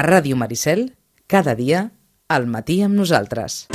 A 0.00 0.02
Ràdio 0.02 0.32
Maricel, 0.32 0.94
cada 1.28 1.52
dia, 1.52 1.90
al 2.32 2.46
matí 2.48 2.78
amb 2.80 2.96
nosaltres. 2.96 3.66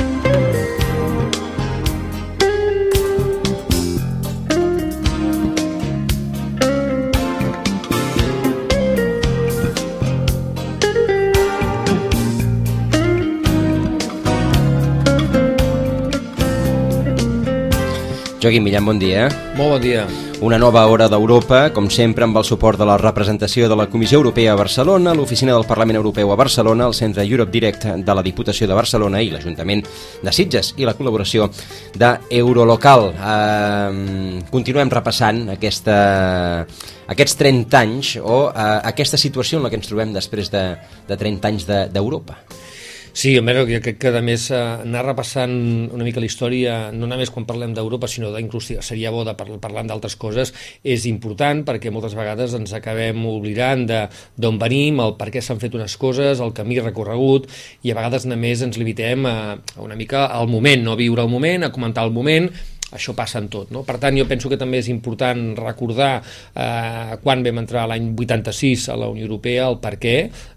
Joaquim 18.42 18.66
Millan, 18.66 18.90
bon 18.90 18.98
dia. 18.98 19.30
Molt 19.54 19.78
bon 19.78 19.84
dia. 19.86 20.25
Una 20.42 20.58
nova 20.60 20.86
hora 20.92 21.08
d'Europa, 21.08 21.70
com 21.72 21.86
sempre 21.88 22.26
amb 22.26 22.36
el 22.36 22.44
suport 22.44 22.78
de 22.78 22.86
la 22.86 22.98
representació 23.00 23.70
de 23.72 23.76
la 23.80 23.86
Comissió 23.88 24.18
Europea 24.20 24.52
a 24.52 24.58
Barcelona, 24.60 25.14
l'Oficina 25.16 25.54
del 25.56 25.64
Parlament 25.66 25.96
Europeu 25.96 26.34
a 26.34 26.36
Barcelona, 26.36 26.90
el 26.90 26.94
Centre 26.94 27.24
Europe 27.24 27.54
Direct 27.54 27.86
de 28.04 28.16
la 28.16 28.22
Diputació 28.22 28.68
de 28.68 28.76
Barcelona 28.76 29.22
i 29.24 29.32
l'Ajuntament 29.32 29.86
de 30.22 30.34
Sitges 30.36 30.74
i 30.76 30.86
la 30.86 30.94
col·laboració 31.00 31.48
d'Eurolocal. 31.96 33.08
Eh, 33.16 34.44
continuem 34.52 34.92
repassant 34.92 35.46
aquesta, 35.56 35.98
aquests 37.16 37.40
30 37.40 37.80
anys 37.80 38.14
o 38.20 38.50
eh, 38.52 38.70
aquesta 38.92 39.18
situació 39.18 39.62
en 39.62 39.66
la 39.66 39.72
que 39.72 39.80
ens 39.80 39.88
trobem 39.88 40.14
després 40.14 40.52
de, 40.52 40.68
de 41.08 41.20
30 41.24 41.54
anys 41.54 41.70
d'Europa. 41.96 42.42
De, 42.44 42.65
Sí, 43.16 43.30
a 43.40 43.42
veure, 43.48 43.62
jo 43.70 43.78
crec 43.80 43.96
que 43.96 44.10
a 44.12 44.20
més 44.20 44.50
eh, 44.52 44.58
anar 44.60 45.06
repassant 45.06 45.54
una 45.96 46.04
mica 46.04 46.20
la 46.20 46.28
història, 46.28 46.74
no 46.92 47.08
només 47.08 47.30
quan 47.32 47.46
parlem 47.48 47.72
d'Europa, 47.72 48.10
sinó 48.12 48.34
d'inclús 48.34 48.74
seria 48.84 49.14
bo 49.16 49.22
de 49.24 49.32
parlant 49.40 49.88
d'altres 49.88 50.18
coses, 50.20 50.52
és 50.84 51.06
important 51.08 51.64
perquè 51.64 51.94
moltes 51.96 52.18
vegades 52.20 52.58
ens 52.60 52.76
acabem 52.76 53.24
oblidant 53.32 53.88
d'on 53.88 54.60
venim, 54.60 55.00
el 55.00 55.16
per 55.16 55.30
què 55.32 55.40
s'han 55.40 55.64
fet 55.64 55.80
unes 55.80 55.96
coses, 55.96 56.44
el 56.44 56.52
camí 56.60 56.82
recorregut, 56.84 57.48
i 57.88 57.96
a 57.96 58.00
vegades 58.02 58.28
només 58.28 58.68
ens 58.68 58.76
limitem 58.84 59.24
a, 59.32 59.38
a 59.56 59.80
una 59.80 59.96
mica 59.96 60.28
al 60.28 60.52
moment, 60.52 60.84
no 60.84 60.92
a 60.92 61.00
viure 61.00 61.24
el 61.24 61.32
moment, 61.32 61.64
a 61.64 61.72
comentar 61.72 62.04
el 62.04 62.12
moment, 62.12 62.52
això 62.96 63.16
passa 63.18 63.40
en 63.42 63.50
tot. 63.52 63.72
No? 63.74 63.84
Per 63.86 63.98
tant, 64.02 64.16
jo 64.18 64.26
penso 64.30 64.50
que 64.52 64.60
també 64.60 64.80
és 64.82 64.90
important 64.92 65.54
recordar 65.58 66.12
eh, 66.22 67.16
quan 67.24 67.44
vam 67.46 67.62
entrar 67.64 67.86
l'any 67.90 68.12
86 68.14 68.90
a 68.94 69.00
la 69.00 69.10
Unió 69.12 69.28
Europea, 69.28 69.68
el 69.70 69.80
per 69.84 69.96
què, 70.02 70.16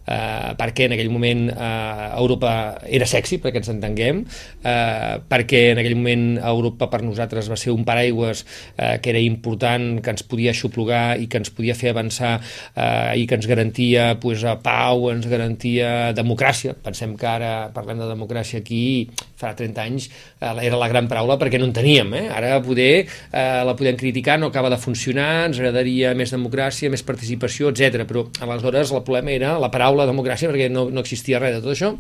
eh, 0.09 0.55
perquè 0.59 0.89
en 0.89 0.97
aquell 0.97 1.13
moment 1.13 1.45
eh, 1.53 2.09
Europa 2.19 2.53
era 2.89 3.07
sexy, 3.09 3.39
perquè 3.43 3.61
ens 3.61 3.71
entenguem, 3.73 4.25
eh, 4.65 5.15
perquè 5.29 5.63
en 5.75 5.83
aquell 5.83 5.97
moment 5.99 6.27
Europa 6.41 6.89
per 6.93 7.03
nosaltres 7.05 7.51
va 7.53 7.59
ser 7.61 7.75
un 7.75 7.85
paraigües 7.89 8.45
eh, 8.77 8.97
que 9.03 9.13
era 9.13 9.23
important, 9.23 10.01
que 10.03 10.15
ens 10.15 10.25
podia 10.27 10.55
aixoplugar 10.55 11.19
i 11.21 11.29
que 11.31 11.41
ens 11.43 11.53
podia 11.55 11.77
fer 11.79 11.93
avançar 11.93 12.39
eh, 12.39 13.21
i 13.21 13.27
que 13.29 13.39
ens 13.39 13.49
garantia 13.51 14.15
pues, 14.21 14.45
pau, 14.65 15.09
ens 15.13 15.29
garantia 15.29 16.13
democràcia. 16.17 16.75
Pensem 16.85 17.17
que 17.19 17.29
ara 17.29 17.53
parlem 17.75 18.01
de 18.01 18.09
democràcia 18.09 18.63
aquí, 18.63 19.09
fa 19.39 19.53
30 19.55 19.85
anys 19.85 20.09
eh, 20.41 20.67
era 20.67 20.79
la 20.81 20.89
gran 20.91 21.09
paraula 21.11 21.39
perquè 21.41 21.61
no 21.61 21.69
en 21.69 21.75
teníem. 21.77 22.15
Eh? 22.19 22.27
Ara 22.35 22.59
poder 22.65 22.93
eh, 23.05 23.63
la 23.65 23.77
podem 23.79 23.97
criticar, 23.99 24.39
no 24.41 24.51
acaba 24.53 24.71
de 24.73 24.81
funcionar, 24.81 25.49
ens 25.49 25.61
agradaria 25.61 26.15
més 26.19 26.33
democràcia, 26.35 26.91
més 26.91 27.05
participació, 27.07 27.73
etc. 27.73 28.05
però 28.09 28.27
aleshores 28.45 28.93
el 28.93 29.05
problema 29.07 29.35
era 29.35 29.57
la 29.61 29.71
paraula 29.73 29.98
democràcia 30.07 30.51
perquè 30.51 30.69
no, 30.71 30.87
no 30.95 31.03
existia 31.03 31.41
res 31.43 31.57
de 31.57 31.63
tot 31.65 31.75
això. 31.75 31.93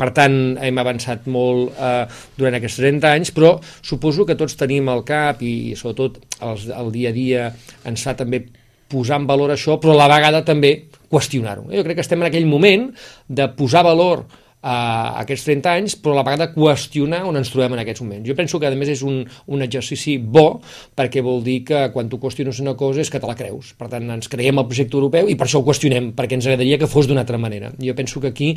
Per 0.00 0.10
tant, 0.16 0.36
hem 0.62 0.80
avançat 0.80 1.28
molt 1.28 1.76
eh, 1.76 2.04
durant 2.38 2.56
aquests 2.58 2.80
30 2.80 3.12
anys, 3.12 3.32
però 3.36 3.56
suposo 3.82 4.24
que 4.24 4.38
tots 4.40 4.56
tenim 4.60 4.88
al 4.88 5.04
cap 5.04 5.42
i 5.44 5.74
sobretot 5.76 6.20
el, 6.40 6.68
el 6.80 6.92
dia 6.94 7.12
a 7.12 7.16
dia 7.16 7.48
ens 7.84 8.06
fa 8.06 8.16
també 8.16 8.44
posar 8.90 9.18
en 9.20 9.26
valor 9.26 9.54
això, 9.54 9.78
però 9.80 9.94
a 9.94 10.02
la 10.04 10.10
vegada 10.12 10.44
també 10.46 10.76
qüestionar-ho. 11.10 11.68
Jo 11.72 11.84
crec 11.84 11.98
que 11.98 12.04
estem 12.04 12.22
en 12.22 12.30
aquell 12.30 12.48
moment 12.48 12.88
de 13.28 13.48
posar 13.58 13.84
valor 13.86 14.24
a 14.64 15.20
aquests 15.20 15.44
30 15.44 15.72
anys, 15.76 15.94
però 16.00 16.14
a 16.14 16.18
la 16.22 16.24
vegada 16.24 16.48
qüestionar 16.54 17.20
on 17.28 17.36
ens 17.36 17.50
trobem 17.52 17.74
en 17.76 17.82
aquests 17.82 18.00
moments. 18.00 18.24
Jo 18.24 18.36
penso 18.38 18.60
que, 18.60 18.70
a 18.70 18.78
més, 18.78 18.94
és 18.94 19.02
un, 19.04 19.20
un 19.52 19.64
exercici 19.66 20.16
bo, 20.16 20.62
perquè 20.96 21.20
vol 21.24 21.44
dir 21.44 21.58
que 21.68 21.82
quan 21.92 22.08
tu 22.08 22.16
qüestiones 22.22 22.62
una 22.64 22.72
cosa 22.80 23.02
és 23.04 23.12
que 23.12 23.20
te 23.20 23.28
la 23.28 23.36
creus. 23.36 23.74
Per 23.76 23.90
tant, 23.92 24.08
ens 24.16 24.30
creiem 24.32 24.62
el 24.62 24.68
projecte 24.70 24.96
europeu 24.96 25.28
i 25.28 25.36
per 25.36 25.48
això 25.48 25.60
ho 25.60 25.68
qüestionem, 25.68 26.14
perquè 26.16 26.38
ens 26.38 26.48
agradaria 26.48 26.80
que 26.80 26.88
fos 26.88 27.10
d'una 27.10 27.26
altra 27.26 27.40
manera. 27.40 27.74
Jo 27.76 27.96
penso 27.98 28.24
que 28.24 28.32
aquí 28.32 28.54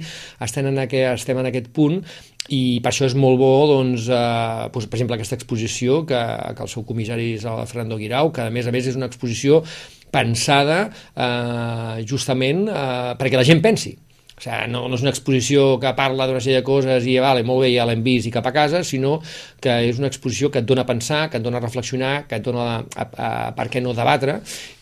estem 0.47 0.71
en 0.71 0.79
aquest, 0.85 1.21
estem 1.23 1.43
en 1.43 1.51
aquest 1.51 1.69
punt 1.75 1.99
i 2.55 2.79
per 2.79 2.93
això 2.93 3.03
és 3.09 3.17
molt 3.19 3.35
bo, 3.41 3.51
doncs, 3.73 4.07
eh, 4.07 4.71
doncs, 4.71 4.87
per 4.87 5.01
exemple, 5.01 5.19
aquesta 5.19 5.35
exposició 5.35 6.05
que, 6.07 6.23
que 6.55 6.63
el 6.63 6.71
seu 6.71 6.87
comissari 6.87 7.33
és 7.35 7.43
el 7.43 7.67
Fernando 7.67 7.99
Guirau, 7.99 8.31
que 8.31 8.47
a 8.47 8.53
més 8.53 8.67
a 8.67 8.75
més 8.75 8.87
és 8.87 8.95
una 8.95 9.11
exposició 9.11 9.63
pensada 10.07 10.85
eh, 10.87 12.03
justament 12.07 12.69
eh, 12.71 13.15
perquè 13.19 13.35
la 13.35 13.47
gent 13.47 13.59
pensi 13.59 13.97
o 14.37 14.41
sigui, 14.43 14.69
no, 14.69 14.83
no 14.85 14.93
és 14.93 15.01
una 15.01 15.09
exposició 15.09 15.79
que 15.81 15.89
parla 15.97 16.27
d'una 16.29 16.37
sèrie 16.43 16.59
de 16.59 16.65
coses 16.65 17.07
i 17.09 17.15
vale, 17.17 17.41
molt 17.41 17.63
bé, 17.63 17.71
ja 17.73 17.87
l'hem 17.89 18.03
vist 18.05 18.27
i 18.29 18.31
cap 18.33 18.45
a 18.45 18.51
casa, 18.53 18.83
sinó 18.85 19.15
que 19.63 19.73
és 19.89 19.97
una 19.97 20.11
exposició 20.11 20.51
que 20.53 20.61
et 20.61 20.67
dona 20.69 20.83
a 20.85 20.85
pensar, 20.85 21.23
que 21.31 21.39
et 21.39 21.45
dona 21.45 21.57
a 21.57 21.63
reflexionar, 21.63 22.27
que 22.29 22.37
et 22.37 22.45
dona 22.45 22.67
a, 22.67 22.75
a, 22.85 23.07
a 23.17 23.29
per 23.57 23.65
què 23.73 23.81
no 23.81 23.95
debatre, 23.97 24.35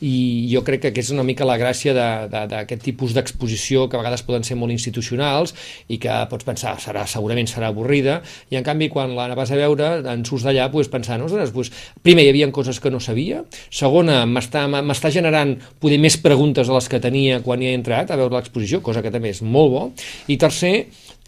i 0.04 0.16
jo 0.52 0.60
crec 0.68 0.90
que 0.90 1.00
és 1.00 1.12
una 1.16 1.24
mica 1.24 1.48
la 1.48 1.56
gràcia 1.62 1.94
d'aquest 1.96 2.84
tipus 2.84 3.16
d'exposició 3.16 3.86
que 3.88 3.96
a 3.96 4.02
vegades 4.02 4.26
poden 4.28 4.44
ser 4.44 4.58
molt 4.60 4.76
institucionals 4.76 5.56
i 5.88 6.02
que 6.04 6.18
pots 6.28 6.44
pensar, 6.44 6.76
serà, 6.84 7.06
segurament 7.08 7.48
serà 7.48 7.72
avorrida, 7.72 8.20
i 8.52 8.60
en 8.60 8.68
canvi 8.68 8.92
quan 8.92 9.16
la 9.16 9.30
vas 9.40 9.56
a 9.56 9.62
veure, 9.62 9.94
en 10.04 10.28
surts 10.28 10.50
d'allà 10.50 10.68
pues, 10.74 10.92
pensant, 10.92 11.24
ostres, 11.24 11.56
pues, 11.56 11.72
primer 12.04 12.28
hi 12.28 12.34
havia 12.34 12.52
coses 12.52 12.84
que 12.84 12.92
no 12.92 13.00
sabia, 13.00 13.46
segona, 13.72 14.26
m'està 14.28 15.16
generant 15.16 15.56
poder 15.80 16.02
més 16.04 16.20
preguntes 16.20 16.68
de 16.68 16.76
les 16.76 16.92
que 16.92 17.00
tenia 17.00 17.40
quan 17.46 17.64
hi 17.64 17.72
he 17.72 17.80
entrat 17.80 18.12
a 18.12 18.20
veure 18.20 18.36
l'exposició, 18.36 18.84
cosa 18.84 19.00
que 19.00 19.16
també 19.16 19.32
és 19.32 19.45
molt 19.46 19.74
bo, 19.74 19.84
i 20.32 20.38
tercer, 20.42 20.76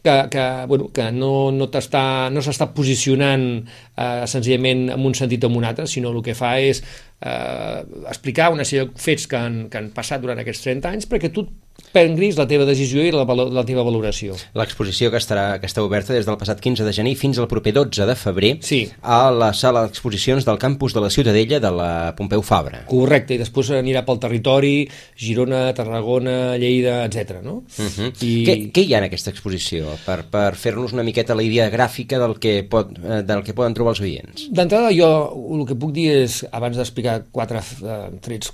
que, 0.08 0.30
que, 0.30 0.66
bueno, 0.68 0.90
que 0.94 1.12
no, 1.12 1.52
no 1.52 1.68
s'està 1.74 2.30
no 2.32 2.68
posicionant 2.76 3.48
eh, 3.60 4.26
senzillament 4.30 4.88
en 4.94 5.06
un 5.06 5.16
sentit 5.18 5.44
o 5.44 5.52
en 5.52 5.58
un 5.60 5.68
altre, 5.68 5.88
sinó 5.88 6.14
el 6.14 6.22
que 6.24 6.36
fa 6.38 6.56
és 6.64 6.82
eh, 6.82 7.82
explicar 8.08 8.52
una 8.54 8.66
sèrie 8.68 8.88
de 8.88 9.04
fets 9.04 9.28
que 9.28 9.40
han, 9.40 9.58
que 9.72 9.82
han 9.82 9.92
passat 9.96 10.24
durant 10.24 10.40
aquests 10.40 10.64
30 10.70 10.94
anys 10.94 11.10
perquè 11.12 11.34
tu 11.34 11.48
prengris 11.94 12.38
la 12.38 12.46
teva 12.50 12.66
decisió 12.68 13.04
i 13.06 13.12
la, 13.14 13.24
la 13.26 13.64
teva 13.66 13.84
valoració. 13.86 14.36
L'exposició 14.58 15.10
que 15.14 15.20
estarà 15.22 15.46
que 15.62 15.70
està 15.70 15.84
oberta 15.86 16.14
des 16.16 16.28
del 16.28 16.38
passat 16.40 16.62
15 16.64 16.86
de 16.86 16.94
gener 16.96 17.16
fins 17.20 17.40
al 17.40 17.50
proper 17.50 17.74
12 17.78 18.08
de 18.10 18.16
febrer 18.18 18.52
sí. 18.66 18.82
a 19.02 19.30
la 19.34 19.52
sala 19.58 19.86
d'exposicions 19.86 20.46
del 20.48 20.60
campus 20.62 20.96
de 20.98 21.04
la 21.04 21.12
Ciutadella 21.14 21.60
de 21.64 21.72
la 21.74 21.92
Pompeu 22.18 22.44
Fabra. 22.46 22.84
Correcte, 22.90 23.36
i 23.36 23.42
després 23.42 23.72
anirà 23.78 24.04
pel 24.08 24.22
territori, 24.24 24.76
Girona, 25.18 25.66
Tarragona, 25.78 26.58
Lleida, 26.60 27.00
etc. 27.08 27.42
No? 27.44 27.64
Uh 27.78 27.84
mhm. 27.84 28.12
-huh. 28.12 28.12
I... 28.22 28.34
què, 28.46 28.58
què 28.74 28.86
hi 28.86 28.94
ha 28.94 29.02
en 29.02 29.10
aquesta 29.10 29.32
exposició 29.32 29.98
per, 30.06 30.24
per 30.30 30.56
fer-nos 30.56 30.94
una 30.94 31.04
miqueta 31.04 31.36
la 31.36 31.44
idea 31.44 31.70
gràfica 31.70 32.20
del 32.20 32.38
que, 32.40 32.64
pot, 32.64 32.92
eh, 32.98 33.24
del 33.24 33.44
que 33.44 33.54
poden 33.54 33.74
trobar 33.74 33.96
els 33.96 34.02
oients? 34.02 34.48
D'entrada 34.52 34.92
jo 34.92 35.10
el 35.58 35.66
que 35.66 35.76
puc 35.76 35.92
dir 35.92 36.12
és, 36.24 36.46
abans 36.52 36.78
d'explicar 36.78 37.24
quatre 37.32 37.60
eh, 37.60 38.10
trets 38.22 38.52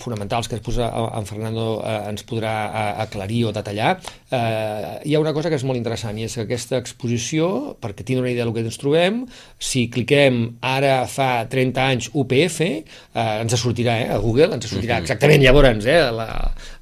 fonamentals 0.00 0.48
que 0.48 0.58
després 0.58 0.80
en 0.82 1.26
Fernando 1.28 1.66
eh, 1.80 2.10
ens 2.10 2.24
podrà 2.28 2.52
eh, 2.68 3.02
aclarir 3.04 3.44
o 3.48 3.52
detallar, 3.54 3.96
eh, 4.30 4.98
hi 5.04 5.14
ha 5.14 5.20
una 5.22 5.32
cosa 5.36 5.50
que 5.50 5.58
és 5.58 5.64
molt 5.66 5.78
interessant 5.78 6.18
i 6.18 6.26
és 6.26 6.34
que 6.34 6.46
aquesta 6.46 6.78
exposició, 6.80 7.76
perquè 7.80 8.04
tingui 8.04 8.22
una 8.24 8.32
idea 8.32 8.46
del 8.46 8.54
que 8.56 8.64
ens 8.66 8.78
trobem, 8.80 9.22
si 9.58 9.86
cliquem 9.92 10.40
ara 10.64 11.00
fa 11.10 11.46
30 11.50 11.84
anys 11.84 12.10
UPF, 12.12 12.60
eh, 12.64 13.26
ens 13.42 13.56
sortirà 13.60 13.98
eh, 14.02 14.08
a 14.16 14.18
Google, 14.22 14.52
ens 14.58 14.68
sortirà 14.70 15.00
exactament 15.02 15.44
llavors 15.44 15.86
eh, 15.86 15.98
la, 16.14 16.28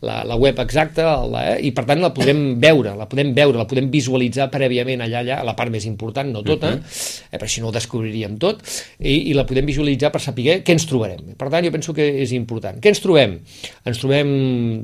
la, 0.07 0.21
la 0.29 0.39
web 0.41 0.59
exacta 0.63 1.09
la, 1.27 1.45
eh, 1.53 1.61
i 1.69 1.73
per 1.77 1.87
tant 1.89 2.03
la 2.03 2.13
podem 2.17 2.45
veure, 2.63 2.97
la 2.99 3.09
podem 3.11 3.33
veure, 3.37 3.59
la 3.61 3.69
podem 3.69 3.91
visualitzar 3.93 4.49
prèviament 4.53 5.05
allà, 5.05 5.23
allà, 5.25 5.41
a 5.43 5.47
la 5.47 5.57
part 5.59 5.73
més 5.73 5.87
important, 5.89 6.31
no 6.33 6.43
tota, 6.47 6.75
uh 6.75 6.81
-huh. 6.81 7.23
eh, 7.31 7.39
perquè 7.39 7.57
si 7.57 7.61
no 7.61 7.69
ho 7.69 7.75
descobriríem 7.75 8.39
tot, 8.39 8.63
i, 8.99 9.31
i 9.31 9.35
la 9.35 9.45
podem 9.45 9.67
visualitzar 9.67 10.13
per 10.13 10.21
saber 10.21 10.63
què 10.63 10.73
ens 10.73 10.87
trobarem. 10.87 11.35
Per 11.37 11.51
tant, 11.51 11.65
jo 11.65 11.73
penso 11.73 11.95
que 11.95 12.07
és 12.23 12.33
important. 12.33 12.81
Què 12.87 12.93
ens 12.95 13.01
trobem? 13.03 13.33
Ens 13.91 13.99
trobem, 13.99 14.29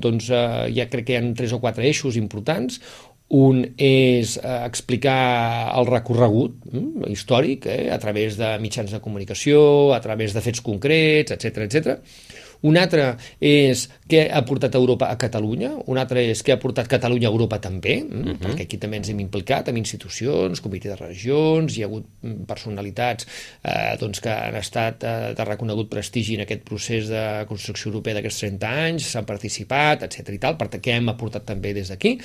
doncs, 0.02 0.26
eh, 0.34 0.70
ja 0.74 0.88
crec 0.90 1.04
que 1.06 1.12
hi 1.14 1.18
ha 1.20 1.34
tres 1.38 1.52
o 1.54 1.60
quatre 1.62 1.84
eixos 1.86 2.16
importants. 2.18 2.80
Un 3.38 3.60
és 3.78 4.32
eh, 4.40 4.56
explicar 4.66 5.70
el 5.78 5.86
recorregut 5.86 6.56
hm, 6.72 7.04
històric 7.14 7.68
eh, 7.70 7.84
a 7.94 8.00
través 8.02 8.40
de 8.40 8.48
mitjans 8.64 8.90
de 8.90 8.98
comunicació, 9.04 9.62
a 9.94 10.00
través 10.02 10.34
de 10.34 10.42
fets 10.42 10.64
concrets, 10.66 11.36
etc 11.36 11.62
etc. 11.68 11.94
Un 12.62 12.78
altre 12.78 13.16
és 13.42 13.88
què 14.08 14.26
ha 14.30 14.42
portat 14.46 14.76
Europa 14.78 15.08
a 15.10 15.16
Catalunya, 15.18 15.72
un 15.90 15.98
altre 15.98 16.22
és 16.30 16.42
què 16.44 16.54
ha 16.54 16.60
portat 16.62 16.88
Catalunya 16.90 17.28
a 17.28 17.32
Europa 17.32 17.58
també, 17.58 18.02
uh 18.02 18.06
mhm. 18.06 18.28
-huh. 18.28 18.38
perquè 18.42 18.62
aquí 18.62 18.78
també 18.78 18.96
ens 18.96 19.08
hem 19.08 19.20
implicat 19.20 19.68
amb 19.68 19.78
institucions, 19.78 20.60
comitè 20.60 20.88
de 20.88 20.96
regions, 20.96 21.76
hi 21.76 21.82
ha 21.82 21.86
hagut 21.86 22.04
mm, 22.22 22.44
personalitats 22.46 23.26
eh, 23.64 23.96
doncs 23.98 24.20
que 24.20 24.30
han 24.30 24.56
estat 24.56 25.04
eh, 25.04 25.34
de 25.34 25.44
reconegut 25.44 25.88
prestigi 25.88 26.34
en 26.34 26.40
aquest 26.40 26.62
procés 26.62 27.08
de 27.08 27.44
construcció 27.48 27.90
europea 27.90 28.14
d'aquests 28.14 28.40
30 28.40 28.66
anys, 28.66 29.10
s'han 29.10 29.24
participat, 29.24 30.02
etc 30.02 30.28
i 30.32 30.38
tal, 30.38 30.56
per 30.56 30.68
què 30.68 30.92
hem 30.92 31.08
aportat 31.08 31.44
també 31.44 31.72
des 31.72 31.88
d'aquí. 31.88 32.18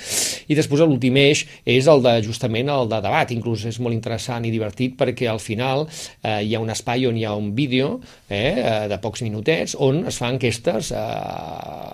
I 0.48 0.54
després 0.54 0.80
l'últim 0.80 1.16
eix 1.16 1.46
és 1.64 1.86
el 1.86 2.02
de 2.02 2.22
justament 2.22 2.68
el 2.68 2.88
de 2.88 3.00
debat, 3.00 3.30
inclús 3.30 3.64
és 3.64 3.78
molt 3.80 3.94
interessant 3.94 4.44
i 4.44 4.50
divertit 4.50 4.96
perquè 4.98 5.28
al 5.28 5.40
final 5.40 5.86
eh, 6.22 6.42
hi 6.44 6.54
ha 6.54 6.60
un 6.60 6.70
espai 6.70 7.06
on 7.06 7.16
hi 7.16 7.24
ha 7.24 7.34
un 7.34 7.54
vídeo 7.54 8.00
eh, 8.28 8.86
de 8.88 8.98
pocs 8.98 9.22
minutets 9.22 9.76
on 9.78 10.06
es 10.06 10.18
fa 10.18 10.27
fa 10.28 10.34
enquestes 10.36 10.92
a, 10.92 11.06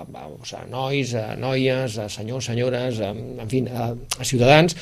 a, 0.03 0.27
a 0.27 0.67
nois, 0.71 1.15
a 1.15 1.39
noies, 1.39 1.99
a 2.03 2.11
senyors, 2.11 2.51
senyores, 2.51 3.01
a, 3.01 3.15
en 3.15 3.49
fi, 3.51 3.65
a, 3.71 3.93
a 3.95 4.27
ciutadans, 4.27 4.77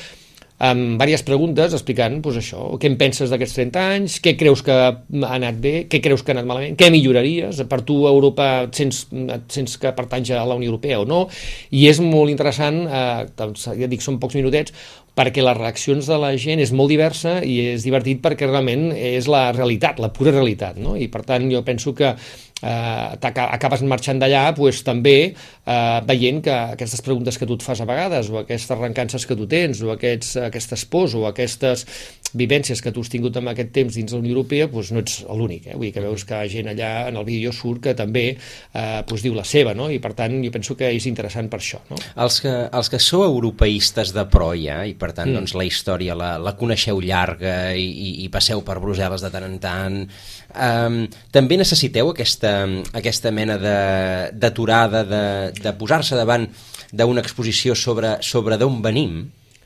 amb 0.63 1.01
diverses 1.01 1.25
preguntes 1.27 1.73
explicant 1.75 2.19
doncs, 2.23 2.37
això, 2.39 2.63
què 2.79 2.87
en 2.87 2.95
penses 2.99 3.31
d'aquests 3.31 3.57
30 3.57 3.81
anys, 3.97 4.17
què 4.23 4.35
creus 4.39 4.63
que 4.63 4.73
ha 4.73 4.91
anat 5.35 5.59
bé, 5.59 5.73
què 5.91 5.99
creus 6.03 6.23
que 6.23 6.31
ha 6.31 6.37
anat 6.37 6.47
malament, 6.47 6.77
què 6.79 6.89
milloraries, 6.93 7.59
per 7.69 7.81
tu 7.83 8.03
a 8.07 8.13
Europa 8.13 8.49
et 8.67 8.79
sents, 8.79 9.03
et 9.11 9.57
sents 9.57 9.75
que 9.81 9.91
pertanys 9.97 10.31
a 10.31 10.45
la 10.47 10.57
Unió 10.59 10.71
Europea 10.71 11.01
o 11.03 11.07
no, 11.09 11.25
i 11.73 11.87
és 11.91 11.99
molt 12.03 12.31
interessant, 12.31 12.83
eh, 12.87 13.25
doncs, 13.39 13.67
ja 13.75 13.91
dic, 13.91 14.05
són 14.05 14.21
pocs 14.23 14.39
minutets, 14.39 14.75
perquè 15.17 15.43
les 15.45 15.57
reaccions 15.57 16.07
de 16.09 16.17
la 16.17 16.31
gent 16.41 16.61
és 16.63 16.73
molt 16.73 16.89
diversa 16.93 17.39
i 17.45 17.59
és 17.73 17.85
divertit 17.85 18.21
perquè 18.23 18.49
realment 18.49 18.89
és 18.93 19.29
la 19.29 19.51
realitat, 19.53 20.01
la 20.01 20.13
pura 20.13 20.33
realitat, 20.33 20.79
no? 20.81 20.97
i 20.97 21.09
per 21.11 21.21
tant 21.27 21.45
jo 21.51 21.61
penso 21.65 21.93
que 21.97 22.15
eh, 22.63 23.29
acabes 23.43 23.83
marxant 23.85 24.21
d'allà 24.21 24.47
pues, 24.57 24.81
també 24.87 25.17
eh, 25.29 25.99
veient 26.07 26.41
que 26.45 26.55
aquestes 26.77 27.03
preguntes 27.05 27.37
que 27.37 27.47
tu 27.49 27.57
et 27.59 27.65
fas 27.65 27.83
a 27.83 27.87
vegades 27.89 28.31
o 28.31 28.41
aquestes 28.41 28.73
arrencances 28.75 29.27
que 29.27 29.37
tu 29.37 29.47
tens 29.49 29.83
o 29.83 29.91
aquests, 29.93 30.37
aquestes 30.49 30.85
pors 30.89 31.15
o 31.19 31.27
aquestes 31.29 31.85
vivències 32.33 32.81
que 32.81 32.91
tu 32.91 33.03
has 33.03 33.11
tingut 33.13 33.37
en 33.37 33.51
aquest 33.51 33.69
temps 33.75 33.93
dins 33.93 34.13
la 34.13 34.21
Unió 34.21 34.33
Europea 34.33 34.69
pues, 34.71 34.91
no 34.95 35.03
ets 35.03 35.21
l'únic, 35.29 35.67
eh? 35.69 35.77
vull 35.77 35.89
dir 35.89 35.93
que 35.97 36.05
veus 36.05 36.25
que 36.25 36.41
gent 36.49 36.71
allà 36.71 37.09
en 37.11 37.19
el 37.19 37.27
vídeo 37.27 37.53
surt 37.53 37.83
que 37.83 37.95
també 37.97 38.25
eh, 38.33 39.01
pues, 39.07 39.21
diu 39.25 39.35
la 39.37 39.45
seva 39.45 39.75
no? 39.77 39.89
i 39.93 39.99
per 40.03 40.15
tant 40.17 40.39
jo 40.43 40.53
penso 40.53 40.77
que 40.79 40.89
és 40.95 41.07
interessant 41.09 41.51
per 41.51 41.61
això. 41.61 41.83
No? 41.91 41.99
Els, 42.25 42.39
que, 42.43 42.53
els 42.71 42.89
que 42.89 43.01
sou 43.03 43.25
europeistes 43.27 44.15
de 44.15 44.25
proia 44.31 44.81
i 44.89 44.95
per 45.03 45.11
tant 45.11 45.29
mm. 45.29 45.37
doncs, 45.41 45.55
la 45.59 45.67
història 45.67 46.15
la, 46.17 46.31
la 46.39 46.55
coneixeu 46.59 47.01
llarga 47.03 47.73
i, 47.75 47.83
i, 47.83 48.09
i 48.23 48.31
passeu 48.33 48.63
per 48.65 48.79
Brussel·les 48.83 49.25
de 49.25 49.31
tant 49.33 49.47
en 49.49 49.59
tant 49.63 49.99
um, 49.99 50.99
també 51.35 51.59
necessiteu 51.59 52.13
aquesta, 52.13 52.55
aquesta 52.95 53.35
mena 53.35 53.59
d'aturada 53.59 55.03
de, 55.03 55.23
de, 55.53 55.63
de 55.67 55.77
posar-se 55.79 56.19
davant 56.19 56.47
d'una 56.93 57.23
exposició 57.25 57.75
sobre, 57.75 58.17
sobre 58.23 58.59
d'on 58.61 58.81
venim 58.85 59.23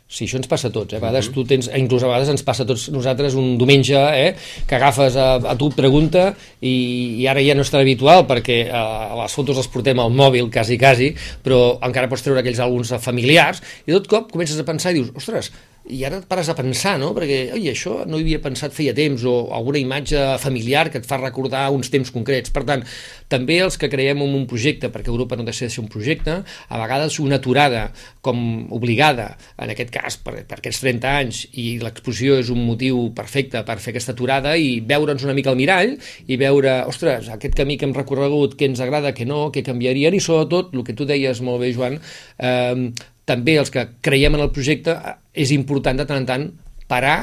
Sí, 0.07 0.24
això 0.24 0.38
ens 0.39 0.48
passa 0.48 0.69
a 0.69 0.71
tots, 0.71 0.94
eh? 0.95 1.01
a 1.01 1.04
vegades 1.04 1.27
tu 1.36 1.44
tens, 1.44 1.68
inclús 1.75 2.06
a 2.06 2.07
vegades 2.07 2.30
ens 2.31 2.44
passa 2.48 2.63
a 2.63 2.68
tots 2.69 2.86
nosaltres 2.95 3.33
un 3.36 3.57
diumenge 3.59 4.00
eh? 4.15 4.30
que 4.63 4.77
agafes 4.77 5.18
a, 5.19 5.25
a 5.51 5.56
tu 5.59 5.68
pregunta 5.75 6.30
i, 6.62 6.71
i 7.19 7.27
ara 7.27 7.44
ja 7.44 7.57
no 7.57 7.65
és 7.68 7.71
tan 7.74 7.83
habitual 7.83 8.24
perquè 8.30 8.62
a, 8.71 8.83
eh, 9.04 9.18
les 9.19 9.36
fotos 9.36 9.59
les 9.59 9.68
portem 9.74 10.00
al 10.00 10.15
mòbil 10.15 10.48
quasi, 10.54 10.80
quasi, 10.80 11.12
però 11.44 11.75
encara 11.83 12.07
pots 12.07 12.24
treure 12.24 12.39
aquells 12.39 12.63
àlbums 12.63 12.95
familiars 13.04 13.59
i 13.83 13.92
tot 13.98 14.07
cop 14.07 14.31
comences 14.31 14.63
a 14.63 14.68
pensar 14.69 14.95
i 14.95 15.01
dius, 15.01 15.12
ostres, 15.19 15.51
i 15.89 16.04
ara 16.07 16.19
et 16.22 16.28
pares 16.28 16.50
a 16.51 16.56
pensar, 16.57 16.95
no? 17.00 17.13
Perquè, 17.16 17.39
oi, 17.56 17.68
això 17.72 18.01
no 18.10 18.19
hi 18.19 18.25
havia 18.25 18.42
pensat 18.44 18.75
feia 18.75 18.94
temps, 18.98 19.24
o 19.28 19.50
alguna 19.56 19.80
imatge 19.80 20.19
familiar 20.44 20.88
que 20.92 21.01
et 21.01 21.07
fa 21.07 21.19
recordar 21.22 21.68
uns 21.74 21.92
temps 21.94 22.12
concrets. 22.13 22.51
Per 22.54 22.63
tant, 22.68 22.84
també 23.31 23.60
els 23.63 23.78
que 23.80 23.89
creiem 23.92 24.22
en 24.24 24.36
un 24.38 24.45
projecte, 24.50 24.92
perquè 24.94 25.12
Europa 25.13 25.38
no 25.39 25.45
deixa 25.48 25.68
de 25.68 25.74
ser 25.74 25.84
un 25.84 25.89
projecte, 25.92 26.38
a 26.44 26.81
vegades 26.81 27.19
una 27.24 27.39
aturada 27.42 27.88
com 28.25 28.39
obligada, 28.75 29.30
en 29.57 29.72
aquest 29.74 29.92
cas 29.95 30.19
per, 30.24 30.38
per 30.48 30.60
aquests 30.60 30.84
30 30.84 31.13
anys, 31.24 31.42
i 31.56 31.68
l'exposició 31.84 32.40
és 32.42 32.51
un 32.54 32.63
motiu 32.68 33.07
perfecte 33.18 33.63
per 33.68 33.80
fer 33.83 33.94
aquesta 33.94 34.16
aturada 34.16 34.56
i 34.60 34.80
veure'ns 34.86 35.25
una 35.28 35.36
mica 35.38 35.54
al 35.54 35.60
mirall 35.60 35.95
i 36.28 36.40
veure, 36.40 36.81
ostres, 36.90 37.31
aquest 37.33 37.56
camí 37.57 37.78
que 37.78 37.88
hem 37.88 37.95
recorregut, 37.95 38.57
què 38.60 38.72
ens 38.72 38.83
agrada, 38.83 39.16
què 39.16 39.28
no, 39.28 39.48
què 39.54 39.63
canviarien, 39.66 40.16
i 40.16 40.24
sobretot, 40.24 40.75
el 40.75 40.88
que 40.88 40.98
tu 40.98 41.07
deies 41.07 41.44
molt 41.45 41.63
bé, 41.63 41.72
Joan, 41.75 42.01
eh, 42.40 42.92
també 43.28 43.58
els 43.60 43.72
que 43.74 43.86
creiem 44.06 44.38
en 44.38 44.46
el 44.46 44.54
projecte 44.56 44.96
és 45.36 45.52
important 45.56 46.00
de 46.00 46.08
tant 46.08 46.24
en 46.24 46.28
tant 46.30 46.50
parar, 46.88 47.18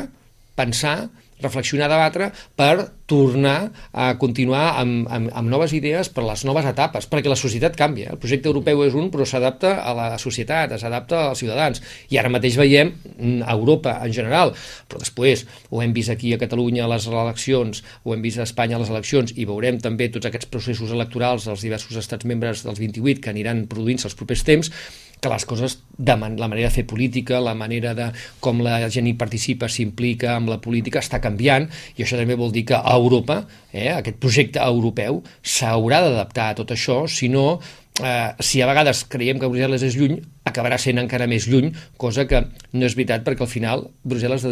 pensar 0.54 1.08
reflexionar, 1.44 1.88
debatre, 1.90 2.30
per 2.56 2.90
tornar 3.10 3.68
a 3.92 4.14
continuar 4.20 4.78
amb, 4.80 5.08
amb, 5.12 5.28
amb 5.36 5.50
noves 5.50 5.74
idees 5.76 6.08
per 6.12 6.24
les 6.24 6.44
noves 6.48 6.66
etapes, 6.70 7.08
perquè 7.10 7.28
la 7.28 7.38
societat 7.38 7.76
canvia. 7.76 8.14
El 8.14 8.20
projecte 8.22 8.48
europeu 8.48 8.84
és 8.86 8.96
un, 8.96 9.10
però 9.12 9.26
s'adapta 9.28 9.74
a 9.84 9.92
la 9.96 10.06
societat, 10.20 10.72
s'adapta 10.80 11.26
als 11.28 11.42
ciutadans. 11.44 11.82
I 12.14 12.20
ara 12.20 12.32
mateix 12.32 12.56
veiem 12.60 12.94
a 13.44 13.52
Europa 13.52 13.98
en 14.06 14.14
general, 14.16 14.54
però 14.88 15.02
després 15.02 15.44
ho 15.70 15.82
hem 15.84 15.92
vist 15.96 16.12
aquí 16.14 16.32
a 16.34 16.40
Catalunya 16.40 16.86
a 16.86 16.92
les 16.94 17.08
eleccions, 17.10 17.84
ho 18.04 18.14
hem 18.14 18.24
vist 18.24 18.40
a 18.40 18.48
Espanya 18.48 18.78
a 18.78 18.84
les 18.84 18.92
eleccions, 18.94 19.34
i 19.36 19.48
veurem 19.48 19.80
també 19.84 20.08
tots 20.08 20.30
aquests 20.30 20.48
processos 20.48 20.94
electorals 20.94 21.50
dels 21.50 21.66
diversos 21.66 22.00
estats 22.00 22.24
membres 22.24 22.64
dels 22.64 22.80
28 22.80 23.20
que 23.20 23.34
aniran 23.34 23.66
produint-se 23.68 24.08
els 24.08 24.16
propers 24.16 24.46
temps, 24.46 24.72
que 25.24 25.32
les 25.32 25.46
coses, 25.48 25.78
de 25.96 26.16
man 26.20 26.36
la 26.40 26.48
manera 26.52 26.68
de 26.68 26.74
fer 26.76 26.86
política, 26.90 27.40
la 27.40 27.56
manera 27.58 27.94
de 27.96 28.10
com 28.44 28.60
la 28.64 28.76
gent 28.92 29.08
hi 29.08 29.14
participa, 29.18 29.70
s'implica 29.72 30.34
amb 30.36 30.52
la 30.52 30.60
política, 30.62 31.02
està 31.02 31.22
canviant, 31.24 31.68
i 31.96 32.04
això 32.04 32.20
també 32.20 32.36
vol 32.38 32.52
dir 32.54 32.66
que 32.68 32.76
a 32.76 32.98
Europa, 32.98 33.40
eh, 33.72 33.88
aquest 33.94 34.20
projecte 34.22 34.60
europeu, 34.62 35.22
s'haurà 35.42 36.02
d'adaptar 36.04 36.50
a 36.52 36.58
tot 36.60 36.76
això, 36.76 37.04
si 37.08 37.32
no 37.32 37.58
eh, 38.02 38.34
si 38.40 38.62
a 38.62 38.66
vegades 38.66 39.04
creiem 39.06 39.38
que 39.38 39.50
Brussel·les 39.50 39.84
és 39.86 39.94
lluny, 39.98 40.18
acabarà 40.44 40.76
sent 40.80 40.98
encara 41.00 41.26
més 41.30 41.46
lluny, 41.48 41.70
cosa 42.00 42.26
que 42.28 42.40
no 42.74 42.84
és 42.86 42.96
veritat 42.98 43.24
perquè 43.24 43.44
al 43.46 43.50
final 43.50 43.86
Brussel·les 44.04 44.44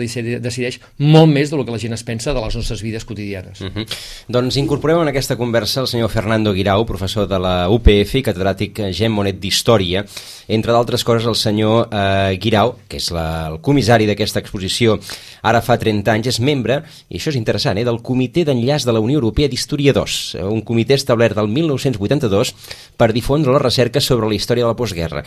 decideix 0.42 0.78
molt 1.02 1.30
més 1.32 1.50
del 1.52 1.64
que 1.66 1.74
la 1.74 1.80
gent 1.82 1.96
es 1.96 2.04
pensa 2.06 2.32
de 2.32 2.42
les 2.42 2.56
nostres 2.56 2.82
vides 2.84 3.04
quotidianes. 3.04 3.60
Uh 3.60 3.64
mhm. 3.66 3.82
-huh. 3.82 3.98
Doncs 4.28 4.56
incorporem 4.56 5.02
en 5.02 5.08
aquesta 5.08 5.36
conversa 5.36 5.80
el 5.80 5.86
senyor 5.86 6.08
Fernando 6.08 6.52
Guirau, 6.52 6.86
professor 6.86 7.28
de 7.28 7.38
la 7.38 7.68
UPF 7.68 8.14
i 8.14 8.22
catedràtic 8.22 8.92
Gent 8.92 9.12
Monet 9.12 9.38
d'Història, 9.40 10.04
entre 10.48 10.72
d'altres 10.72 11.04
coses 11.04 11.26
el 11.26 11.34
senyor 11.34 11.88
eh, 11.92 12.38
Guirau, 12.40 12.76
que 12.88 12.96
és 12.96 13.10
la, 13.10 13.48
el 13.48 13.60
comissari 13.60 14.06
d'aquesta 14.06 14.38
exposició 14.38 14.98
ara 15.42 15.60
fa 15.60 15.76
30 15.78 16.10
anys, 16.10 16.26
és 16.26 16.40
membre, 16.40 16.82
i 17.10 17.16
això 17.16 17.28
és 17.28 17.36
interessant, 17.36 17.76
eh, 17.78 17.84
del 17.84 18.00
Comitè 18.02 18.44
d'Enllaç 18.44 18.84
de 18.84 18.92
la 18.92 19.00
Unió 19.00 19.16
Europea 19.16 19.48
d'Historiadors, 19.48 20.36
un 20.40 20.62
comitè 20.62 20.94
establert 20.94 21.34
del 21.34 21.48
1982 21.48 22.54
per 22.96 23.12
difondre 23.32 23.52
la 23.52 23.62
recerca 23.62 24.00
sobre 24.00 24.28
la 24.28 24.34
història 24.36 24.66
de 24.66 24.72
la 24.72 24.76
postguerra. 24.76 25.22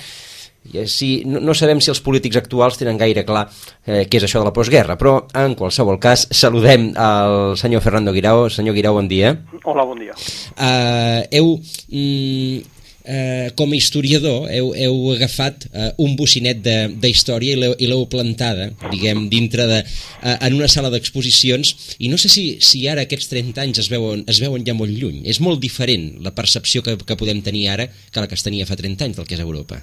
I 0.66 0.88
si, 0.90 1.24
no, 1.30 1.40
no 1.40 1.54
sabem 1.54 1.78
si 1.82 1.92
els 1.94 2.02
polítics 2.02 2.38
actuals 2.40 2.78
tenen 2.80 2.98
gaire 2.98 3.22
clar 3.26 3.44
eh, 3.86 4.06
què 4.10 4.18
és 4.18 4.26
això 4.26 4.42
de 4.42 4.48
la 4.48 4.54
postguerra, 4.54 4.96
però 4.98 5.20
en 5.38 5.54
qualsevol 5.58 6.00
cas 6.02 6.26
saludem 6.34 6.88
al 6.98 7.54
senyor 7.58 7.84
Fernando 7.86 8.14
Guirao. 8.14 8.48
Senyor 8.50 8.74
Guirao, 8.74 8.96
bon 8.98 9.10
dia. 9.10 9.36
Hola, 9.64 9.86
bon 9.86 10.02
dia. 10.02 10.18
Uh, 10.58 11.22
heu, 11.30 11.52
mm, 11.90 12.75
uh, 13.06 13.54
com 13.56 13.72
a 13.72 13.78
historiador, 13.78 14.50
heu, 14.52 14.74
heu 14.76 15.00
agafat 15.16 15.68
uh, 15.70 15.90
un 16.04 16.16
bocinet 16.20 16.62
d'història 17.02 17.56
i 17.56 17.90
l'heu 17.90 18.06
plantada, 18.12 18.72
diguem, 18.92 19.28
dintre 19.32 19.68
de, 19.70 19.82
uh, 19.86 20.36
en 20.36 20.58
una 20.58 20.70
sala 20.72 20.92
d'exposicions, 20.94 21.98
i 22.00 22.12
no 22.12 22.20
sé 22.22 22.32
si, 22.32 22.46
si 22.66 22.86
ara 22.92 23.06
aquests 23.06 23.32
30 23.32 23.66
anys 23.66 23.84
es 23.86 23.92
veuen, 23.94 24.26
es 24.32 24.42
veuen 24.44 24.66
ja 24.68 24.78
molt 24.78 24.94
lluny. 24.94 25.24
És 25.30 25.42
molt 25.42 25.62
diferent 25.64 26.16
la 26.26 26.36
percepció 26.36 26.84
que, 26.86 26.98
que 26.98 27.20
podem 27.20 27.42
tenir 27.46 27.70
ara 27.74 27.90
que 28.12 28.22
la 28.22 28.30
que 28.30 28.38
es 28.38 28.46
tenia 28.46 28.68
fa 28.68 28.78
30 28.80 29.10
anys 29.10 29.22
del 29.22 29.30
que 29.30 29.38
és 29.38 29.46
Europa. 29.46 29.82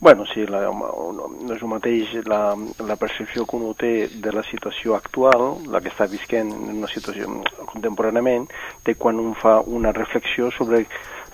Bueno, 0.00 0.24
sí, 0.32 0.44
la, 0.46 0.60
no 0.70 1.54
és 1.56 1.58
el 1.58 1.70
mateix 1.72 2.12
la, 2.30 2.54
la 2.86 2.96
percepció 3.00 3.42
que 3.42 3.56
uno 3.58 3.72
té 3.74 4.06
de 4.22 4.30
la 4.30 4.44
situació 4.46 4.94
actual, 4.94 5.64
la 5.66 5.80
que 5.82 5.90
està 5.90 6.06
visquent 6.06 6.52
en 6.54 6.76
una 6.76 6.90
situació 6.92 7.26
contemporàniament, 7.72 8.46
de 8.86 8.94
quan 8.94 9.18
un 9.18 9.34
fa 9.34 9.56
una 9.66 9.90
reflexió 9.96 10.52
sobre 10.54 10.84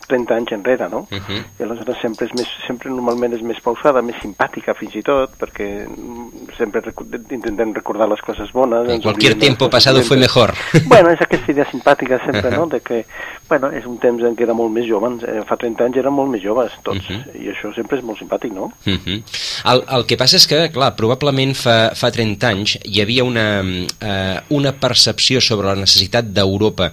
30 0.09 0.35
anys 0.35 0.53
enrere, 0.53 0.89
no? 0.89 1.07
Uh 1.11 1.19
-huh. 1.19 1.43
I 1.59 1.63
aleshores 1.63 1.99
sempre, 2.01 2.27
és 2.27 2.33
més, 2.35 2.49
sempre 2.67 2.91
normalment 2.91 3.33
és 3.35 3.43
més 3.43 3.61
pausada, 3.61 4.03
més 4.03 4.17
simpàtica 4.23 4.75
fins 4.75 4.95
i 4.95 5.03
tot, 5.03 5.31
perquè 5.39 5.87
sempre 6.57 6.81
rec 6.81 6.95
intentem 7.31 7.75
recordar 7.75 8.09
les 8.09 8.21
coses 8.21 8.53
bones. 8.53 8.89
En 8.89 9.01
cualquier 9.01 9.39
tiempo 9.39 9.69
pasado 9.71 10.03
fue 10.03 10.17
mejor. 10.17 10.55
Bueno, 10.87 11.11
és 11.11 11.21
aquesta 11.21 11.51
idea 11.51 11.67
simpàtica 11.71 12.19
sempre, 12.25 12.49
uh 12.49 12.55
-huh. 12.55 12.59
no?, 12.59 12.67
de 12.67 12.81
que, 12.81 13.07
bueno, 13.49 13.71
és 13.71 13.85
un 13.87 13.99
temps 13.99 14.23
en 14.23 14.37
què 14.37 14.43
era 14.43 14.55
molt 14.55 14.73
més 14.73 14.87
jove, 14.87 15.09
eh, 15.27 15.43
fa 15.47 15.57
30 15.57 15.85
anys 15.85 15.97
eren 15.97 16.13
molt 16.13 16.31
més 16.31 16.43
joves 16.43 16.73
tots, 16.83 17.11
uh 17.11 17.17
-huh. 17.17 17.43
i 17.43 17.49
això 17.49 17.75
sempre 17.75 17.99
és 17.99 18.05
molt 18.05 18.19
simpàtic, 18.19 18.53
no? 18.53 18.73
Uh 18.87 18.93
-huh. 18.93 19.23
el, 19.73 19.85
el 19.97 20.07
que 20.07 20.17
passa 20.17 20.37
és 20.37 20.47
que, 20.47 20.71
clar, 20.71 20.97
probablement 20.97 21.55
fa, 21.55 21.91
fa 21.95 22.11
30 22.11 22.49
anys 22.49 22.79
hi 22.85 23.01
havia 23.01 23.25
una, 23.25 23.63
eh, 24.01 24.41
una 24.49 24.73
percepció 24.73 25.41
sobre 25.41 25.69
la 25.69 25.75
necessitat 25.75 26.25
d'Europa 26.25 26.93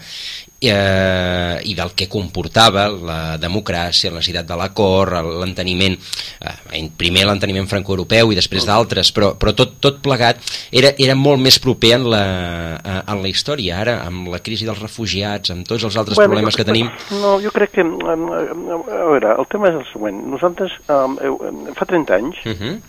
eh, 0.62 1.60
i 1.66 1.74
del 1.76 1.94
que 1.98 2.08
comportava 2.10 2.86
la 2.92 3.38
democràcia, 3.42 4.12
la 4.12 4.20
necessitat 4.20 4.48
de 4.48 4.58
l'acord, 4.60 5.18
l'enteniment, 5.42 5.98
eh, 5.98 6.84
primer 6.98 7.26
l'enteniment 7.26 7.68
franco-europeu 7.70 8.32
i 8.32 8.38
després 8.38 8.68
d'altres, 8.70 9.12
però, 9.16 9.34
però 9.42 9.56
tot, 9.58 9.80
tot 9.82 10.00
plegat 10.06 10.40
era, 10.72 10.94
era 11.02 11.18
molt 11.18 11.42
més 11.42 11.58
proper 11.64 11.96
en 11.98 12.08
la, 12.14 12.24
eh, 12.78 13.02
en 13.02 13.24
la 13.26 13.32
història, 13.32 13.82
ara, 13.82 13.98
amb 14.06 14.30
la 14.32 14.42
crisi 14.46 14.70
dels 14.70 14.82
refugiats, 14.82 15.54
amb 15.54 15.68
tots 15.68 15.88
els 15.90 15.98
altres 15.98 16.20
bueno, 16.20 16.36
problemes 16.36 16.58
que 16.58 16.68
tenim. 16.68 16.92
No, 17.18 17.36
jo 17.42 17.54
crec 17.56 17.76
que, 17.80 17.86
a 17.86 18.16
veure, 18.16 19.36
el 19.36 19.50
tema 19.52 19.74
és 19.74 19.82
el 19.82 19.86
següent. 19.92 20.24
Nosaltres, 20.32 20.78
eh, 20.86 21.76
fa 21.78 21.90
30 21.90 22.18
anys, 22.22 22.46
uh 22.46 22.54
mhm. 22.54 22.58
-huh. 22.62 22.80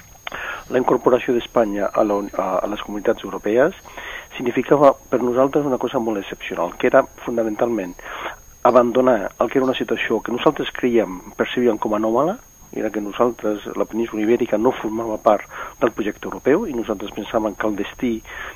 la 0.70 0.78
incorporació 0.78 1.34
d'Espanya 1.34 1.90
a, 1.92 2.02
a, 2.02 2.44
a 2.64 2.66
les 2.66 2.80
comunitats 2.80 3.24
europees 3.24 3.74
significava 4.36 4.92
per 4.94 5.20
nosaltres 5.22 5.66
una 5.66 5.78
cosa 5.78 6.00
molt 6.00 6.22
excepcional, 6.22 6.76
que 6.78 6.88
era 6.88 7.04
fonamentalment 7.24 7.94
abandonar 8.62 9.32
el 9.40 9.50
que 9.50 9.58
era 9.58 9.66
una 9.66 9.76
situació 9.76 10.20
que 10.22 10.32
nosaltres 10.32 10.70
creiem, 10.74 11.20
percebíem 11.36 11.78
com 11.82 11.94
a 11.94 12.00
anòmala, 12.00 12.38
era 12.72 12.90
que 12.90 13.02
nosaltres, 13.04 13.66
la 13.76 13.84
península 13.84 14.22
ibèrica, 14.22 14.56
no 14.56 14.72
formava 14.72 15.18
part 15.20 15.44
del 15.80 15.92
projecte 15.92 16.28
europeu 16.28 16.64
i 16.66 16.72
nosaltres 16.72 17.12
pensàvem 17.12 17.56
que 17.58 17.68
el 17.68 17.76
destí 17.76 18.12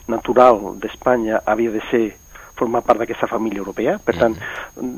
natural 0.09 0.63
d'Espanya 0.81 1.43
havia 1.45 1.75
de 1.75 1.83
ser 1.91 2.07
formar 2.57 2.83
part 2.87 3.01
d'aquesta 3.03 3.29
família 3.31 3.61
europea, 3.63 3.97
per 4.03 4.17
tant, 4.19 4.37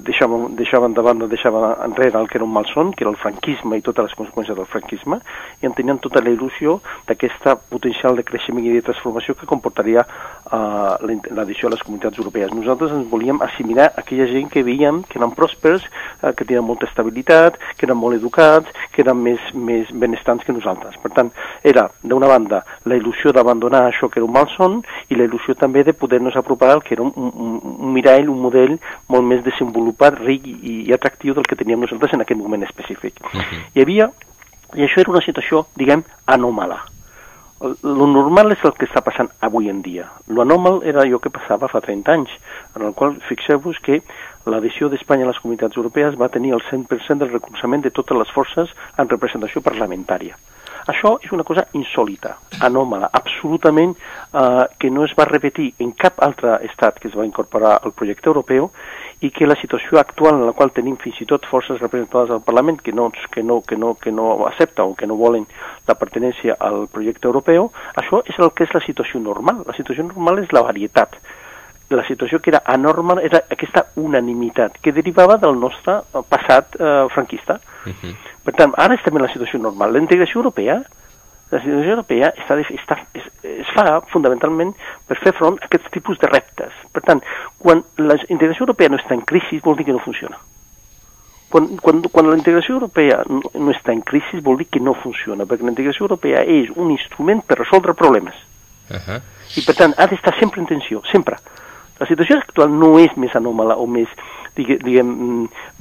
deixaven, 0.07 0.55
deixaven 0.59 0.95
davant, 0.95 1.25
deixaven 1.29 1.67
enrere 1.85 2.19
el 2.21 2.29
que 2.29 2.39
era 2.39 2.47
un 2.47 2.53
malson, 2.53 2.93
que 2.93 3.05
era 3.05 3.13
el 3.13 3.21
franquisme 3.21 3.79
i 3.79 3.85
totes 3.85 4.09
les 4.09 4.17
conseqüències 4.19 4.57
del 4.57 4.71
franquisme, 4.71 5.21
i 5.63 5.69
en 5.69 5.75
tenien 5.77 5.99
tota 6.03 6.23
la 6.25 6.33
il·lusió 6.33 6.79
d'aquesta 7.09 7.57
potencial 7.71 8.17
de 8.17 8.25
creixement 8.27 8.67
i 8.67 8.77
de 8.77 8.85
transformació 8.87 9.35
que 9.39 9.49
comportaria 9.51 10.05
uh, 10.05 10.97
l'addició 11.03 11.69
a 11.69 11.75
les 11.75 11.83
comunitats 11.85 12.19
europees. 12.19 12.55
Nosaltres 12.55 12.95
ens 12.95 13.11
volíem 13.11 13.43
assimilar 13.45 13.91
aquella 13.97 14.29
gent 14.31 14.51
que 14.53 14.65
veiem 14.67 15.03
que 15.09 15.19
eren 15.21 15.35
pròspers, 15.37 15.87
uh, 16.23 16.33
que 16.33 16.47
tenien 16.47 16.67
molta 16.67 16.89
estabilitat, 16.89 17.59
que 17.77 17.89
eren 17.89 17.99
molt 17.99 18.19
educats, 18.19 18.71
que 18.95 19.03
eren 19.05 19.19
més, 19.23 19.43
més 19.55 19.91
benestants 19.93 20.47
que 20.47 20.55
nosaltres. 20.55 20.99
Per 21.03 21.13
tant, 21.15 21.33
era, 21.67 21.89
d'una 22.03 22.31
banda, 22.31 22.63
la 22.87 22.99
il·lusió 22.99 23.33
d'abandonar 23.35 23.87
això 23.89 24.09
que 24.09 24.21
era 24.21 24.27
un 24.29 24.35
malson 24.35 24.81
i 25.09 25.19
la 25.19 25.27
il·lusió 25.29 25.57
també 25.59 25.85
de 25.85 25.95
poder-nos 25.97 26.37
apropar 26.37 26.73
al 26.73 26.83
que 26.83 26.95
era 26.97 27.05
un, 27.05 27.13
un, 27.17 27.31
un 27.49 27.93
mirall, 27.95 28.29
un 28.29 28.41
model 28.43 28.77
molt 29.09 29.27
més 29.27 29.43
desenvolupat, 29.47 30.21
ric 30.21 30.47
i, 30.47 30.85
i 30.89 30.93
atractiu 30.97 31.35
del 31.35 31.49
que 31.49 31.59
teníem 31.59 31.81
nosaltres 31.85 32.15
en 32.15 32.25
aquest 32.25 32.41
moment 32.41 32.65
específic. 32.67 33.21
Uh 33.25 33.41
-huh. 33.41 33.65
Hi 33.75 33.83
havia, 33.83 34.11
i 34.75 34.85
això 34.85 35.01
era 35.01 35.11
una 35.11 35.25
situació, 35.25 35.67
diguem, 35.77 36.05
anòmala. 36.27 36.83
Lo 37.83 38.07
normal 38.07 38.53
és 38.53 38.65
el 38.65 38.75
que 38.79 38.87
està 38.87 39.01
passant 39.03 39.31
avui 39.41 39.69
en 39.69 39.81
dia. 39.83 40.05
Lo 40.29 40.43
anòmal 40.43 40.83
era 40.85 41.03
allò 41.03 41.19
que 41.19 41.31
passava 41.31 41.67
fa 41.69 41.81
30 41.81 42.13
anys, 42.13 42.31
en 42.77 42.85
el 42.87 42.93
qual 42.95 43.17
fixeu-vos 43.29 43.81
que 43.83 44.03
l'adhesió 44.47 44.89
d'Espanya 44.89 45.25
a 45.25 45.33
les 45.33 45.41
comunitats 45.43 45.77
europees 45.77 46.15
va 46.21 46.29
tenir 46.29 46.53
el 46.53 46.63
100% 46.63 47.19
del 47.19 47.33
recolzament 47.33 47.83
de 47.83 47.91
totes 47.91 48.17
les 48.17 48.31
forces 48.31 48.71
en 48.97 49.09
representació 49.09 49.61
parlamentària. 49.61 50.37
Això 50.89 51.19
és 51.21 51.33
una 51.37 51.45
cosa 51.45 51.67
insòlita, 51.77 52.31
anòmala, 52.65 53.11
absolutament 53.13 53.93
eh, 53.93 54.65
que 54.81 54.89
no 54.91 55.05
es 55.05 55.13
va 55.19 55.27
repetir 55.29 55.67
en 55.85 55.93
cap 55.93 56.23
altre 56.25 56.55
estat 56.65 56.97
que 57.03 57.11
es 57.11 57.17
va 57.19 57.27
incorporar 57.29 57.75
al 57.83 57.93
projecte 57.93 58.31
europeu 58.33 58.71
i 59.21 59.31
que 59.35 59.47
la 59.47 59.57
situació 59.61 59.99
actual 60.01 60.39
en 60.39 60.47
la 60.47 60.55
qual 60.57 60.73
tenim 60.73 60.97
fins 61.03 61.19
i 61.21 61.27
tot 61.29 61.45
forces 61.51 61.81
representades 61.83 62.31
al 62.31 62.45
Parlament 62.47 62.79
que 62.81 62.95
no, 62.95 63.11
que 63.35 63.43
no, 63.43 63.61
que 63.61 63.77
no, 63.77 63.95
que 64.01 64.13
no 64.13 64.31
accepta 64.47 64.85
o 64.85 64.95
que 64.95 65.09
no 65.11 65.19
volen 65.19 65.45
la 65.89 65.99
pertenència 65.99 66.57
al 66.59 66.87
projecte 66.89 67.29
europeu, 67.29 67.69
això 67.99 68.23
és 68.25 68.39
el 68.39 68.55
que 68.55 68.65
és 68.65 68.73
la 68.73 68.85
situació 68.87 69.21
normal. 69.21 69.65
La 69.67 69.77
situació 69.77 70.07
normal 70.07 70.41
és 70.45 70.55
la 70.57 70.65
varietat 70.65 71.19
la 71.97 72.05
situació 72.07 72.41
que 72.41 72.51
era 72.51 72.63
anormal 72.65 73.21
era 73.25 73.43
aquesta 73.51 73.87
unanimitat 73.97 74.79
que 74.83 74.93
derivava 74.93 75.39
del 75.41 75.57
nostre 75.57 76.01
passat 76.29 76.77
eh, 76.79 77.07
franquista. 77.15 77.61
Uh 77.87 77.93
-huh. 77.93 78.15
Per 78.45 78.55
tant, 78.55 78.73
ara 78.77 78.95
estem 78.95 79.17
en 79.17 79.23
la 79.23 79.33
situació 79.33 79.59
normal. 79.59 79.93
La 79.93 79.99
integració 79.99 80.41
europea, 80.41 80.83
la 81.51 81.61
situació 81.61 81.91
europea 81.91 82.33
està, 82.37 82.59
està, 82.61 82.99
es, 83.15 83.25
es 83.43 83.67
fa 83.75 84.01
fonamentalment 84.13 84.75
per 85.07 85.17
fer 85.19 85.33
front 85.33 85.59
a 85.61 85.65
aquests 85.65 85.91
tipus 85.91 86.19
de 86.19 86.27
reptes. 86.27 86.73
Per 86.93 87.03
tant, 87.03 87.23
quan 87.59 87.83
la 87.97 88.17
integració 88.29 88.65
europea 88.67 88.89
no 88.89 88.97
està 88.97 89.15
en 89.15 89.23
crisi 89.23 89.61
vol 89.65 89.77
dir 89.77 89.87
que 89.87 89.93
no 89.93 89.99
funciona. 89.99 90.37
Quan, 91.49 91.79
quan, 91.81 92.03
quan 92.13 92.29
la 92.29 92.37
integració 92.37 92.75
europea 92.75 93.23
no, 93.29 93.41
no 93.55 93.71
està 93.73 93.93
en 93.93 94.03
crisi 94.03 94.41
vol 94.45 94.59
dir 94.59 94.69
que 94.69 94.81
no 94.81 94.93
funciona, 94.93 95.47
perquè 95.49 95.65
la 95.65 95.73
integració 95.73 96.05
europea 96.05 96.43
és 96.45 96.69
un 96.77 96.91
instrument 96.91 97.41
per 97.41 97.59
resoldre 97.59 97.95
problemes. 97.95 98.35
Uh 98.91 98.97
-huh. 98.97 99.21
I 99.57 99.63
per 99.65 99.75
tant 99.75 99.95
ha 99.97 100.07
d'estar 100.07 100.39
sempre 100.39 100.61
en 100.61 100.67
tensió, 100.67 101.01
sempre. 101.11 101.37
La 101.99 102.07
situació 102.07 102.39
actual 102.39 102.71
no 102.71 102.95
és 103.03 103.15
més 103.17 103.35
anòmala 103.35 103.77
o 103.77 103.87
més, 103.91 104.11
diguem, 104.57 104.79
diguem 104.85 105.13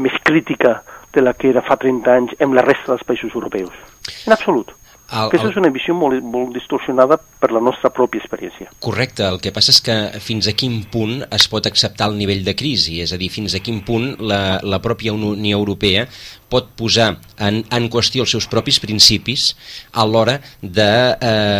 més 0.01 0.17
crítica 0.25 0.79
de 1.13 1.21
la 1.21 1.33
que 1.37 1.51
era 1.51 1.63
fa 1.65 1.77
30 1.77 2.13
anys 2.13 2.35
amb 2.41 2.57
la 2.57 2.65
resta 2.65 2.93
dels 2.93 3.05
països 3.07 3.35
europeus. 3.35 3.73
En 4.25 4.33
absolut. 4.33 4.73
El, 5.07 5.29
Aquesta 5.29 5.47
el... 5.47 5.53
és 5.53 5.57
una 5.61 5.69
visió 5.71 5.93
molt, 5.95 6.19
molt 6.27 6.51
distorsionada 6.55 7.15
per 7.39 7.51
la 7.55 7.61
nostra 7.63 7.89
pròpia 7.95 8.19
experiència. 8.19 8.67
Correcte, 8.83 9.23
el 9.23 9.39
que 9.39 9.53
passa 9.55 9.71
és 9.71 9.79
que 9.83 9.95
fins 10.23 10.47
a 10.51 10.53
quin 10.57 10.81
punt 10.91 11.21
es 11.31 11.47
pot 11.47 11.63
acceptar 11.69 12.09
el 12.11 12.17
nivell 12.19 12.43
de 12.43 12.55
crisi, 12.59 12.99
és 13.03 13.13
a 13.15 13.17
dir, 13.21 13.29
fins 13.31 13.55
a 13.55 13.63
quin 13.63 13.79
punt 13.87 14.17
la, 14.19 14.59
la 14.63 14.79
pròpia 14.83 15.15
Unió 15.15 15.55
Europea 15.61 16.07
pot 16.51 16.69
posar 16.79 17.19
en, 17.43 17.63
en 17.75 17.89
qüestió 17.91 18.23
els 18.23 18.31
seus 18.35 18.47
propis 18.51 18.79
principis 18.83 19.55
a 19.91 20.05
l'hora 20.07 20.39
d'avançar 20.63 21.55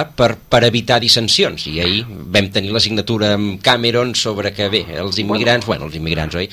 eh, 0.00 0.08
eh, 0.08 0.12
per, 0.16 0.36
per 0.52 0.62
evitar 0.68 1.00
dissensions. 1.00 1.66
I 1.68 1.80
ahir 1.84 2.04
vam 2.08 2.48
tenir 2.52 2.72
la 2.72 2.80
signatura 2.84 3.34
amb 3.36 3.60
Cameron 3.64 4.14
sobre 4.16 4.52
que, 4.56 4.68
bé, 4.72 4.84
els 4.96 5.18
immigrants, 5.20 5.66
bueno, 5.66 5.84
bueno 5.84 5.90
els 5.90 5.96
immigrants, 6.00 6.34
oi? 6.40 6.48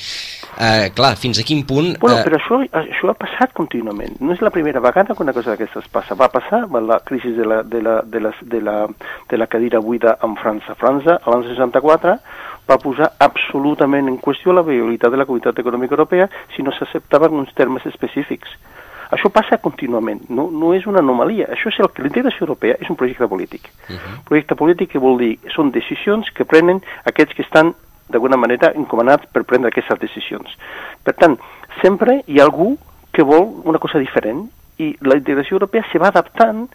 Eh, 0.57 0.91
clar, 0.95 1.15
fins 1.15 1.39
a 1.39 1.43
quin 1.43 1.65
punt... 1.67 1.93
Bueno, 2.01 2.19
eh... 2.19 2.23
però 2.25 2.39
això, 2.39 2.59
això 2.81 3.11
ha 3.11 3.17
passat 3.17 3.53
contínuament. 3.55 4.17
No 4.19 4.33
és 4.33 4.41
la 4.41 4.51
primera 4.51 4.81
vegada 4.83 5.15
que 5.15 5.23
una 5.23 5.35
cosa 5.35 5.53
d'aquestes 5.53 5.87
passa. 5.93 6.17
Va 6.19 6.31
passar 6.33 6.63
amb 6.65 6.79
la 6.87 6.99
crisi 7.05 7.31
de 7.37 7.45
la, 7.45 7.61
de, 7.63 7.81
la, 7.85 7.99
de, 8.03 8.23
la, 8.25 8.33
de, 8.41 8.61
la, 8.65 8.77
de 9.29 9.37
la 9.39 9.47
cadira 9.47 9.79
buida 9.79 10.17
en 10.25 10.35
França. 10.39 10.75
França, 10.79 11.19
l'any 11.27 11.47
64, 11.51 12.17
va 12.69 12.81
posar 12.81 13.13
absolutament 13.19 14.09
en 14.09 14.19
qüestió 14.21 14.53
la 14.53 14.65
viabilitat 14.65 15.13
de 15.13 15.21
la 15.21 15.25
Comunitat 15.29 15.61
Econòmica 15.61 15.97
Europea 15.97 16.29
si 16.55 16.65
no 16.65 16.73
s'acceptaven 16.75 17.39
uns 17.39 17.55
termes 17.57 17.85
específics. 17.89 18.51
Això 19.09 19.31
passa 19.33 19.57
contínuament, 19.57 20.21
no, 20.29 20.45
no 20.53 20.75
és 20.77 20.85
una 20.85 21.01
anomalia. 21.01 21.47
Això 21.55 21.71
és 21.71 21.79
el 21.81 21.89
que 21.93 22.03
l'integració 22.05 22.45
europea 22.45 22.75
és 22.77 22.89
un 22.93 22.97
projecte 22.99 23.27
polític. 23.27 23.71
Uh 23.87 23.95
-huh. 23.95 24.17
Projecte 24.27 24.55
polític 24.55 24.91
que 24.91 25.01
vol 25.01 25.17
dir, 25.17 25.39
són 25.55 25.71
decisions 25.71 26.29
que 26.29 26.45
prenen 26.45 26.81
aquests 27.05 27.33
que 27.33 27.41
estan 27.41 27.73
d'alguna 28.09 28.37
manera 28.37 28.73
encomanats 28.75 29.29
per 29.31 29.43
prendre 29.43 29.69
aquestes 29.69 29.99
decisions. 29.99 30.51
Per 31.03 31.15
tant, 31.15 31.37
sempre 31.81 32.21
hi 32.27 32.39
ha 32.39 32.47
algú 32.47 32.75
que 33.13 33.23
vol 33.23 33.61
una 33.65 33.79
cosa 33.79 33.99
diferent 33.99 34.47
i 34.79 34.93
la 35.01 35.17
integració 35.19 35.57
europea 35.57 35.85
se 35.91 35.99
va 35.99 36.11
adaptant 36.13 36.67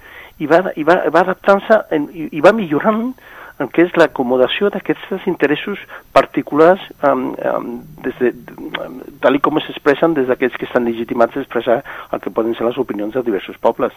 i 0.43 0.49
va, 0.51 0.61
i 0.77 0.85
va, 0.85 0.99
va 1.15 1.23
adaptant-se 1.23 1.81
i, 2.13 2.29
i 2.37 2.43
va 2.45 2.53
millorant 2.53 3.15
en 3.63 3.69
què 3.71 3.85
és 3.87 3.93
l'acomodació 3.99 4.69
d'aquests 4.75 5.29
interessos 5.31 5.79
particulars 6.17 6.83
um, 7.07 7.29
um, 7.39 7.69
des 8.03 8.17
de, 8.19 8.33
um, 8.83 8.99
tal 9.23 9.39
com 9.45 9.61
s'expressen 9.63 10.17
des 10.17 10.27
d'aquells 10.27 10.57
que 10.59 10.67
estan 10.67 10.89
legitimats 10.89 11.37
a 11.37 11.45
expressar 11.45 11.79
el 12.11 12.23
que 12.25 12.35
poden 12.35 12.57
ser 12.59 12.67
les 12.67 12.81
opinions 12.83 13.15
de 13.15 13.23
diversos 13.23 13.59
pobles. 13.63 13.95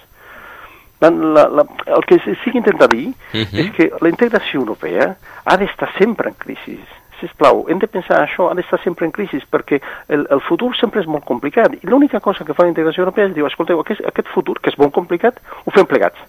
La, 1.01 1.09
la, 1.09 1.47
la, 1.49 1.65
el 1.93 2.05
que 2.09 2.17
sí 2.25 2.51
que 2.51 2.57
intenta 2.57 2.87
dir 2.87 3.09
uh 3.09 3.13
-huh. 3.33 3.59
és 3.59 3.69
que 3.71 3.91
la 4.01 4.09
integració 4.09 4.59
europea 4.59 5.17
ha 5.45 5.57
d'estar 5.57 5.89
sempre 5.97 6.29
en 6.29 6.35
crisi. 6.35 6.79
Sisplau, 7.19 7.65
hem 7.71 7.79
de 7.81 7.89
pensar 7.89 8.21
això, 8.21 8.49
ha 8.51 8.55
d'estar 8.57 8.79
sempre 8.83 9.07
en 9.07 9.13
crisi, 9.15 9.39
perquè 9.51 9.79
el, 10.13 10.27
el 10.29 10.41
futur 10.45 10.73
sempre 10.77 11.01
és 11.01 11.09
molt 11.09 11.25
complicat. 11.25 11.73
I 11.81 11.89
l'única 11.89 12.21
cosa 12.21 12.45
que 12.45 12.53
fa 12.53 12.67
la 12.67 12.73
integració 12.73 13.05
europea 13.05 13.29
és 13.29 13.35
dir, 13.35 13.45
escolteu, 13.47 13.81
aquest, 13.81 14.03
aquest 14.05 14.29
futur, 14.33 14.59
que 14.61 14.69
és 14.73 14.77
molt 14.77 14.93
complicat, 14.93 15.41
ho 15.65 15.73
fem 15.73 15.89
plegats. 15.89 16.19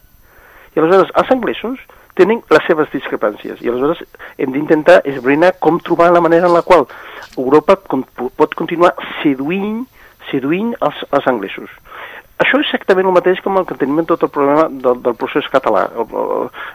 I 0.74 0.80
aleshores, 0.80 1.12
els 1.20 1.32
anglesos 1.34 1.84
tenen 2.18 2.40
les 2.50 2.64
seves 2.66 2.90
discrepàncies 2.92 3.60
i 3.62 3.70
aleshores 3.70 4.02
hem 4.42 4.54
d'intentar 4.54 5.00
esbrinar 5.06 5.52
com 5.62 5.78
trobar 5.84 6.10
la 6.12 6.22
manera 6.24 6.48
en 6.48 6.54
la 6.56 6.64
qual 6.66 6.86
Europa 7.36 7.76
pot 7.78 8.56
continuar 8.58 8.94
seduint, 9.22 9.84
seduint 10.30 10.74
els, 10.80 11.04
els 11.12 11.28
anglesos. 11.30 11.70
Això 12.38 12.60
és 12.62 12.68
exactament 12.68 13.08
el 13.10 13.14
mateix 13.16 13.40
com 13.42 13.56
el 13.58 13.64
que 13.66 13.74
tenim 13.78 13.98
en 13.98 14.06
tot 14.06 14.22
el 14.22 14.30
problema 14.30 14.68
del, 14.70 15.00
del 15.02 15.16
procés 15.18 15.48
català. 15.50 15.88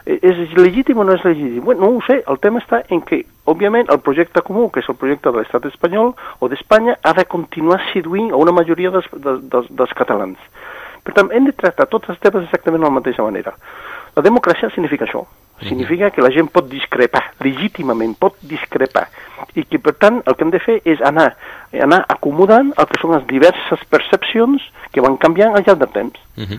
És 0.04 0.52
legítim 0.58 1.00
o 1.00 1.06
no 1.08 1.14
és 1.16 1.24
legítim? 1.24 1.62
Bueno, 1.64 1.86
no 1.86 1.96
ho 1.96 2.02
sé, 2.04 2.18
el 2.28 2.40
tema 2.42 2.60
està 2.60 2.82
en 2.92 3.00
que, 3.08 3.22
òbviament, 3.48 3.88
el 3.94 4.02
projecte 4.04 4.44
comú, 4.44 4.66
que 4.70 4.84
és 4.84 4.90
el 4.92 4.98
projecte 5.00 5.32
de 5.32 5.40
l'estat 5.40 5.64
espanyol 5.70 6.12
o 6.40 6.50
d'Espanya, 6.52 6.98
ha 7.00 7.14
de 7.16 7.24
continuar 7.24 7.80
seduint 7.94 8.28
a 8.32 8.42
una 8.44 8.52
majoria 8.52 8.92
dels, 8.92 9.08
dels, 9.16 9.72
dels 9.72 9.96
catalans. 9.96 10.36
Per 11.04 11.16
tant, 11.16 11.32
hem 11.32 11.48
de 11.48 11.56
tractar 11.56 11.88
tots 11.88 12.12
els 12.12 12.20
temes 12.20 12.44
exactament 12.44 12.84
de 12.84 12.88
la 12.90 12.98
mateixa 12.98 13.24
manera. 13.24 13.56
La 14.16 14.22
democràcia 14.22 14.68
significa 14.72 15.08
això. 15.08 15.24
Significa 15.68 16.10
que 16.10 16.22
la 16.24 16.30
gent 16.34 16.50
pot 16.52 16.68
discrepar, 16.70 17.22
legítimament 17.44 18.14
pot 18.20 18.36
discrepar, 18.42 19.08
i 19.54 19.64
que 19.68 19.78
per 19.82 19.94
tant 20.00 20.22
el 20.24 20.36
que 20.36 20.46
hem 20.46 20.52
de 20.54 20.60
fer 20.62 20.80
és 20.88 21.02
anar, 21.04 21.30
anar 21.86 22.02
acomodant 22.12 22.72
el 22.76 22.88
que 22.90 23.00
són 23.00 23.14
les 23.16 23.26
diverses 23.30 23.86
percepcions 23.90 24.62
que 24.94 25.02
van 25.04 25.16
canviant 25.20 25.54
al 25.54 25.64
llarg 25.66 25.80
del 25.82 25.92
temps. 25.94 26.20
Uh 26.36 26.44
-huh. 26.44 26.58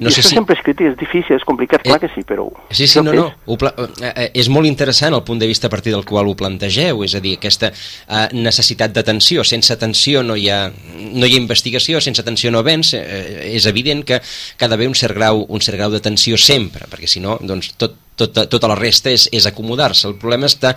No 0.00 0.08
I 0.08 0.12
sé 0.12 0.22
això 0.22 0.30
si... 0.30 0.34
sempre 0.38 0.56
és 0.56 0.62
crític, 0.64 0.86
és 0.88 0.96
difícil, 0.96 1.36
és 1.36 1.44
complicat, 1.44 1.82
clar 1.84 1.98
eh, 1.98 2.00
que 2.00 2.08
sí, 2.14 2.22
però... 2.24 2.46
Sí, 2.70 2.86
sí, 2.88 3.02
no, 3.04 3.12
no, 3.12 3.26
ho 3.44 3.56
pla... 3.60 3.74
Eh, 3.76 4.12
eh, 4.14 4.30
és 4.40 4.48
molt 4.48 4.64
interessant 4.64 5.12
el 5.12 5.22
punt 5.28 5.38
de 5.42 5.46
vista 5.46 5.68
a 5.68 5.70
partir 5.70 5.92
del 5.92 6.06
qual 6.08 6.26
ho 6.26 6.34
plantegeu, 6.34 7.04
és 7.04 7.14
a 7.14 7.20
dir, 7.20 7.34
aquesta 7.36 7.68
uh, 7.68 8.26
necessitat 8.32 8.94
d'atenció, 8.96 9.44
sense 9.44 9.74
atenció 9.76 10.22
no 10.22 10.38
hi, 10.40 10.48
ha, 10.48 10.72
no 10.96 11.26
hi 11.26 11.34
ha 11.34 11.42
investigació, 11.42 12.00
sense 12.00 12.24
atenció 12.24 12.50
no 12.50 12.62
vens, 12.62 12.94
eh, 12.96 13.52
és 13.52 13.66
evident 13.66 14.00
que, 14.08 14.22
que 14.56 14.64
ha 14.64 14.68
d'haver 14.72 14.88
un 14.88 14.96
cert 14.96 15.14
grau, 15.14 15.44
un 15.48 15.60
cert 15.60 15.76
grau 15.76 15.92
d'atenció 15.92 16.40
sempre, 16.40 16.88
perquè 16.88 17.06
si 17.06 17.20
no, 17.20 17.36
doncs 17.44 17.74
tot, 17.76 18.00
tota, 18.16 18.46
tota 18.50 18.68
la 18.70 18.76
resta 18.78 19.10
és, 19.12 19.26
és 19.32 19.46
acomodar-se. 19.48 20.06
El 20.08 20.16
problema 20.20 20.48
està 20.50 20.74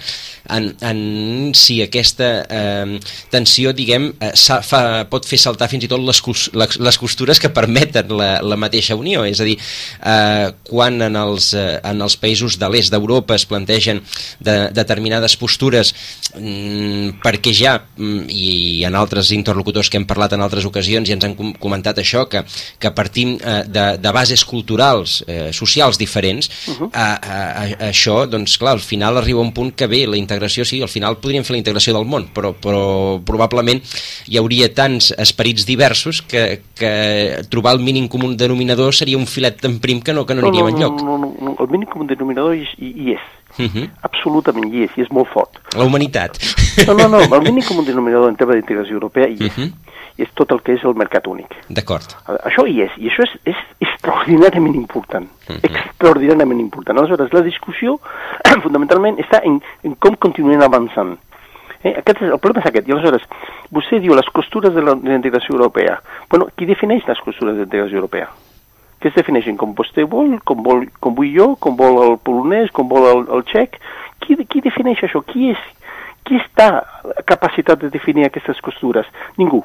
en, 0.53 0.69
en 0.83 0.99
si 1.57 1.79
aquesta 1.83 2.29
eh, 2.43 2.97
tensió, 3.33 3.73
diguem, 3.75 4.09
eh, 4.23 4.33
fa, 4.63 4.81
pot 5.11 5.27
fer 5.27 5.39
saltar 5.41 5.69
fins 5.71 5.87
i 5.87 5.91
tot 5.91 6.03
les, 6.03 6.21
les, 6.53 6.77
les 6.79 6.99
costures 6.99 7.41
que 7.41 7.51
permeten 7.53 8.13
la, 8.15 8.31
la 8.43 8.59
mateixa 8.59 8.97
Unió. 8.99 9.25
És 9.27 9.41
a 9.43 9.47
dir, 9.47 9.57
eh, 9.57 10.47
quan 10.69 11.01
en 11.03 11.19
els, 11.19 11.51
eh, 11.57 11.79
en 11.83 12.03
els 12.05 12.17
països 12.19 12.57
de 12.61 12.69
l'est 12.71 12.93
d'Europa 12.93 13.35
es 13.35 13.47
plantegen 13.49 14.01
de, 14.43 14.57
determinades 14.75 15.35
postures 15.39 15.93
mm, 16.37 17.19
perquè 17.23 17.53
ja, 17.55 17.77
mm, 17.97 18.25
i 18.29 18.83
en 18.87 18.95
altres 18.99 19.31
interlocutors 19.35 19.89
que 19.89 19.99
hem 19.99 20.07
parlat 20.09 20.35
en 20.35 20.43
altres 20.45 20.67
ocasions 20.69 21.09
i 21.09 21.15
ens 21.15 21.27
han 21.27 21.35
comentat 21.61 21.99
això, 22.01 22.25
que, 22.29 22.43
que 22.79 22.93
partim 22.95 23.35
eh, 23.37 23.61
de, 23.67 23.85
de 24.01 24.13
bases 24.15 24.45
culturals, 24.47 25.21
eh, 25.27 25.51
socials 25.55 25.99
diferents, 25.99 26.49
uh 26.67 26.77
-huh. 26.77 26.89
eh, 26.93 27.32
a, 27.33 27.63
a, 27.63 27.89
això, 27.89 28.23
doncs 28.29 28.57
clar, 28.61 28.75
al 28.77 28.83
final 28.83 29.17
arriba 29.17 29.41
un 29.41 29.51
punt 29.55 29.73
que 29.77 29.87
bé, 29.89 30.03
la 30.09 30.19
integració 30.19 30.65
sí, 30.67 30.81
al 30.81 30.91
final 30.91 31.17
podríem 31.21 31.45
fer 31.47 31.55
la 31.55 31.61
integració 31.61 31.95
del 31.97 32.07
món, 32.09 32.27
però, 32.35 32.53
però 32.53 32.83
probablement 33.25 33.81
hi 34.29 34.39
hauria 34.41 34.69
tants 34.75 35.11
esperits 35.17 35.65
diversos 35.69 36.21
que, 36.21 36.61
que 36.77 36.93
trobar 37.51 37.75
el 37.77 37.83
mínim 37.83 38.09
comú 38.11 38.33
denominador 38.37 38.95
seria 38.95 39.19
un 39.19 39.27
filet 39.29 39.59
tan 39.61 39.79
prim 39.83 40.01
que 40.01 40.13
no, 40.13 40.25
que 40.25 40.37
no, 40.37 40.45
no 40.45 40.51
aniríem 40.51 40.69
no, 40.69 40.75
enlloc. 40.75 41.01
No, 41.01 41.17
no, 41.17 41.31
no, 41.39 41.55
el 41.59 41.71
mínim 41.73 41.89
comú 41.91 42.07
denominador 42.09 42.55
hi, 42.57 42.67
hi, 42.77 43.13
és. 43.17 43.31
Uh 43.53 43.65
-huh. 43.69 43.89
Absolutament 44.01 44.73
hi 44.73 44.83
és, 44.83 44.91
i 44.97 45.01
és 45.01 45.11
molt 45.11 45.29
fort. 45.33 45.59
La 45.77 45.85
humanitat. 45.85 46.37
No, 46.87 46.93
no, 46.93 47.07
no, 47.07 47.19
el 47.21 47.41
mínim 47.41 47.63
comú 47.69 47.83
denominador 47.85 48.29
en 48.29 48.35
tema 48.35 48.53
d'integració 48.53 48.93
europea 48.93 49.27
hi 49.27 49.37
és. 49.39 49.57
Uh 49.57 49.63
-huh. 49.63 49.71
I 50.17 50.27
és 50.27 50.31
tot 50.37 50.51
el 50.53 50.61
que 50.61 50.75
és 50.77 50.83
el 50.85 50.93
mercat 50.99 51.27
únic. 51.27 51.55
D'acord. 51.69 52.15
Això 52.45 52.67
hi 52.69 52.83
és, 52.85 52.95
i 53.01 53.09
això 53.09 53.25
és, 53.25 53.33
és 53.49 53.61
extraordinàriament 53.81 54.75
important. 54.75 55.27
Uh 55.47 55.55
-huh. 55.55 55.69
Extraordinàriament 55.69 56.59
important. 56.59 56.97
Aleshores, 56.97 57.33
la 57.33 57.41
discussió 57.41 57.99
fundamentalment 58.63 59.17
està 59.17 59.41
en, 59.43 59.61
en 59.83 59.95
com 59.95 60.15
continuem 60.15 60.61
avançant. 60.61 61.17
Eh? 61.83 61.93
Aquest 61.99 62.21
és, 62.21 62.31
el 62.31 62.39
problema 62.39 62.63
és 62.63 62.69
aquest. 62.71 62.87
I 62.87 62.95
aleshores, 62.95 63.27
vostè 63.71 63.99
diu 63.99 64.15
les 64.15 64.29
costures 64.33 64.73
de 64.73 64.81
la, 64.81 64.95
de 64.95 65.09
la 65.09 65.19
integració 65.19 65.55
europea. 65.55 65.99
Bueno, 66.29 66.47
qui 66.55 66.65
defineix 66.65 67.05
les 67.07 67.19
costures 67.19 67.53
de 67.53 67.63
la 67.63 67.67
integració 67.67 67.97
europea? 67.97 68.29
Que 68.99 69.09
es 69.09 69.15
defineixen 69.15 69.57
com 69.57 69.75
vostè 69.75 70.07
vol, 70.07 70.37
com, 70.47 70.63
vol, 70.63 70.87
com 70.99 71.15
vull 71.15 71.31
jo, 71.35 71.55
com 71.59 71.75
vol 71.75 71.99
el 72.05 72.17
polonès, 72.23 72.71
com 72.71 72.87
vol 72.87 73.07
el, 73.11 73.23
el 73.35 73.43
txec. 73.43 73.79
Qui, 74.23 74.37
qui 74.47 74.63
defineix 74.63 75.03
això? 75.03 75.21
Qui 75.27 75.51
és? 75.51 75.63
Qui 76.23 76.39
està 76.39 76.85
capacitat 77.27 77.81
de 77.83 77.89
definir 77.91 78.29
aquestes 78.29 78.61
costures? 78.63 79.09
Ningú. 79.37 79.63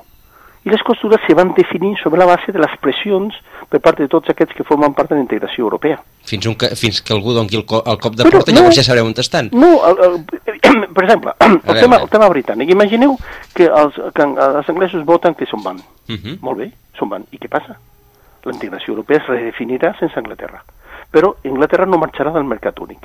I 0.68 0.72
les 0.74 0.82
costures 0.84 1.22
se 1.24 1.32
van 1.38 1.54
definir 1.56 1.94
sobre 2.02 2.20
la 2.20 2.26
base 2.28 2.52
de 2.52 2.60
les 2.60 2.74
pressions 2.82 3.34
per 3.72 3.80
part 3.80 4.00
de 4.02 4.08
tots 4.12 4.28
aquests 4.28 4.52
que 4.58 4.66
formen 4.68 4.92
part 4.96 5.08
de 5.08 5.16
la 5.16 5.22
integració 5.24 5.64
europea. 5.64 5.96
Fins, 6.28 6.44
un 6.50 6.56
que, 6.60 6.68
fins 6.76 7.00
que 7.00 7.14
algú 7.16 7.32
doni 7.32 7.56
el, 7.56 7.64
co 7.64 7.80
el 7.88 7.96
cop 8.02 8.18
de 8.18 8.26
Però 8.26 8.36
porta, 8.42 8.52
no- 8.52 8.60
llavors 8.60 8.76
ja 8.76 8.84
sabreu 8.84 9.06
on 9.08 9.14
estan. 9.16 9.48
No, 9.56 9.70
el, 9.88 10.02
el, 10.04 10.88
per 10.96 11.04
exemple, 11.06 11.32
el 11.46 11.60
veure. 11.64 11.80
tema, 11.80 12.00
el 12.04 12.10
tema 12.12 12.28
britànic. 12.28 12.72
Imagineu 12.74 13.16
que 13.54 13.70
els, 13.70 13.96
que 14.14 14.26
els 14.28 14.68
anglesos 14.68 15.06
voten 15.08 15.34
que 15.34 15.46
són 15.48 15.62
van. 15.64 15.80
Uh 16.08 16.16
-huh. 16.18 16.36
Molt 16.42 16.58
bé, 16.58 16.70
són 16.98 17.08
van. 17.08 17.24
I 17.32 17.38
què 17.38 17.48
passa? 17.48 17.78
La 18.44 18.52
integració 18.52 18.92
europea 18.92 19.18
es 19.18 19.26
redefinirà 19.26 19.94
sense 19.98 20.18
Anglaterra. 20.18 20.62
Però 21.12 21.34
Anglaterra 21.44 21.86
no 21.86 21.96
marxarà 21.98 22.30
del 22.32 22.44
mercat 22.44 22.78
únic. 22.80 23.00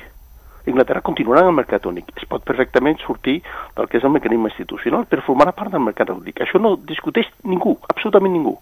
Inglaterra 0.66 1.02
continuarà 1.04 1.44
en 1.44 1.52
el 1.52 1.58
mercat 1.58 1.86
únic. 1.90 2.12
Es 2.16 2.28
pot 2.30 2.44
perfectament 2.48 3.00
sortir 3.04 3.42
del 3.76 3.90
que 3.90 4.00
és 4.00 4.06
el 4.08 4.14
mecanisme 4.16 4.52
institucional, 4.52 5.06
però 5.10 5.26
formarà 5.26 5.52
part 5.56 5.74
del 5.74 5.84
mercat 5.84 6.14
únic. 6.14 6.40
Això 6.42 6.62
no 6.62 6.78
discuteix 6.78 7.30
ningú, 7.44 7.76
absolutament 7.90 8.34
ningú. 8.34 8.56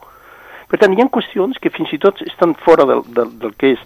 Per 0.72 0.80
tant, 0.80 0.94
hi 0.96 1.04
ha 1.04 1.10
qüestions 1.12 1.60
que 1.60 1.70
fins 1.70 1.92
i 1.92 2.00
tot 2.00 2.22
estan 2.24 2.54
fora 2.66 2.86
del, 2.88 3.04
del, 3.12 3.34
del 3.42 3.58
que 3.60 3.74
és 3.76 3.82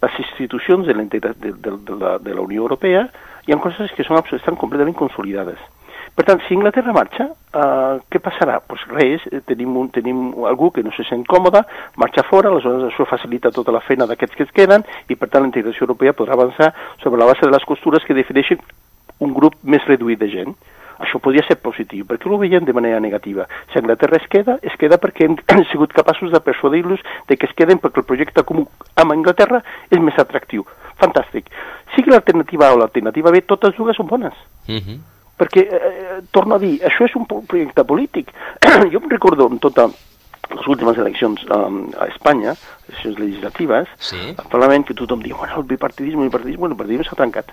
les 0.00 0.14
institucions 0.22 0.86
de 0.88 0.94
de, 0.96 1.20
de, 1.20 1.52
de, 1.52 1.96
la, 2.00 2.16
de 2.18 2.34
la 2.34 2.40
Unió 2.40 2.62
Europea, 2.62 3.04
hi 3.46 3.52
ha 3.52 3.60
coses 3.60 3.92
que 3.92 4.04
són, 4.04 4.22
estan 4.32 4.56
completament 4.56 4.96
consolidades. 4.96 5.60
Per 6.16 6.24
tant, 6.26 6.40
si 6.46 6.54
Inglaterra 6.54 6.92
marxa, 6.92 7.28
uh, 7.30 8.00
què 8.10 8.20
passarà? 8.22 8.58
Pues 8.66 8.82
res, 8.90 9.22
eh, 9.30 9.40
tenim, 9.46 9.76
un, 9.78 9.88
tenim 9.94 10.44
algú 10.48 10.70
que 10.74 10.82
no 10.82 10.92
se 10.96 11.06
sent 11.08 11.22
còmode, 11.30 11.62
marxa 11.96 12.24
fora, 12.28 12.50
aleshores 12.50 12.90
això 12.90 13.06
facilita 13.08 13.52
tota 13.54 13.72
la 13.72 13.82
feina 13.86 14.08
d'aquests 14.10 14.36
que 14.36 14.46
es 14.48 14.52
queden 14.56 14.84
i 15.08 15.16
per 15.16 15.30
tant 15.30 15.46
la 15.46 15.50
integració 15.52 15.86
europea 15.86 16.16
podrà 16.16 16.36
avançar 16.36 16.72
sobre 17.02 17.20
la 17.20 17.30
base 17.30 17.46
de 17.46 17.54
les 17.54 17.64
costures 17.64 18.04
que 18.04 18.16
defineixen 18.18 18.60
un 19.20 19.32
grup 19.36 19.56
més 19.62 19.86
reduït 19.86 20.20
de 20.20 20.28
gent. 20.32 20.54
Això 21.00 21.16
podria 21.22 21.44
ser 21.46 21.56
positiu, 21.64 22.04
perquè 22.04 22.28
ho 22.28 22.38
veiem 22.40 22.66
de 22.68 22.74
manera 22.76 23.00
negativa. 23.00 23.46
Si 23.72 23.78
Anglaterra 23.80 24.18
es 24.20 24.26
queda, 24.28 24.58
es 24.60 24.76
queda 24.76 24.98
perquè 25.00 25.24
hem, 25.24 25.38
hem 25.48 25.64
sigut 25.72 25.94
capaços 25.96 26.32
de 26.32 26.42
persuadir-los 26.44 27.00
de 27.28 27.38
que 27.38 27.48
es 27.48 27.56
queden 27.56 27.80
perquè 27.80 28.02
el 28.02 28.08
projecte 28.08 28.44
comú 28.44 28.66
amb 29.00 29.16
Anglaterra 29.16 29.62
és 29.88 30.02
més 30.02 30.18
atractiu. 30.20 30.66
Fantàstic. 31.00 31.48
Sigui 31.94 32.12
l'alternativa 32.12 32.68
A 32.68 32.74
o 32.76 32.82
l'alternativa 32.82 33.32
B, 33.32 33.40
totes 33.48 33.76
dues 33.78 33.96
són 33.96 34.10
bones 34.10 34.36
Uh 34.68 34.76
-huh. 34.76 34.98
Perquè, 35.40 35.64
eh, 35.64 36.20
torno 36.30 36.54
a 36.56 36.60
dir, 36.62 36.76
això 36.84 37.08
és 37.08 37.16
un 37.16 37.24
projecte 37.26 37.84
polític. 37.88 38.30
jo 38.92 39.00
em 39.00 39.10
recordo 39.10 39.48
en 39.48 39.58
totes 39.58 39.96
les 40.50 40.66
últimes 40.66 40.98
eleccions 40.98 41.42
um, 41.54 41.82
a 41.98 42.08
Espanya, 42.10 42.54
eleccions 42.88 43.18
legislatives, 43.22 43.88
Sí. 43.98 44.20
al 44.36 44.48
Parlament, 44.52 44.84
que 44.86 44.96
tothom 44.98 45.22
diu, 45.22 45.36
bueno, 45.38 45.60
el 45.62 45.68
bipartidisme, 45.70 46.24
el 46.26 46.30
bipartidisme, 46.30 46.68
el 46.68 46.76
partidisme 46.76 47.06
s'ha 47.08 47.18
tancat. 47.18 47.52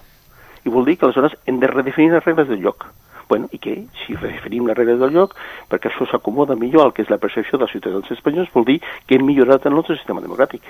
I 0.66 0.70
vol 0.74 0.86
dir 0.86 0.98
que 0.98 1.06
aleshores 1.06 1.38
hem 1.46 1.60
de 1.62 1.68
redefinir 1.72 2.12
les 2.12 2.26
regles 2.26 2.50
del 2.50 2.64
joc. 2.64 2.88
Bueno, 3.30 3.48
i 3.52 3.60
què? 3.60 3.76
Si 4.06 4.16
redefinim 4.16 4.68
les 4.68 4.78
regles 4.78 5.00
del 5.00 5.14
joc, 5.14 5.36
perquè 5.70 5.92
això 5.92 6.08
s'acomoda 6.10 6.56
millor 6.56 6.86
al 6.88 6.94
que 6.96 7.04
és 7.04 7.10
la 7.12 7.20
percepció 7.22 7.60
dels 7.60 7.72
ciutadans 7.76 8.10
espanyols, 8.12 8.52
vol 8.54 8.66
dir 8.66 8.80
que 9.06 9.16
hem 9.16 9.26
millorat 9.28 9.66
el 9.68 9.76
nostre 9.76 9.98
sistema 10.00 10.24
democràtic. 10.24 10.64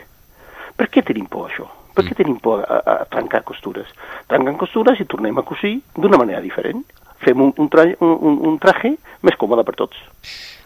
Per 0.78 0.90
què 0.94 1.04
tenim 1.06 1.26
por 1.30 1.48
a 1.48 1.52
això? 1.54 1.66
Per 1.98 2.04
què 2.06 2.14
tenim 2.18 2.38
por 2.42 2.62
a, 2.62 2.82
a, 2.82 2.96
a 3.02 3.06
trencar 3.10 3.42
costures? 3.46 3.88
Trenquen 4.30 4.58
costures 4.62 5.00
i 5.02 5.08
tornem 5.10 5.38
a 5.38 5.46
cosir 5.46 5.80
d'una 5.96 6.20
manera 6.22 6.42
diferent. 6.44 6.84
Fem 7.28 7.42
un, 7.44 7.54
un, 7.60 7.72
tra 7.72 7.84
un, 7.84 8.14
un, 8.30 8.38
un 8.52 8.60
traje 8.64 8.96
més 9.28 9.36
còmode 9.40 9.66
per 9.68 9.76
tots. 9.80 10.00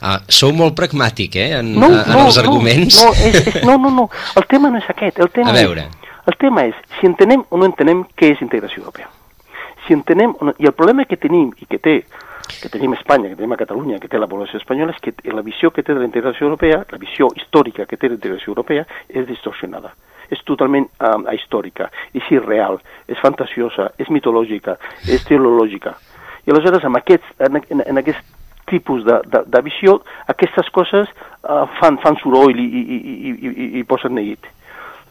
Ah, 0.01 0.19
sou 0.29 0.53
molt 0.57 0.77
pragmàtic, 0.77 1.37
eh, 1.37 1.49
en, 1.59 1.73
No, 1.77 1.89
en 1.89 2.09
no, 2.09 2.25
els 2.27 2.37
arguments. 2.41 3.01
No, 3.01 3.09
no, 3.09 3.29
és, 3.29 3.39
és, 3.41 3.61
no, 3.65 3.77
no, 3.81 3.91
no. 4.01 4.07
El 4.37 4.47
tema 4.49 4.69
no 4.73 4.81
és 4.81 4.89
aquest. 4.93 5.21
El 5.21 5.33
tema 5.33 5.53
A 5.53 5.57
veure. 5.57 5.87
És, 5.89 6.11
el 6.31 6.37
tema 6.41 6.65
és 6.69 6.77
si 6.99 7.09
entenem 7.09 7.45
o 7.49 7.57
no 7.57 7.69
entenem 7.69 8.03
què 8.17 8.33
és 8.35 8.41
integració 8.45 8.83
europea. 8.83 9.09
Si 9.87 9.95
entenem, 9.97 10.35
o 10.37 10.49
no, 10.49 10.53
i 10.61 10.69
el 10.69 10.77
problema 10.77 11.07
que 11.09 11.17
tenim 11.17 11.49
i 11.57 11.65
que 11.69 11.81
té 11.81 12.03
que 12.61 12.69
tenim 12.69 12.91
a 12.91 12.97
Espanya, 12.97 13.29
que 13.29 13.37
tenim 13.39 13.53
a 13.53 13.57
Catalunya, 13.57 13.99
que 14.01 14.09
té 14.11 14.19
la 14.19 14.27
població 14.27 14.59
espanyola, 14.59 14.91
és 14.91 15.01
que 15.01 15.33
la 15.33 15.43
visió 15.45 15.71
que 15.71 15.83
té 15.85 15.93
de 15.93 16.01
la 16.01 16.07
integració 16.09 16.47
europea, 16.49 16.81
la 16.91 16.99
visió 16.99 17.29
històrica 17.37 17.85
que 17.87 17.97
té 17.97 18.09
de 18.09 18.15
la 18.15 18.19
integració 18.19 18.51
europea, 18.51 18.85
és 19.07 19.27
distorsionada. 19.29 19.93
És 20.31 20.41
totalment 20.47 20.87
um, 20.99 21.25
ahistòrica, 21.31 21.89
és 22.15 22.27
irreal, 22.31 22.79
és 23.07 23.19
fantasiosa, 23.23 23.91
és 23.99 24.11
mitològica, 24.11 24.77
és 25.07 25.23
teològica. 25.27 25.95
Aleshores, 26.51 26.85
amb 26.85 26.99
aquests, 26.99 27.35
en, 27.47 27.61
en, 27.71 27.83
en 27.87 28.01
aquest 28.01 28.23
tipus 28.69 29.03
de, 29.05 29.19
de, 29.27 29.43
de 29.47 29.61
visió, 29.65 29.99
aquestes 30.31 30.69
coses 30.75 31.09
uh, 31.11 31.65
fan, 31.79 31.99
fan 32.03 32.17
soroll 32.21 32.59
i, 32.59 32.65
i, 32.65 32.81
i, 32.97 33.35
i, 33.51 33.69
i 33.81 33.85
posen 33.87 34.15
neguit. 34.15 34.47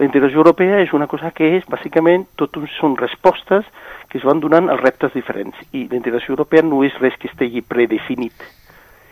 La 0.00 0.06
integració 0.08 0.40
europea 0.40 0.78
és 0.80 0.94
una 0.96 1.04
cosa 1.10 1.28
que 1.36 1.44
és, 1.58 1.66
bàsicament, 1.68 2.24
tot 2.40 2.56
un, 2.56 2.64
són 2.78 2.96
respostes 2.96 3.66
que 4.08 4.16
es 4.16 4.24
van 4.24 4.40
donant 4.40 4.70
als 4.72 4.80
reptes 4.80 5.12
diferents. 5.12 5.58
I 5.76 5.84
la 5.90 5.98
integració 5.98 6.32
europea 6.32 6.64
no 6.64 6.80
és 6.86 6.96
res 7.02 7.18
que 7.20 7.28
estigui 7.28 7.60
predefinit. 7.60 8.46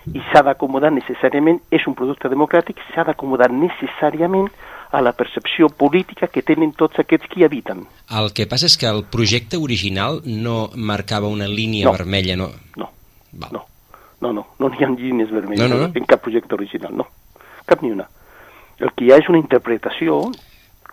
I 0.08 0.22
s'ha 0.30 0.40
d'acomodar 0.46 0.88
necessàriament, 0.94 1.60
és 1.68 1.84
un 1.90 1.96
producte 1.98 2.30
democràtic, 2.32 2.80
s'ha 2.94 3.04
d'acomodar 3.04 3.50
necessàriament 3.52 4.48
a 4.90 5.00
la 5.02 5.12
percepció 5.12 5.68
política 5.68 6.28
que 6.28 6.42
tenen 6.42 6.72
tots 6.72 6.98
aquests 6.98 7.28
que 7.28 7.40
hi 7.40 7.44
habiten. 7.44 7.86
El 8.10 8.32
que 8.32 8.46
passa 8.46 8.66
és 8.66 8.76
que 8.80 8.86
el 8.88 9.04
projecte 9.04 9.56
original 9.60 10.22
no 10.24 10.70
marcava 10.74 11.28
una 11.28 11.46
línia 11.48 11.84
No. 11.86 11.92
vermella, 11.92 12.36
no? 12.36 12.50
No, 12.76 12.90
Val. 13.32 13.50
no, 13.52 13.66
no, 14.20 14.32
no, 14.32 14.46
no 14.58 14.70
hi 14.74 14.84
ha 14.84 14.88
línies 14.88 15.30
vermelles 15.30 15.60
No, 15.68 15.68
no, 15.76 15.86
no. 15.88 15.92
en 15.94 16.04
cap 16.06 16.20
projecte 16.22 16.54
original, 16.54 16.96
no, 16.96 17.06
cap 17.66 17.82
ni 17.82 17.90
una. 17.90 18.08
El 18.78 18.92
que 18.94 19.04
hi 19.04 19.12
ha 19.12 19.16
és 19.18 19.28
una 19.28 19.38
interpretació, 19.38 20.30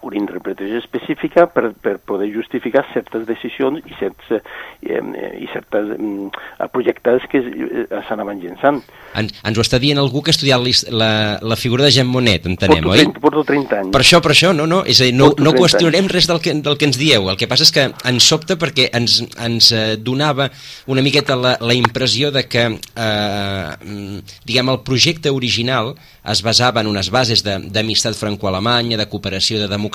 una 0.06 0.20
interpretació 0.20 0.78
específica 0.80 1.48
per, 1.50 1.72
per 1.82 1.98
poder 2.06 2.30
justificar 2.34 2.86
certes 2.94 3.26
decisions 3.28 3.82
i 3.89 3.96
certs, 4.00 4.30
eh, 4.38 4.41
eh, 4.86 5.32
i 5.41 5.50
certes 5.54 5.91
eh, 5.96 6.68
projectes 6.74 7.26
que 7.32 7.41
eh, 7.41 7.86
s'anaven 8.08 8.41
llençant. 8.44 8.82
En, 9.18 9.30
ens 9.50 9.58
ho 9.58 9.65
està 9.65 9.80
dient 9.82 10.00
algú 10.02 10.22
que 10.22 10.32
ha 10.32 10.36
estudiat 10.36 10.62
la, 10.62 10.76
la, 11.02 11.12
la 11.54 11.58
figura 11.60 11.88
de 11.88 11.94
Jean 11.96 12.10
Monnet, 12.12 12.46
entenem, 12.50 12.84
porto, 12.86 12.94
oi? 12.94 13.04
30, 13.04 13.24
porto 13.24 13.46
30 13.50 13.80
anys. 13.82 13.94
Per 13.96 14.04
això, 14.04 14.22
per 14.22 14.34
això, 14.36 14.54
no, 14.58 14.68
no, 14.70 14.84
és 14.86 15.02
a 15.02 15.10
dir, 15.10 15.15
no, 15.18 15.32
no 15.34 15.56
30 15.56 15.62
qüestionarem 15.63 16.12
res 16.13 16.30
del 16.30 16.41
que, 16.44 16.56
del 16.65 16.78
que 16.78 16.89
ens 16.89 17.02
dieu, 17.02 17.30
el 17.32 17.39
que 17.41 17.50
passa 17.50 17.65
és 17.65 17.74
que 17.74 17.88
ens 17.89 18.30
sobta 18.30 18.60
perquè 18.62 18.89
ens, 18.98 19.20
ens 19.41 19.72
eh, 19.74 19.86
donava 19.98 20.52
una 20.91 21.04
miqueta 21.06 21.38
la, 21.39 21.56
la 21.62 21.78
impressió 21.78 22.30
de 22.36 22.46
que, 22.46 22.68
eh, 22.70 23.72
mm, 23.82 24.38
diguem, 24.46 24.70
el 24.76 24.84
projecte 24.86 25.34
original 25.34 25.96
es 26.26 26.41
basava 26.46 26.82
en 26.82 26.89
unes 26.89 27.12
bases 27.13 27.44
d'amistat 27.46 28.18
franco-alemanya, 28.18 28.98
de 28.98 29.10
cooperació, 29.10 29.60
de 29.62 29.70
democràcia, 29.70 29.94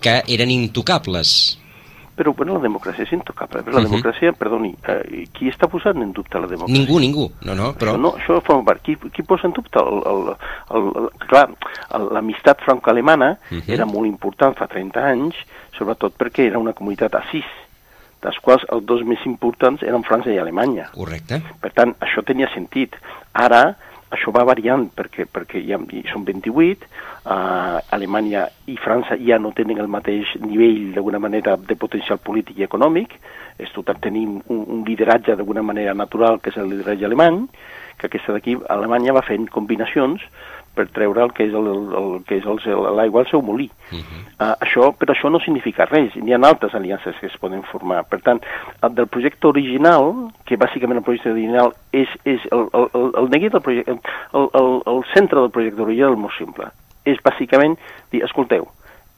que 0.00 0.22
eren 0.28 0.50
intocables. 0.50 1.58
Però 2.18 2.32
bueno, 2.34 2.54
la 2.58 2.64
democràcia 2.64 3.04
és 3.04 3.12
intocable. 3.14 3.60
La 3.70 3.78
Mhm. 3.80 3.86
democràcia, 3.92 4.32
perdoni, 4.34 4.74
eh, 4.88 5.28
qui 5.32 5.46
està 5.48 5.68
posant 5.70 6.02
en 6.02 6.12
dubte 6.12 6.34
la 6.40 6.48
democràcia? 6.48 6.72
Ningú, 6.74 6.98
ningú, 6.98 7.30
no, 7.46 7.54
no, 7.54 7.68
però... 7.78 7.92
Això, 7.94 8.00
no, 8.00 8.10
això 8.18 8.40
forma 8.42 8.64
part. 8.64 8.82
Qui, 8.82 8.96
qui 8.96 9.22
posa 9.22 9.46
en 9.46 9.52
dubte? 9.52 9.78
El, 9.78 10.02
el, 10.02 10.34
el, 10.74 10.88
el, 11.04 11.08
clar, 11.28 11.48
l'amistat 12.12 12.60
franco-alemana 12.64 13.38
Mhm. 13.50 13.70
era 13.70 13.86
molt 13.86 14.06
important 14.08 14.56
fa 14.58 14.66
30 14.66 14.98
anys, 15.12 15.34
sobretot 15.78 16.16
perquè 16.18 16.48
era 16.48 16.58
una 16.58 16.72
comunitat 16.72 17.14
a 17.14 17.22
sis, 17.30 17.44
dels 18.20 18.38
quals 18.42 18.64
els 18.72 18.84
dos 18.84 19.04
més 19.06 19.20
importants 19.24 19.80
eren 19.84 20.02
França 20.02 20.32
i 20.32 20.38
Alemanya. 20.38 20.90
Correcte. 20.92 21.40
Per 21.60 21.70
tant, 21.72 21.94
això 22.00 22.24
tenia 22.24 22.48
sentit. 22.52 22.96
Ara, 23.32 23.76
això 24.14 24.32
va 24.32 24.44
variant 24.48 24.86
perquè, 24.96 25.26
perquè 25.28 25.60
ja 25.66 25.78
són 26.12 26.24
28, 26.24 26.86
uh, 27.24 27.80
Alemanya 27.94 28.46
i 28.66 28.76
França 28.80 29.18
ja 29.20 29.38
no 29.38 29.52
tenen 29.56 29.80
el 29.82 29.90
mateix 29.92 30.34
nivell, 30.40 30.94
d'alguna 30.94 31.20
manera, 31.20 31.56
de 31.56 31.76
potencial 31.76 32.20
polític 32.24 32.58
i 32.58 32.66
econòmic, 32.68 33.18
és 33.58 33.72
total, 33.74 34.00
tenim 34.00 34.38
un, 34.46 34.62
un 34.64 34.84
lideratge 34.86 35.36
d'alguna 35.36 35.62
manera 35.62 35.94
natural, 35.94 36.40
que 36.40 36.52
és 36.54 36.60
el 36.60 36.70
lideratge 36.72 37.08
alemany, 37.08 37.44
que 37.98 38.06
aquesta 38.06 38.32
d'aquí, 38.32 38.54
Alemanya 38.70 39.16
va 39.16 39.26
fent 39.26 39.48
combinacions 39.50 40.22
per 40.78 40.86
treure 40.94 41.24
el 41.26 41.32
que 41.34 41.48
és 41.48 41.54
el, 41.58 41.66
el, 41.72 41.84
el 41.98 42.08
que 42.28 42.38
és 42.38 42.46
l'aigua 42.46 43.24
al 43.24 43.30
seu 43.30 43.42
molí. 43.42 43.66
Uh 43.90 43.98
-huh. 43.98 44.20
uh, 44.38 44.54
això, 44.64 44.92
però 44.94 45.14
això 45.14 45.30
no 45.30 45.40
significa 45.42 45.88
res, 45.90 46.14
n'hi 46.14 46.34
ha 46.34 46.38
altres 46.38 46.74
aliances 46.74 47.16
que 47.20 47.26
es 47.26 47.36
poden 47.36 47.62
formar. 47.62 48.04
Per 48.08 48.20
tant, 48.22 48.40
el 48.82 48.94
del 48.94 49.08
projecte 49.08 49.46
original, 49.48 50.30
que 50.44 50.56
bàsicament 50.56 50.98
el 50.98 51.04
projecte 51.04 51.30
original 51.30 51.74
és, 51.92 52.08
és 52.24 52.40
el, 52.52 52.68
el, 52.72 52.88
el, 52.94 53.12
el 53.18 53.30
neguit 53.30 53.52
del 53.52 53.62
projecte, 53.62 53.92
el, 54.32 54.48
el, 54.60 54.82
el 54.86 55.04
centre 55.14 55.40
del 55.40 55.50
projecte 55.50 55.82
original 55.82 56.16
molt 56.16 56.34
simple. 56.38 56.70
És 57.04 57.18
bàsicament 57.22 57.78
dir, 58.10 58.22
escolteu, 58.24 58.68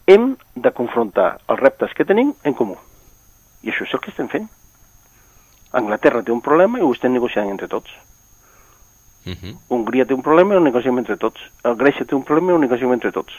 hem 0.06 0.36
de 0.54 0.70
confrontar 0.70 1.38
els 1.48 1.60
reptes 1.60 1.92
que 1.94 2.04
tenim 2.04 2.32
en 2.44 2.54
comú. 2.54 2.76
I 3.62 3.70
això 3.70 3.84
és 3.84 3.94
el 3.94 4.00
que 4.00 4.10
estem 4.10 4.28
fent. 4.28 4.48
Anglaterra 5.72 6.22
té 6.22 6.32
un 6.32 6.40
problema 6.40 6.78
i 6.78 6.82
ho 6.82 6.92
estem 6.92 7.12
negociant 7.12 7.50
entre 7.50 7.68
tots. 7.68 7.90
Uh 9.26 9.32
-huh. 9.32 9.56
Hongria 9.68 10.04
té 10.06 10.14
un 10.14 10.22
problema 10.22 10.54
i 10.54 10.56
ho 10.56 10.60
negociem 10.60 10.98
entre 10.98 11.16
tots. 11.16 11.40
El 11.62 11.76
Grècia 11.76 12.06
té 12.06 12.14
un 12.14 12.24
problema 12.24 12.52
i 12.52 12.54
ho 12.54 12.58
negociem 12.58 12.92
entre 12.92 13.12
tots. 13.12 13.32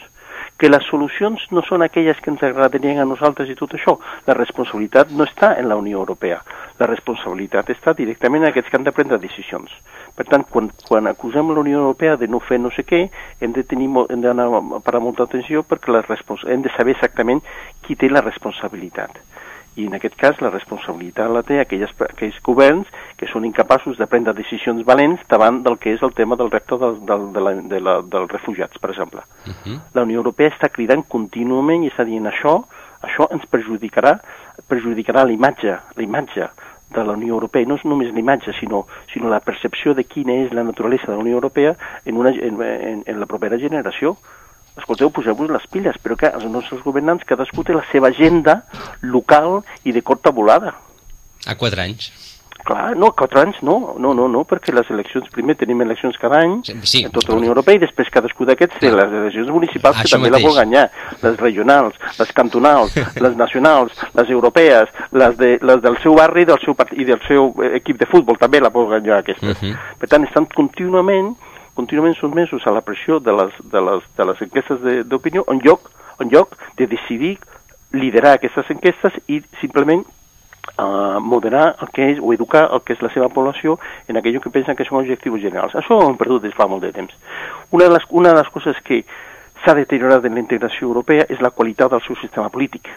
Que 0.58 0.68
les 0.68 0.84
solucions 0.84 1.40
no 1.50 1.62
són 1.62 1.82
aquelles 1.82 2.20
que 2.20 2.30
ens 2.30 2.42
agradarien 2.42 3.00
a 3.00 3.04
nosaltres 3.04 3.48
i 3.48 3.54
tot 3.54 3.74
això. 3.74 3.98
La 4.26 4.34
responsabilitat 4.34 5.10
no 5.10 5.24
està 5.24 5.58
en 5.58 5.68
la 5.68 5.76
Unió 5.76 5.98
Europea. 5.98 6.42
La 6.78 6.86
responsabilitat 6.86 7.70
està 7.70 7.94
directament 7.94 8.42
en 8.42 8.48
aquests 8.48 8.70
que 8.70 8.76
han 8.76 8.84
de 8.84 8.92
prendre 8.92 9.18
decisions. 9.18 9.70
Per 10.14 10.26
tant, 10.26 10.44
quan, 10.44 10.70
quan 10.88 11.06
acusem 11.06 11.50
la 11.50 11.60
Unió 11.60 11.78
Europea 11.78 12.16
de 12.16 12.28
no 12.28 12.38
fer 12.38 12.60
no 12.60 12.70
sé 12.70 12.84
què, 12.84 13.10
hem 13.40 13.52
de 13.52 13.64
tenir 13.64 13.88
hem 14.08 14.20
d'anar 14.20 14.46
a 14.46 14.80
parar 14.80 15.00
molta 15.00 15.22
atenció 15.24 15.62
perquè 15.62 15.90
la 15.90 16.04
hem 16.46 16.62
de 16.62 16.70
saber 16.76 16.92
exactament 16.92 17.42
qui 17.82 17.96
té 17.96 18.08
la 18.08 18.20
responsabilitat 18.20 19.31
i 19.76 19.86
en 19.86 19.94
aquest 19.96 20.16
cas 20.20 20.40
la 20.44 20.50
responsabilitat 20.52 21.30
la 21.32 21.42
té 21.46 21.58
aquelles, 21.62 21.92
aquells 22.08 22.38
governs 22.44 22.88
que 23.16 23.28
són 23.30 23.46
incapaços 23.48 23.96
de 23.98 24.06
prendre 24.06 24.34
decisions 24.36 24.84
valents 24.84 25.22
davant 25.30 25.62
del 25.64 25.78
que 25.80 25.94
és 25.96 26.02
el 26.02 26.12
tema 26.12 26.36
del 26.36 26.50
repte 26.52 26.76
del, 26.78 26.98
del, 27.08 27.28
de 27.32 27.44
la, 27.46 27.54
de 27.74 27.80
la, 27.80 27.94
dels 28.14 28.30
refugiats, 28.32 28.78
per 28.78 28.90
exemple. 28.90 29.22
Uh 29.46 29.50
mhm. 29.50 29.56
-huh. 29.64 29.80
La 29.94 30.02
Unió 30.02 30.18
Europea 30.18 30.50
està 30.50 30.68
cridant 30.68 31.04
contínuament 31.08 31.84
i 31.84 31.90
està 31.90 32.04
dient 32.04 32.26
això, 32.26 32.64
això 33.02 33.28
ens 33.32 33.46
perjudicarà, 33.46 34.20
perjudicarà 34.68 35.24
la 35.24 35.32
imatge, 35.32 35.78
la 35.96 36.02
imatge 36.02 36.48
de 36.92 37.04
la 37.04 37.12
Unió 37.12 37.34
Europea, 37.34 37.64
no 37.66 37.76
és 37.76 37.84
només 37.84 38.12
l'imatge, 38.12 38.52
sinó, 38.60 38.86
sinó 39.12 39.28
la 39.28 39.40
percepció 39.40 39.94
de 39.94 40.04
quina 40.04 40.32
és 40.44 40.52
la 40.52 40.62
naturalesa 40.62 41.06
de 41.06 41.12
la 41.12 41.22
Unió 41.22 41.34
Europea 41.34 41.74
en, 42.04 42.16
una, 42.16 42.30
en, 42.30 42.60
en, 42.62 43.02
en 43.06 43.20
la 43.20 43.26
propera 43.26 43.58
generació 43.58 44.18
escolteu, 44.78 45.10
poseu-vos 45.10 45.50
les 45.52 45.66
piles, 45.72 45.98
però 46.02 46.16
que 46.18 46.32
els 46.32 46.48
nostres 46.50 46.82
governants 46.84 47.26
cadascú 47.28 47.64
té 47.64 47.76
la 47.76 47.84
seva 47.92 48.12
agenda 48.12 48.62
local 49.02 49.62
i 49.84 49.92
de 49.92 50.02
corta 50.02 50.32
volada. 50.32 50.74
A 51.46 51.56
quatre 51.58 51.82
anys. 51.82 52.12
Clar, 52.62 52.92
no, 52.94 53.08
quatre 53.18 53.40
anys 53.40 53.56
no, 53.66 53.96
no, 53.98 54.12
no, 54.14 54.28
no, 54.30 54.44
perquè 54.46 54.70
les 54.70 54.86
eleccions, 54.94 55.26
primer 55.34 55.56
tenim 55.58 55.80
eleccions 55.82 56.14
cada 56.22 56.38
any 56.44 56.60
sí, 56.86 57.00
en 57.02 57.10
tota 57.10 57.32
la 57.32 57.40
Unió 57.40 57.50
Europea 57.50 57.74
i 57.74 57.80
després 57.82 58.10
cadascú 58.14 58.46
d'aquests 58.46 58.78
té 58.78 58.92
les 58.94 59.16
eleccions 59.18 59.50
municipals 59.50 59.98
que 59.98 60.12
també 60.12 60.30
mateix. 60.30 60.44
la 60.44 60.46
vol 60.46 60.58
guanyar, 60.60 60.84
les 61.24 61.40
regionals, 61.40 61.98
les 62.20 62.30
cantonals, 62.36 62.94
les 63.24 63.34
nacionals, 63.40 63.98
les 64.14 64.30
europees, 64.30 64.92
les, 65.10 65.34
de, 65.40 65.56
les 65.58 65.82
del 65.82 65.98
seu 66.04 66.14
barri 66.14 66.46
del 66.46 66.62
seu 66.62 66.78
part, 66.78 66.94
i 66.94 67.08
del 67.08 67.18
seu 67.26 67.50
equip 67.72 67.98
de 67.98 68.06
futbol 68.12 68.38
també 68.38 68.62
la 68.62 68.70
vol 68.70 68.86
guanyar 68.94 69.18
aquestes. 69.24 69.56
Uh 69.58 69.72
-huh. 69.72 69.74
Per 69.98 70.08
tant, 70.14 70.28
estan 70.28 70.46
contínuament 70.54 71.34
contínuament 71.74 72.16
sotmesos 72.18 72.66
a 72.66 72.72
la 72.74 72.82
pressió 72.84 73.20
de 73.20 73.32
les, 73.32 73.52
de 73.72 73.80
les, 73.80 74.08
de 74.16 74.24
les 74.28 74.42
enquestes 74.42 75.06
d'opinió 75.08 75.44
en 75.48 75.60
lloc, 75.64 75.90
en 76.20 76.30
lloc 76.30 76.56
de 76.76 76.86
decidir 76.86 77.38
liderar 77.92 78.36
aquestes 78.36 78.70
enquestes 78.72 79.16
i 79.28 79.42
simplement 79.60 80.04
uh, 80.78 81.20
moderar 81.20 81.76
el 81.80 81.90
que 81.92 82.10
és, 82.12 82.20
o 82.20 82.32
educar 82.32 82.68
el 82.72 82.82
que 82.84 82.96
és 82.96 83.04
la 83.04 83.12
seva 83.12 83.28
població 83.28 83.78
en 84.08 84.16
aquello 84.16 84.40
que 84.40 84.52
pensen 84.52 84.76
que 84.76 84.86
són 84.88 85.02
objectius 85.02 85.40
generals. 85.44 85.76
Això 85.76 85.98
ho 85.98 86.08
hem 86.08 86.18
perdut 86.20 86.46
des 86.46 86.56
fa 86.56 86.68
molt 86.68 86.84
de 86.84 86.92
temps. 86.92 87.14
Una 87.70 87.88
de 87.88 87.96
les, 87.96 88.08
una 88.10 88.32
de 88.32 88.40
les 88.40 88.52
coses 88.52 88.80
que 88.84 89.04
s'ha 89.62 89.76
deteriorat 89.78 90.24
en 90.26 90.36
la 90.36 90.44
integració 90.44 90.88
europea 90.88 91.28
és 91.28 91.40
la 91.40 91.52
qualitat 91.54 91.92
del 91.92 92.04
seu 92.06 92.16
sistema 92.20 92.50
polític. 92.50 92.90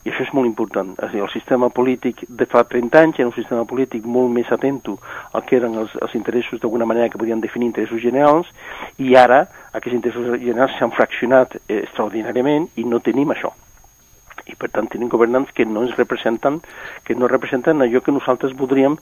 I 0.00 0.08
això 0.08 0.24
és 0.24 0.32
molt 0.32 0.48
important. 0.48 0.94
És 1.04 1.12
dir, 1.12 1.20
el 1.20 1.32
sistema 1.32 1.68
polític 1.76 2.22
de 2.28 2.46
fa 2.48 2.62
30 2.64 3.00
anys 3.02 3.18
era 3.20 3.28
un 3.28 3.36
sistema 3.36 3.66
polític 3.68 4.06
molt 4.08 4.32
més 4.32 4.48
atento 4.52 4.96
al 5.36 5.44
que 5.44 5.58
eren 5.58 5.76
els, 5.82 5.92
els 6.00 6.14
interessos 6.16 6.60
d'alguna 6.60 6.88
manera 6.88 7.10
que 7.12 7.20
podien 7.20 7.42
definir 7.44 7.68
interessos 7.68 8.00
generals 8.00 8.48
i 8.96 9.12
ara 9.20 9.42
aquests 9.72 9.98
interessos 9.98 10.40
generals 10.40 10.78
s'han 10.78 10.94
fraccionat 10.96 11.58
eh, 11.66 11.82
extraordinàriament 11.82 12.70
i 12.80 12.86
no 12.88 13.02
tenim 13.04 13.34
això. 13.34 13.52
I 14.48 14.56
per 14.56 14.70
tant 14.72 14.88
tenim 14.88 15.12
governants 15.12 15.52
que 15.52 15.68
no 15.68 15.84
ens 15.84 15.98
representen, 16.00 16.62
que 17.04 17.14
no 17.14 17.28
representen 17.28 17.84
allò 17.84 18.00
que 18.00 18.16
nosaltres 18.16 18.56
voldríem 18.56 18.96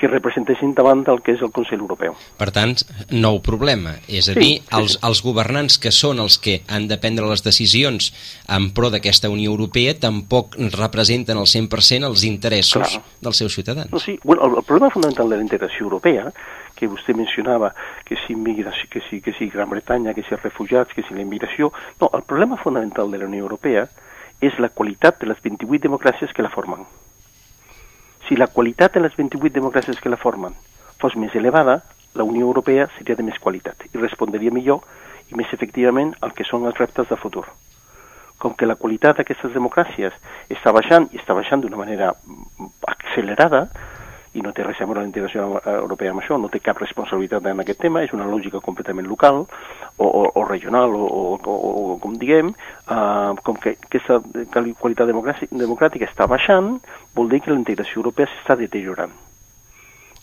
que 0.00 0.08
representessin 0.08 0.72
davant 0.76 1.04
del 1.04 1.20
que 1.24 1.34
és 1.36 1.42
el 1.44 1.52
Consell 1.52 1.82
Europeu. 1.82 2.16
Per 2.40 2.48
tant, 2.56 2.72
nou 3.12 3.40
problema, 3.44 3.98
és 4.08 4.30
a 4.32 4.34
sí, 4.34 4.40
dir, 4.40 4.54
sí, 4.62 4.68
els, 4.78 4.96
sí. 4.96 5.02
els 5.06 5.22
governants 5.26 5.76
que 5.82 5.92
són 5.94 6.22
els 6.24 6.38
que 6.40 6.60
han 6.72 6.88
de 6.88 6.96
prendre 7.02 7.28
les 7.28 7.44
decisions 7.44 8.10
en 8.48 8.70
pro 8.76 8.88
d'aquesta 8.92 9.30
Unió 9.32 9.52
Europea 9.52 9.94
tampoc 10.00 10.56
representen 10.76 11.38
al 11.38 11.48
100% 11.50 12.08
els 12.08 12.24
interessos 12.24 12.96
Clar. 12.96 13.04
dels 13.20 13.44
seus 13.44 13.54
ciutadans. 13.54 13.92
No, 13.92 14.00
sí, 14.00 14.18
bueno, 14.24 14.48
el, 14.48 14.56
el 14.62 14.64
problema 14.64 14.90
fundamental 14.90 15.28
de 15.28 15.36
la 15.36 15.46
integració 15.46 15.84
europea 15.84 16.30
que 16.80 16.88
vostè 16.88 17.12
mencionava, 17.12 17.74
que 18.08 18.16
si, 18.24 18.34
migració, 18.34 18.88
que 18.88 19.02
si, 19.10 19.20
que 19.20 19.34
si 19.36 19.50
Gran 19.52 19.68
Bretanya, 19.68 20.14
que 20.16 20.24
si 20.24 20.32
els 20.32 20.42
refugiats, 20.42 20.94
que 20.96 21.04
si 21.04 21.12
la 21.12 21.20
immigració... 21.20 21.68
No, 22.00 22.08
el 22.16 22.24
problema 22.24 22.56
fonamental 22.56 23.12
de 23.12 23.20
la 23.20 23.28
Unió 23.28 23.44
Europea 23.44 23.84
és 24.40 24.56
la 24.58 24.72
qualitat 24.72 25.20
de 25.20 25.28
les 25.28 25.44
28 25.44 25.84
democràcies 25.84 26.32
que 26.32 26.46
la 26.46 26.52
formen. 26.54 26.88
Si 28.30 28.36
la 28.36 28.46
qualitat 28.46 28.94
de 28.94 29.00
les 29.02 29.16
28 29.18 29.50
democràcies 29.56 29.98
que 29.98 30.10
la 30.12 30.16
formen 30.16 30.52
fos 31.02 31.16
més 31.18 31.32
elevada, 31.34 31.80
la 32.14 32.22
Unió 32.22 32.44
Europea 32.46 32.84
seria 32.94 33.16
de 33.18 33.24
més 33.26 33.40
qualitat 33.42 33.82
i 33.88 33.98
respondria 33.98 34.52
millor 34.54 34.84
i 35.32 35.38
més 35.40 35.50
efectivament 35.50 36.12
al 36.22 36.30
que 36.38 36.46
són 36.46 36.68
els 36.70 36.78
reptes 36.78 37.08
de 37.10 37.18
futur. 37.18 37.42
Com 38.38 38.54
que 38.54 38.68
la 38.70 38.76
qualitat 38.78 39.18
d'aquestes 39.18 39.50
democràcies 39.50 40.14
està 40.46 40.70
baixant 40.70 41.08
i 41.10 41.18
està 41.18 41.34
baixant 41.34 41.64
d'una 41.64 41.80
manera 41.80 42.12
accelerada, 42.94 43.64
i 44.34 44.42
no 44.44 44.52
té 44.54 44.62
res 44.62 44.78
a 44.78 44.86
veure 44.86 45.02
la 45.02 45.08
integració 45.08 45.46
europea 45.72 46.12
amb 46.12 46.22
això, 46.22 46.36
no 46.38 46.50
té 46.52 46.60
cap 46.62 46.78
responsabilitat 46.78 47.48
en 47.50 47.62
aquest 47.62 47.80
tema, 47.82 48.04
és 48.06 48.12
una 48.14 48.28
lògica 48.30 48.60
completament 48.62 49.08
local 49.10 49.40
o, 49.42 50.06
o, 50.06 50.22
o 50.38 50.44
regional 50.46 50.94
o, 50.94 51.06
o, 51.06 51.24
o, 51.40 51.72
o 51.94 51.96
com 52.02 52.14
diguem, 52.18 52.52
uh, 52.52 53.34
com 53.42 53.58
que 53.58 53.74
aquesta 53.74 54.20
qualitat 54.54 55.10
democràtica 55.10 56.06
està 56.06 56.28
baixant, 56.30 56.76
vol 57.16 57.32
dir 57.32 57.42
que 57.42 57.50
la 57.50 57.58
integració 57.58 58.04
europea 58.04 58.30
s'està 58.30 58.58
deteriorant. 58.60 59.16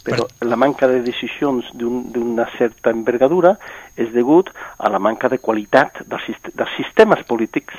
Però 0.07 0.23
la 0.47 0.55
manca 0.55 0.87
de 0.87 1.01
decisions 1.03 1.67
d'una 1.75 2.45
un, 2.45 2.51
certa 2.55 2.93
envergadura 2.95 3.57
és 3.99 4.13
degut 4.13 4.53
a 4.79 4.87
la 4.93 5.01
manca 5.03 5.27
de 5.27 5.41
qualitat 5.43 5.99
dels, 6.07 6.29
dels 6.53 6.75
sistemes 6.79 7.25
polítics 7.27 7.75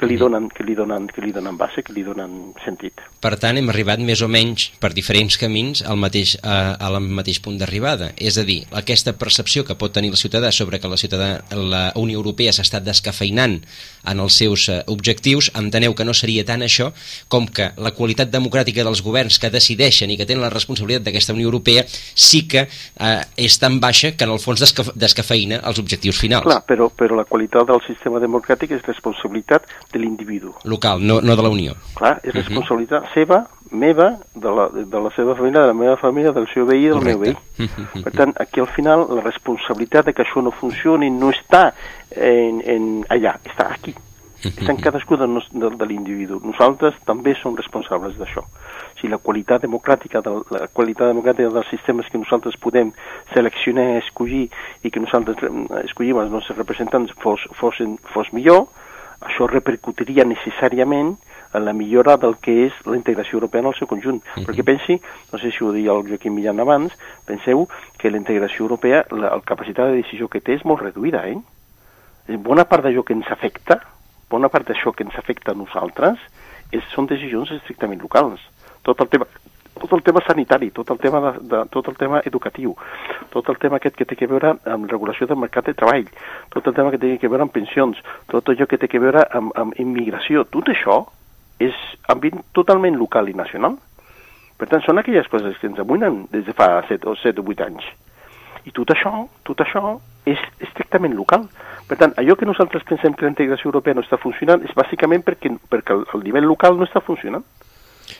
que 0.00 0.08
li 0.08 0.16
donen, 0.16 0.48
que 0.48 0.64
li 0.64 0.72
donen, 0.72 1.06
que 1.12 1.20
li 1.20 1.28
donen 1.36 1.58
base, 1.60 1.82
que 1.84 1.92
li 1.92 2.00
donen 2.00 2.54
sentit. 2.64 3.02
Per 3.20 3.34
tant, 3.36 3.58
hem 3.60 3.68
arribat 3.68 4.00
més 4.00 4.22
o 4.24 4.28
menys 4.32 4.70
per 4.80 4.94
diferents 4.96 5.36
camins 5.36 5.82
al 5.84 5.98
mateix, 6.00 6.38
a, 6.40 6.72
al 6.80 6.96
mateix 7.04 7.42
punt 7.44 7.58
d'arribada. 7.60 8.08
És 8.16 8.38
a 8.40 8.44
dir, 8.48 8.62
aquesta 8.80 9.12
percepció 9.20 9.66
que 9.68 9.76
pot 9.76 9.92
tenir 9.92 10.08
el 10.14 10.16
ciutadà 10.16 10.48
sobre 10.56 10.80
que 10.80 10.88
la, 10.88 10.96
ciutadà, 10.96 11.28
la 11.52 11.82
Unió 12.00 12.16
Europea 12.16 12.54
s'ha 12.56 12.64
estat 12.64 12.86
descafeinant 12.86 13.58
en 14.08 14.24
els 14.24 14.38
seus 14.40 14.70
uh, 14.72 14.78
objectius, 14.88 15.50
enteneu 15.60 15.92
que 15.92 16.08
no 16.08 16.16
seria 16.16 16.46
tant 16.48 16.64
això 16.64 16.88
com 17.28 17.44
que 17.44 17.68
la 17.76 17.92
qualitat 17.92 18.32
democràtica 18.32 18.86
dels 18.86 19.04
governs 19.04 19.36
que 19.36 19.52
decideixen 19.52 20.08
i 20.08 20.16
que 20.16 20.24
tenen 20.24 20.46
la 20.46 20.52
responsabilitat 20.54 21.04
d'aquesta 21.04 21.36
Unió 21.36 21.50
Europea 21.50 21.84
sí 21.90 22.46
que 22.48 22.64
uh, 22.64 23.20
és 23.36 23.60
tan 23.60 23.76
baixa 23.84 24.14
que 24.16 24.24
en 24.24 24.32
el 24.32 24.40
fons 24.40 24.64
desca 24.64 24.88
descafeïna 24.96 25.60
els 25.68 25.84
objectius 25.84 26.16
finals. 26.16 26.48
Clar, 26.48 26.62
però, 26.64 26.88
però 26.88 27.20
la 27.20 27.28
qualitat 27.28 27.68
del 27.68 27.84
sistema 27.84 28.22
democràtic 28.22 28.72
és 28.78 28.88
responsabilitat 28.88 29.68
de 29.92 29.98
l'individu. 29.98 30.54
Local, 30.64 31.00
no, 31.06 31.20
no 31.20 31.36
de 31.36 31.42
la 31.42 31.50
Unió. 31.50 31.74
Clar, 31.94 32.18
és 32.22 32.34
mhm. 32.34 32.42
responsabilitat 32.42 33.02
uh 33.02 33.06
-huh. 33.06 33.14
seva, 33.14 33.46
meva, 33.70 34.18
de 34.34 34.50
la, 34.50 34.68
de 34.72 35.00
la 35.00 35.10
seva 35.10 35.34
família, 35.34 35.60
de 35.60 35.66
la 35.66 35.74
meva 35.74 35.96
família, 35.96 36.32
del 36.32 36.48
seu 36.52 36.66
veí 36.66 36.84
i 36.84 36.88
del 36.88 36.98
Correcte. 36.98 37.36
meu 37.58 37.68
veí. 37.68 38.04
Per 38.04 38.12
tant, 38.12 38.34
aquí 38.40 38.60
al 38.60 38.68
final 38.68 39.06
la 39.08 39.22
responsabilitat 39.22 40.06
de 40.06 40.12
que 40.12 40.22
això 40.22 40.42
no 40.42 40.50
funcioni 40.50 41.10
no 41.10 41.30
està 41.30 41.72
en, 42.10 42.62
en 42.66 43.04
allà, 43.08 43.38
està 43.44 43.70
aquí. 43.70 43.94
Està 44.40 44.72
en 44.72 44.78
cadascú 44.80 45.18
de, 45.20 45.26
de, 45.52 45.68
de 45.76 45.86
l'individu. 45.86 46.38
Nosaltres 46.40 46.94
també 47.04 47.34
som 47.36 47.56
responsables 47.58 48.16
d'això. 48.16 48.46
Si 48.96 49.08
la 49.08 49.18
qualitat 49.20 49.66
democràtica 49.66 50.22
de, 50.24 50.32
la 50.54 50.66
qualitat 50.72 51.12
democràtica 51.12 51.50
dels 51.52 51.68
sistemes 51.68 52.08
que 52.08 52.18
nosaltres 52.18 52.56
podem 52.56 52.94
seleccionar, 53.34 53.98
escollir 54.00 54.46
i 54.82 54.90
que 54.90 55.02
nosaltres 55.04 55.44
eh, 55.44 55.82
escollim 55.84 56.22
els 56.22 56.32
nostres 56.32 56.56
representants 56.56 57.12
fos, 57.20 57.44
fos, 57.58 57.82
fos 58.14 58.32
millor, 58.32 58.64
això 59.20 59.46
repercutiria 59.46 60.24
necessàriament 60.24 61.16
en 61.52 61.64
la 61.64 61.72
millora 61.72 62.16
del 62.16 62.36
que 62.38 62.54
és 62.66 62.76
la 62.86 62.96
integració 62.96 63.38
europea 63.38 63.60
en 63.60 63.70
el 63.70 63.74
seu 63.74 63.88
conjunt. 63.90 64.22
Uh 64.22 64.30
-huh. 64.34 64.46
Perquè 64.46 64.64
pensi, 64.64 65.00
no 65.32 65.38
sé 65.38 65.50
si 65.50 65.64
ho 65.64 65.72
deia 65.72 65.92
el 65.92 66.06
Joaquim 66.08 66.34
Millan 66.34 66.60
abans, 66.60 66.92
penseu 67.26 67.68
que 67.98 68.10
la 68.10 68.16
integració 68.16 68.64
europea, 68.64 69.04
la, 69.10 69.34
la 69.34 69.40
capacitat 69.40 69.88
de 69.88 70.02
decisió 70.02 70.28
que 70.28 70.40
té 70.40 70.54
és 70.54 70.64
molt 70.64 70.80
reduïda, 70.80 71.28
eh? 71.28 71.38
Bona 72.38 72.64
part 72.64 72.84
d'allò 72.84 73.02
que 73.02 73.12
ens 73.12 73.30
afecta, 73.30 73.80
bona 74.30 74.48
part 74.48 74.68
d'això 74.68 74.92
que 74.92 75.02
ens 75.02 75.16
afecta 75.18 75.50
a 75.50 75.54
nosaltres, 75.54 76.18
és, 76.70 76.82
són 76.94 77.06
decisions 77.06 77.50
estrictament 77.50 78.00
locals. 78.00 78.40
Tot 78.82 79.00
el 79.00 79.08
tema 79.08 79.26
tot 79.80 79.94
el 79.96 80.02
tema 80.06 80.22
sanitari, 80.26 80.70
tot 80.76 80.90
el 80.92 80.98
tema, 81.02 81.20
de, 81.24 81.32
de, 81.50 81.62
tot 81.72 81.88
el 81.88 81.96
tema 81.98 82.20
educatiu, 82.24 82.74
tot 83.32 83.48
el 83.48 83.58
tema 83.62 83.80
aquest 83.80 83.96
que 83.96 84.06
té 84.08 84.18
que 84.18 84.28
veure 84.30 84.54
amb 84.68 84.90
regulació 84.90 85.28
del 85.30 85.40
mercat 85.40 85.70
de 85.70 85.76
treball, 85.78 86.08
tot 86.52 86.68
el 86.68 86.76
tema 86.76 86.92
que 86.92 87.00
té 87.00 87.16
que 87.18 87.30
veure 87.32 87.48
amb 87.48 87.54
pensions, 87.54 88.00
tot 88.30 88.52
allò 88.52 88.68
que 88.68 88.78
té 88.78 88.90
que 88.90 89.00
veure 89.02 89.24
amb, 89.36 89.54
amb 89.56 89.80
immigració, 89.80 90.44
tot 90.52 90.68
això 90.72 91.02
és 91.60 91.76
ambient 92.12 92.44
totalment 92.56 92.96
local 93.00 93.28
i 93.28 93.36
nacional. 93.36 93.76
Per 94.60 94.68
tant, 94.68 94.82
són 94.84 95.00
aquelles 95.00 95.28
coses 95.32 95.56
que 95.56 95.68
ens 95.68 95.80
amuinen 95.80 96.26
des 96.32 96.44
de 96.44 96.52
fa 96.56 96.82
7 96.88 97.08
o 97.08 97.16
7 97.16 97.40
o 97.40 97.44
8 97.48 97.66
anys. 97.68 97.86
I 98.68 98.72
tot 98.76 98.92
això, 98.92 99.12
tot 99.48 99.60
això 99.64 99.96
és 100.28 100.40
estrictament 100.60 101.14
local. 101.16 101.46
Per 101.88 101.96
tant, 102.00 102.12
allò 102.20 102.36
que 102.36 102.48
nosaltres 102.48 102.84
pensem 102.88 103.14
que 103.16 103.24
la 103.24 103.32
integració 103.32 103.70
europea 103.70 103.96
no 103.96 104.04
està 104.04 104.18
funcionant 104.20 104.64
és 104.66 104.76
bàsicament 104.76 105.24
perquè, 105.24 105.52
perquè 105.72 105.96
el, 105.96 106.04
el 106.14 106.24
nivell 106.26 106.48
local 106.50 106.76
no 106.76 106.88
està 106.88 107.00
funcionant. 107.04 107.44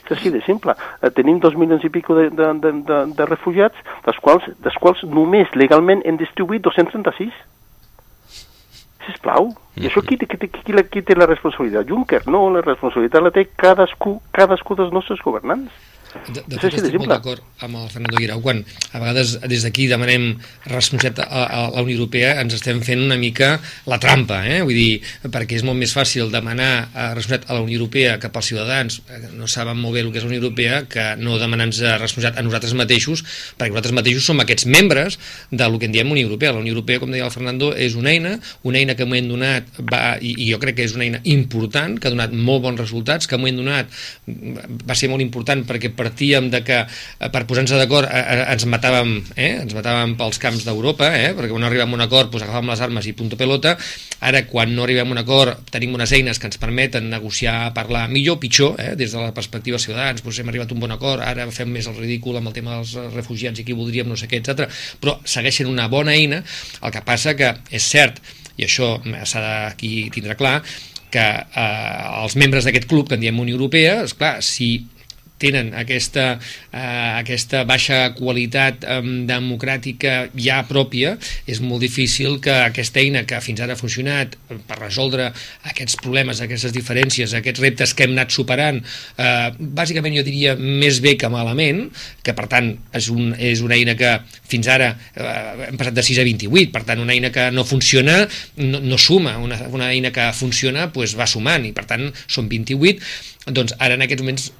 És 0.05 0.11
així 0.15 0.31
de 0.33 0.41
simple. 0.45 0.75
Eh, 1.01 1.11
tenim 1.15 1.39
dos 1.43 1.55
milions 1.59 1.83
i 1.87 1.91
pico 1.93 2.17
de, 2.17 2.29
de, 2.35 2.51
de, 2.63 2.73
de, 2.87 2.99
de 3.17 3.29
refugiats, 3.29 3.77
dels 4.05 4.19
quals, 4.23 4.47
dels 4.63 4.77
quals 4.81 5.03
només 5.07 5.51
legalment 5.55 6.03
hem 6.05 6.19
distribuït 6.21 6.63
236. 6.67 7.33
Sisplau. 9.07 9.49
I 9.81 9.87
això 9.89 10.03
qui, 10.05 10.17
qui, 10.19 10.37
qui, 10.37 10.61
qui, 10.61 11.01
té 11.01 11.17
la 11.17 11.25
responsabilitat? 11.29 11.87
Juncker? 11.89 12.21
No, 12.29 12.43
la 12.53 12.61
responsabilitat 12.65 13.23
la 13.23 13.33
té 13.33 13.47
cadascú, 13.57 14.19
cadascú 14.35 14.77
dels 14.77 14.93
nostres 14.93 15.23
governants. 15.25 15.73
De, 16.11 16.41
de 16.43 16.57
fet, 16.59 16.75
estic 16.75 16.97
molt 16.99 17.11
d'acord 17.11 17.63
amb 17.63 17.77
el 17.79 17.87
Fernando 17.91 18.19
Guirau. 18.19 18.41
Quan 18.43 18.61
a 18.91 18.99
vegades 18.99 19.37
des 19.47 19.63
d'aquí 19.63 19.87
demanem 19.87 20.33
responsabilitat 20.67 21.21
a, 21.23 21.43
a 21.45 21.61
la 21.71 21.83
Unió 21.85 21.95
Europea, 22.01 22.33
ens 22.41 22.57
estem 22.57 22.81
fent 22.83 22.99
una 23.05 23.15
mica 23.19 23.53
la 23.87 23.99
trampa, 24.01 24.41
eh? 24.43 24.59
Vull 24.65 24.75
dir, 24.75 24.99
perquè 25.31 25.59
és 25.59 25.63
molt 25.67 25.79
més 25.79 25.93
fàcil 25.95 26.31
demanar 26.33 26.89
responsabilitat 27.15 27.47
a 27.49 27.57
la 27.57 27.63
Unió 27.63 27.79
Europea 27.79 28.17
que 28.19 28.31
pels 28.33 28.51
ciutadans 28.51 28.99
eh, 29.07 29.21
no 29.37 29.47
saben 29.51 29.79
molt 29.79 29.95
bé 29.95 30.03
el 30.03 30.11
que 30.11 30.19
és 30.19 30.27
la 30.27 30.31
Unió 30.33 30.41
Europea 30.43 30.81
que 30.91 31.05
no 31.21 31.37
demanar-nos 31.39 31.79
responsabilitat 32.01 32.41
a 32.41 32.45
nosaltres 32.45 32.75
mateixos, 32.75 33.23
perquè 33.55 33.71
nosaltres 33.71 33.95
mateixos 34.01 34.27
som 34.27 34.43
aquests 34.43 34.67
membres 34.67 35.17
del 35.51 35.79
que 35.79 35.87
en 35.87 35.95
diem 35.95 36.11
Unió 36.11 36.27
Europea. 36.27 36.51
La 36.51 36.63
Unió 36.63 36.75
Europea, 36.75 36.99
com 36.99 37.13
deia 37.13 37.29
el 37.29 37.33
Fernando, 37.33 37.71
és 37.71 37.95
una 37.95 38.11
eina, 38.11 38.35
una 38.67 38.83
eina 38.83 38.97
que 38.99 39.07
m'ho 39.07 39.15
hem 39.15 39.31
donat, 39.31 39.71
va, 39.87 40.17
i, 40.19 40.35
i 40.35 40.51
jo 40.51 40.59
crec 40.59 40.81
que 40.81 40.89
és 40.89 40.97
una 40.97 41.07
eina 41.07 41.23
important, 41.23 41.95
que 41.95 42.11
ha 42.11 42.13
donat 42.13 42.35
molt 42.35 42.65
bons 42.67 42.83
resultats, 42.83 43.31
que 43.31 43.39
m'ho 43.39 43.47
hem 43.47 43.63
donat, 43.63 43.87
va 44.27 44.97
ser 44.97 45.07
molt 45.11 45.23
important 45.23 45.63
perquè 45.67 45.93
partíem 46.01 46.49
de 46.53 46.63
que 46.65 46.79
eh, 46.81 47.29
per 47.33 47.43
posar-nos 47.49 47.77
d'acord 47.77 48.09
eh, 48.09 48.21
eh, 48.21 48.45
ens 48.55 48.65
matàvem 48.69 49.13
eh? 49.35 49.51
ens 49.61 49.75
matàvem 49.77 50.15
pels 50.19 50.41
camps 50.41 50.65
d'Europa 50.65 51.11
eh? 51.13 51.31
perquè 51.37 51.51
quan 51.53 51.67
arribem 51.67 51.93
a 51.93 51.99
un 51.99 52.05
acord 52.07 52.33
doncs 52.33 52.47
agafàvem 52.47 52.73
les 52.73 52.83
armes 52.87 53.09
i 53.09 53.15
punto 53.17 53.39
pelota 53.39 53.75
ara 54.31 54.43
quan 54.49 54.73
no 54.75 54.85
arribem 54.87 55.13
a 55.13 55.15
un 55.17 55.21
acord 55.21 55.71
tenim 55.73 55.93
unes 55.97 56.13
eines 56.17 56.41
que 56.41 56.49
ens 56.49 56.59
permeten 56.61 57.09
negociar, 57.11 57.71
parlar 57.77 58.07
millor 58.09 58.39
pitjor, 58.41 58.75
eh? 58.81 58.95
des 58.97 59.13
de 59.13 59.21
la 59.21 59.33
perspectiva 59.37 59.79
ciutadans 59.81 60.25
doncs 60.25 60.41
hem 60.41 60.51
arribat 60.51 60.73
a 60.73 60.77
un 60.77 60.83
bon 60.83 60.93
acord, 60.97 61.23
ara 61.25 61.47
fem 61.53 61.69
més 61.71 61.89
el 61.89 61.97
ridícul 61.99 62.39
amb 62.39 62.51
el 62.51 62.57
tema 62.57 62.79
dels 62.79 62.97
refugiats 63.15 63.61
i 63.61 63.67
qui 63.67 63.77
voldríem 63.77 64.09
no 64.09 64.17
sé 64.19 64.29
què, 64.31 64.41
etc. 64.41 64.69
però 65.01 65.19
segueixen 65.25 65.69
una 65.69 65.89
bona 65.91 66.15
eina 66.17 66.41
el 66.41 66.93
que 66.93 67.03
passa 67.05 67.35
que 67.37 67.55
és 67.71 67.85
cert 67.85 68.21
i 68.59 68.65
això 68.67 68.97
s'ha 69.25 69.41
d'aquí 69.41 70.09
tindre 70.13 70.37
clar 70.39 70.59
que 71.11 71.21
eh, 71.21 72.23
els 72.23 72.37
membres 72.39 72.65
d'aquest 72.65 72.87
club 72.89 73.09
que 73.09 73.19
en 73.19 73.25
diem 73.25 73.39
Unió 73.43 73.57
Europea, 73.57 73.99
és 74.07 74.15
clar, 74.17 74.37
si 74.45 74.71
tenen 75.41 75.73
aquesta, 75.77 76.35
eh, 76.71 77.11
aquesta 77.21 77.63
baixa 77.69 78.01
qualitat 78.17 78.85
eh, 78.85 78.99
democràtica 79.29 80.15
ja 80.37 80.61
pròpia, 80.69 81.15
és 81.49 81.61
molt 81.65 81.83
difícil 81.83 82.39
que 82.43 82.53
aquesta 82.67 83.01
eina 83.01 83.25
que 83.27 83.41
fins 83.43 83.61
ara 83.63 83.75
ha 83.75 83.79
funcionat 83.79 84.37
per 84.67 84.77
resoldre 84.79 85.31
aquests 85.71 85.97
problemes, 86.01 86.41
aquestes 86.41 86.73
diferències, 86.75 87.33
aquests 87.37 87.63
reptes 87.63 87.95
que 87.97 88.05
hem 88.07 88.15
anat 88.15 88.33
superant, 88.35 88.81
eh, 89.17 89.49
bàsicament 89.57 90.17
jo 90.19 90.25
diria 90.27 90.55
més 90.59 91.01
bé 91.03 91.15
que 91.19 91.29
malament, 91.31 91.87
que 92.23 92.35
per 92.37 92.47
tant 92.51 92.73
és, 92.97 93.09
un, 93.13 93.33
és 93.37 93.63
una 93.65 93.77
eina 93.77 93.95
que 93.99 94.13
fins 94.51 94.69
ara 94.71 94.93
eh, 95.15 95.67
hem 95.69 95.79
passat 95.79 95.97
de 95.97 96.05
6 96.05 96.21
a 96.21 96.27
28, 96.27 96.71
per 96.73 96.85
tant 96.87 97.01
una 97.01 97.15
eina 97.15 97.31
que 97.33 97.49
no 97.55 97.65
funciona 97.67 98.21
no, 98.57 98.81
no 98.83 98.97
suma, 99.01 99.37
una, 99.41 99.59
una 99.71 99.91
eina 99.91 100.11
que 100.15 100.29
funciona 100.37 100.89
pues, 100.93 101.15
va 101.17 101.29
sumant 101.29 101.65
i 101.67 101.73
per 101.75 101.87
tant 101.89 102.09
són 102.27 102.49
28, 102.51 103.51
doncs 103.51 103.77
ara 103.79 103.97
en 103.97 104.05
aquests 104.05 104.25
moments 104.25 104.51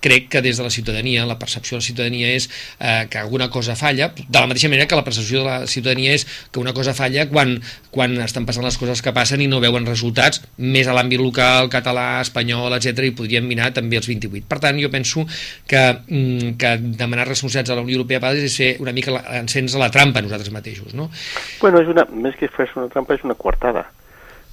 crec 0.00 0.28
que 0.28 0.42
des 0.42 0.56
de 0.56 0.64
la 0.64 0.70
ciutadania, 0.70 1.26
la 1.26 1.38
percepció 1.38 1.76
de 1.76 1.80
la 1.80 1.86
ciutadania 1.86 2.32
és 2.34 2.48
eh, 2.78 3.06
que 3.10 3.18
alguna 3.18 3.50
cosa 3.50 3.76
falla, 3.76 4.12
de 4.16 4.38
la 4.38 4.46
mateixa 4.46 4.68
manera 4.68 4.88
que 4.88 4.96
la 4.96 5.04
percepció 5.04 5.40
de 5.40 5.46
la 5.46 5.66
ciutadania 5.66 6.14
és 6.16 6.26
que 6.50 6.60
una 6.60 6.72
cosa 6.72 6.94
falla 6.94 7.28
quan, 7.28 7.58
quan 7.90 8.16
estan 8.24 8.46
passant 8.48 8.64
les 8.64 8.78
coses 8.80 9.02
que 9.02 9.14
passen 9.16 9.42
i 9.44 9.48
no 9.50 9.60
veuen 9.60 9.86
resultats, 9.86 10.42
més 10.56 10.88
a 10.88 10.96
l'àmbit 10.96 11.20
local, 11.20 11.70
català, 11.72 12.20
espanyol, 12.24 12.72
etc 12.76 13.04
i 13.06 13.14
podrien 13.16 13.46
minar 13.46 13.70
també 13.76 14.00
els 14.00 14.08
28. 14.08 14.46
Per 14.48 14.60
tant, 14.62 14.80
jo 14.80 14.90
penso 14.92 15.26
que, 15.68 15.82
mm, 16.08 16.56
que 16.60 16.76
demanar 16.80 17.28
responsabilitats 17.28 17.70
a 17.70 17.78
la 17.78 17.86
Unió 17.86 18.00
Europea 18.00 18.32
és 18.32 18.56
ser 18.56 18.76
una 18.80 18.92
mica 18.92 19.12
encens 19.40 19.74
a 19.74 19.78
la 19.78 19.90
trampa 19.90 20.22
nosaltres 20.22 20.52
mateixos, 20.52 20.94
no? 20.94 21.10
Bueno, 21.60 21.80
és 21.80 21.88
una, 21.88 22.06
més 22.10 22.36
que 22.36 22.48
fer 22.48 22.68
una 22.76 22.88
trampa, 22.88 23.14
és 23.14 23.24
una 23.24 23.34
coartada. 23.34 23.86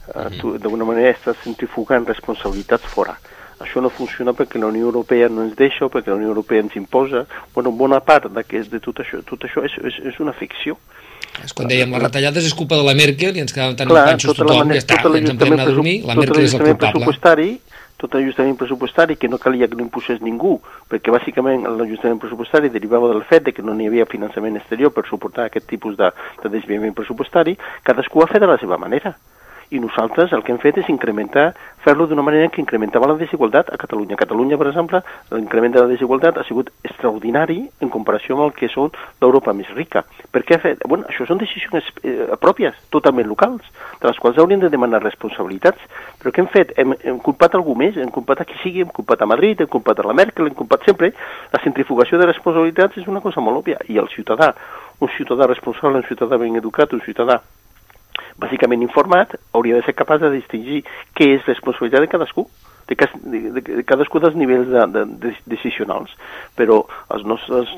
Uh, 0.07 0.19
mm 0.19 0.27
-hmm. 0.27 0.39
tu, 0.39 0.57
d'alguna 0.57 0.85
manera, 0.85 1.11
estàs 1.11 1.35
centrifugant 1.43 2.05
responsabilitats 2.07 2.85
fora. 2.85 3.17
Això 3.63 3.81
no 3.81 3.89
funciona 3.89 4.33
perquè 4.37 4.59
la 4.61 4.69
Unió 4.69 4.85
Europea 4.85 5.29
no 5.33 5.41
ens 5.47 5.55
deixa 5.57 5.87
o 5.87 5.89
perquè 5.89 6.11
la 6.11 6.19
Unió 6.19 6.29
Europea 6.29 6.61
ens 6.61 6.75
imposa. 6.77 7.25
Bueno, 7.55 7.71
bona 7.71 7.99
part 8.05 8.29
de 8.29 8.79
tot 8.79 9.01
això, 9.01 9.23
tot 9.25 9.47
això 9.47 9.63
és, 9.65 9.73
és, 9.81 9.97
és 10.13 10.19
una 10.19 10.33
ficció. 10.33 10.77
És 11.43 11.53
quan 11.53 11.69
dèiem 11.69 11.91
les 11.93 12.03
retallades 12.03 12.45
és 12.45 12.53
culpa 12.57 12.77
de 12.77 12.85
la 12.85 12.93
Merkel 12.97 13.37
i 13.37 13.41
ens 13.43 13.53
quedàvem 13.53 13.75
tan 13.77 13.89
Clar, 13.89 14.05
panxos 14.11 14.37
tothom, 14.37 14.61
manera, 14.61 14.77
ja 14.77 14.85
està, 14.85 14.99
tot 15.01 15.17
ens 15.17 15.31
en 15.33 15.39
podem 15.39 15.57
anar 15.57 15.65
a 15.65 15.73
dormir, 15.73 15.97
la 16.05 16.15
Merkel 16.17 16.45
és 16.45 16.55
el 16.57 16.63
culpable. 16.65 17.49
Tot 17.97 18.13
l'ajustament 18.13 18.53
pressupostari 18.59 19.15
que 19.17 19.25
no 19.25 19.39
calia 19.41 19.65
que 19.65 19.73
no 19.73 19.81
impulsés 19.81 20.19
ningú, 20.21 20.59
perquè 20.85 21.09
bàsicament 21.09 21.63
l'ajustament 21.79 22.19
pressupostari 22.21 22.69
derivava 22.69 23.09
del 23.09 23.23
fet 23.25 23.47
de 23.47 23.53
que 23.57 23.65
no 23.65 23.73
n'hi 23.73 23.87
havia 23.89 24.05
finançament 24.05 24.59
exterior 24.59 24.93
per 24.93 25.07
suportar 25.09 25.47
aquest 25.47 25.65
tipus 25.65 25.97
de, 25.97 26.11
de 26.43 26.51
desviament 26.53 26.93
pressupostari, 26.93 27.55
cadascú 27.81 28.21
ha 28.21 28.29
fet 28.29 28.45
de 28.45 28.51
la 28.51 28.59
seva 28.61 28.77
manera 28.77 29.15
i 29.69 29.79
nosaltres 29.79 30.31
el 30.33 30.43
que 30.43 30.53
hem 30.53 30.59
fet 30.61 30.77
és 30.81 30.89
incrementar, 30.91 31.49
fer-lo 31.83 32.07
d'una 32.07 32.23
manera 32.23 32.49
que 32.51 32.61
incrementava 32.61 33.07
la 33.11 33.17
desigualtat 33.19 33.69
a 33.73 33.77
Catalunya. 33.79 34.15
A 34.15 34.21
Catalunya, 34.21 34.57
per 34.59 34.67
exemple, 34.69 35.01
l'increment 35.31 35.73
de 35.75 35.83
la 35.83 35.91
desigualtat 35.91 36.37
ha 36.37 36.45
sigut 36.47 36.71
extraordinari 36.83 37.59
en 37.83 37.91
comparació 37.93 38.35
amb 38.35 38.47
el 38.47 38.53
que 38.55 38.69
són 38.71 38.91
l'Europa 39.21 39.53
més 39.55 39.69
rica. 39.75 40.03
Per 40.31 40.43
què 40.47 40.57
ha 40.57 40.63
fet? 40.63 40.83
Bueno, 40.87 41.07
això 41.11 41.27
són 41.27 41.41
decisions 41.41 41.91
eh, 42.03 42.31
pròpies, 42.41 42.75
totalment 42.93 43.27
locals, 43.27 43.67
de 44.01 44.09
les 44.09 44.19
quals 44.23 44.39
haurien 44.39 44.63
de 44.63 44.71
demanar 44.73 45.03
responsabilitats. 45.03 45.83
Però 46.21 46.33
què 46.33 46.43
hem 46.43 46.51
fet? 46.53 46.73
Hem, 46.79 46.95
hem 47.03 47.21
culpat 47.23 47.55
algú 47.59 47.75
més, 47.79 47.99
hem 47.99 48.11
culpat 48.13 48.43
a 48.43 48.47
qui 48.47 48.59
sigui, 48.63 48.83
hem 48.85 48.93
culpat 48.95 49.23
a 49.23 49.29
Madrid, 49.29 49.63
hem 49.63 49.71
culpat 49.71 49.99
a 49.99 50.07
la 50.07 50.15
Merkel, 50.17 50.47
hem 50.47 50.57
culpat 50.57 50.87
sempre. 50.87 51.11
La 51.53 51.63
centrifugació 51.63 52.19
de 52.19 52.31
responsabilitats 52.31 52.99
és 53.03 53.07
una 53.07 53.23
cosa 53.23 53.43
molt 53.43 53.63
òbvia. 53.63 53.83
I 53.91 53.99
el 54.01 54.11
ciutadà, 54.15 54.53
un 54.99 55.11
ciutadà 55.15 55.47
responsable, 55.47 56.03
un 56.03 56.09
ciutadà 56.09 56.39
ben 56.41 56.55
educat, 56.59 56.93
un 56.93 57.03
ciutadà 57.05 57.41
bàsicament 58.41 58.85
informat, 58.85 59.35
hauria 59.53 59.79
de 59.79 59.85
ser 59.85 59.95
capaç 59.97 60.21
de 60.21 60.33
distingir 60.35 60.83
què 61.17 61.31
és 61.37 61.45
responsabilitat 61.49 62.05
de 62.05 62.11
cadascú 62.11 62.47
de, 62.87 62.95
de, 63.51 63.61
de 63.61 63.83
cadascú 63.87 64.21
dels 64.23 64.35
nivells 64.35 64.69
de, 64.71 64.85
de, 64.93 65.05
de, 65.23 65.33
decisionals. 65.51 66.13
Però 66.57 66.81
els 67.13 67.25
nostres, 67.27 67.71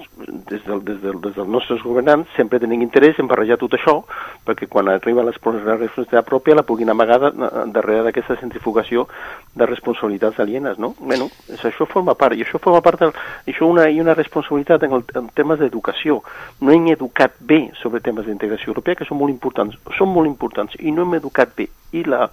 des, 0.50 0.62
del, 0.66 0.84
des, 0.86 1.02
del, 1.04 1.20
des 1.24 1.36
dels 1.36 1.50
nostres 1.50 1.84
governants 1.86 2.30
sempre 2.38 2.62
tenen 2.62 2.84
interès 2.86 3.20
en 3.20 3.30
barrejar 3.32 3.60
tot 3.62 3.76
això 3.78 4.00
perquè 4.46 4.70
quan 4.70 4.90
arriba 4.92 5.26
la 5.26 5.34
responsabilitat 5.34 6.28
pròpia 6.28 6.58
la 6.58 6.66
puguin 6.68 6.90
amagar 6.90 7.32
darrere 7.74 8.04
d'aquesta 8.08 8.38
centrifugació 8.40 9.08
de 9.56 9.66
responsabilitats 9.66 10.40
alienes, 10.40 10.80
no? 10.80 10.94
Bueno, 11.00 11.30
això 11.58 11.88
forma 11.90 12.16
part, 12.20 12.38
i 12.38 12.46
això 12.46 12.62
forma 12.62 12.82
part 12.86 13.04
del, 13.04 13.14
això 13.50 13.68
una, 13.70 13.88
i 13.90 14.00
una 14.02 14.16
responsabilitat 14.18 14.86
en, 14.88 14.96
el, 14.98 15.06
en 15.16 15.30
temes 15.36 15.60
d'educació. 15.62 16.22
No 16.62 16.74
hem 16.74 16.88
educat 16.94 17.38
bé 17.40 17.62
sobre 17.82 18.04
temes 18.06 18.28
d'integració 18.30 18.74
europea, 18.74 18.98
que 19.00 19.08
són 19.10 19.20
molt 19.22 19.34
importants, 19.34 19.78
són 19.98 20.14
molt 20.14 20.30
importants, 20.30 20.78
i 20.80 20.94
no 20.96 21.06
hem 21.06 21.20
educat 21.20 21.56
bé. 21.58 21.70
I 21.92 22.04
la, 22.06 22.28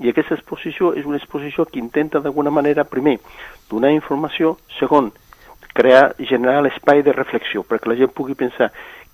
i 0.00 0.10
aquesta 0.10 0.36
exposició 0.38 0.94
és 0.96 1.08
una 1.08 1.18
exposició 1.20 1.66
que 1.66 1.80
intenta 1.80 2.20
d'alguna 2.20 2.50
manera, 2.50 2.84
primer, 2.84 3.18
donar 3.70 3.92
informació, 3.92 4.56
segon, 4.78 5.10
crear, 5.74 6.14
generar 6.18 6.62
l'espai 6.64 7.04
de 7.06 7.12
reflexió, 7.12 7.64
perquè 7.66 7.90
la 7.90 7.98
gent 8.00 8.14
pugui 8.16 8.38
pensar 8.38 8.70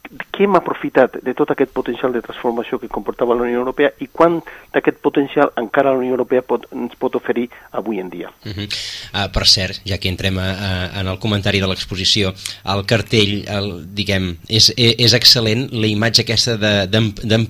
què 0.07 0.45
hem 0.47 0.55
aprofitat 0.55 1.17
de 1.25 1.35
tot 1.35 1.51
aquest 1.51 1.73
potencial 1.75 2.13
de 2.15 2.23
transformació 2.23 2.79
que 2.79 2.91
comportava 2.93 3.35
la 3.35 3.43
Unió 3.47 3.59
Europea 3.59 3.91
i 4.03 4.09
quant 4.13 4.39
d'aquest 4.75 5.01
potencial 5.03 5.51
encara 5.59 5.93
la 5.93 5.99
Unió 5.99 6.15
Europea 6.15 6.45
pot, 6.47 6.69
ens 6.75 6.95
pot 7.01 7.17
oferir 7.19 7.49
avui 7.73 8.01
en 8.01 8.11
dia. 8.11 8.31
Uh 8.45 8.53
-huh. 8.53 8.67
uh, 8.67 9.33
per 9.33 9.47
cert, 9.47 9.83
ja 9.85 9.99
que 9.99 10.09
entrem 10.09 10.39
a, 10.39 10.51
a, 10.51 11.01
en 11.01 11.09
el 11.09 11.19
comentari 11.19 11.61
de 11.61 11.67
l'exposició, 11.67 12.33
el 12.65 12.87
cartell, 12.87 13.45
el, 13.49 13.95
diguem, 13.95 14.37
és, 14.49 14.73
és 14.77 15.13
excel·lent 15.15 15.69
la 15.73 15.87
imatge 15.87 16.23
aquesta 16.23 16.57
d'en 16.87 17.13
de, 17.23 17.49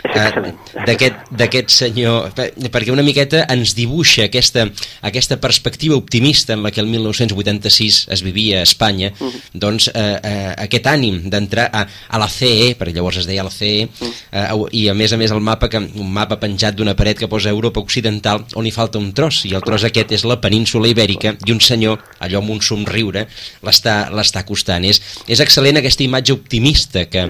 d'aquest 0.00 1.70
senyor, 1.72 2.30
perquè 2.34 2.92
una 2.92 3.04
miqueta 3.06 3.44
ens 3.52 3.74
dibuixa 3.76 4.26
aquesta, 4.28 4.66
aquesta 5.06 5.38
perspectiva 5.40 5.96
optimista 5.96 6.54
en 6.54 6.62
la 6.64 6.70
que 6.70 6.80
el 6.80 6.88
1986 6.88 8.06
es 8.10 8.22
vivia 8.22 8.60
a 8.60 8.62
Espanya, 8.62 9.12
uh 9.18 9.28
-huh. 9.28 9.40
doncs 9.52 9.90
eh, 9.94 10.20
eh, 10.22 10.54
aquest 10.56 10.86
ànim 10.86 11.30
d'entrar 11.30 11.70
a, 11.72 11.86
a 12.08 12.18
la 12.18 12.28
CE, 12.28 12.76
perquè 12.78 12.94
llavors 12.94 13.18
es 13.18 13.26
deia 13.26 13.44
la 13.44 13.50
CE, 13.50 13.88
-huh. 13.88 14.12
eh, 14.32 14.68
i 14.72 14.88
a 14.88 14.94
més 14.94 15.12
a 15.12 15.16
més 15.16 15.30
el 15.30 15.40
mapa 15.40 15.68
que, 15.68 15.78
un 15.78 16.12
mapa 16.12 16.38
penjat 16.40 16.74
d'una 16.74 16.94
paret 16.94 17.18
que 17.18 17.28
posa 17.28 17.50
Europa 17.50 17.80
Occidental 17.80 18.44
on 18.54 18.66
hi 18.66 18.70
falta 18.70 18.98
un 18.98 19.12
tros, 19.12 19.44
i 19.44 19.54
el 19.54 19.62
tros 19.62 19.84
aquest 19.84 20.12
és 20.12 20.24
la 20.24 20.40
península 20.40 20.88
ibèrica, 20.88 21.36
i 21.46 21.52
un 21.52 21.60
senyor, 21.60 21.98
allò 22.20 22.38
amb 22.38 22.50
un 22.50 22.60
somriure, 22.60 23.26
l'està 23.62 24.40
acostant. 24.40 24.84
És, 24.84 25.00
és 25.26 25.40
excel·lent 25.40 25.80
aquesta 25.80 26.04
imatge 26.04 26.32
optimista 26.32 27.04
que, 27.10 27.26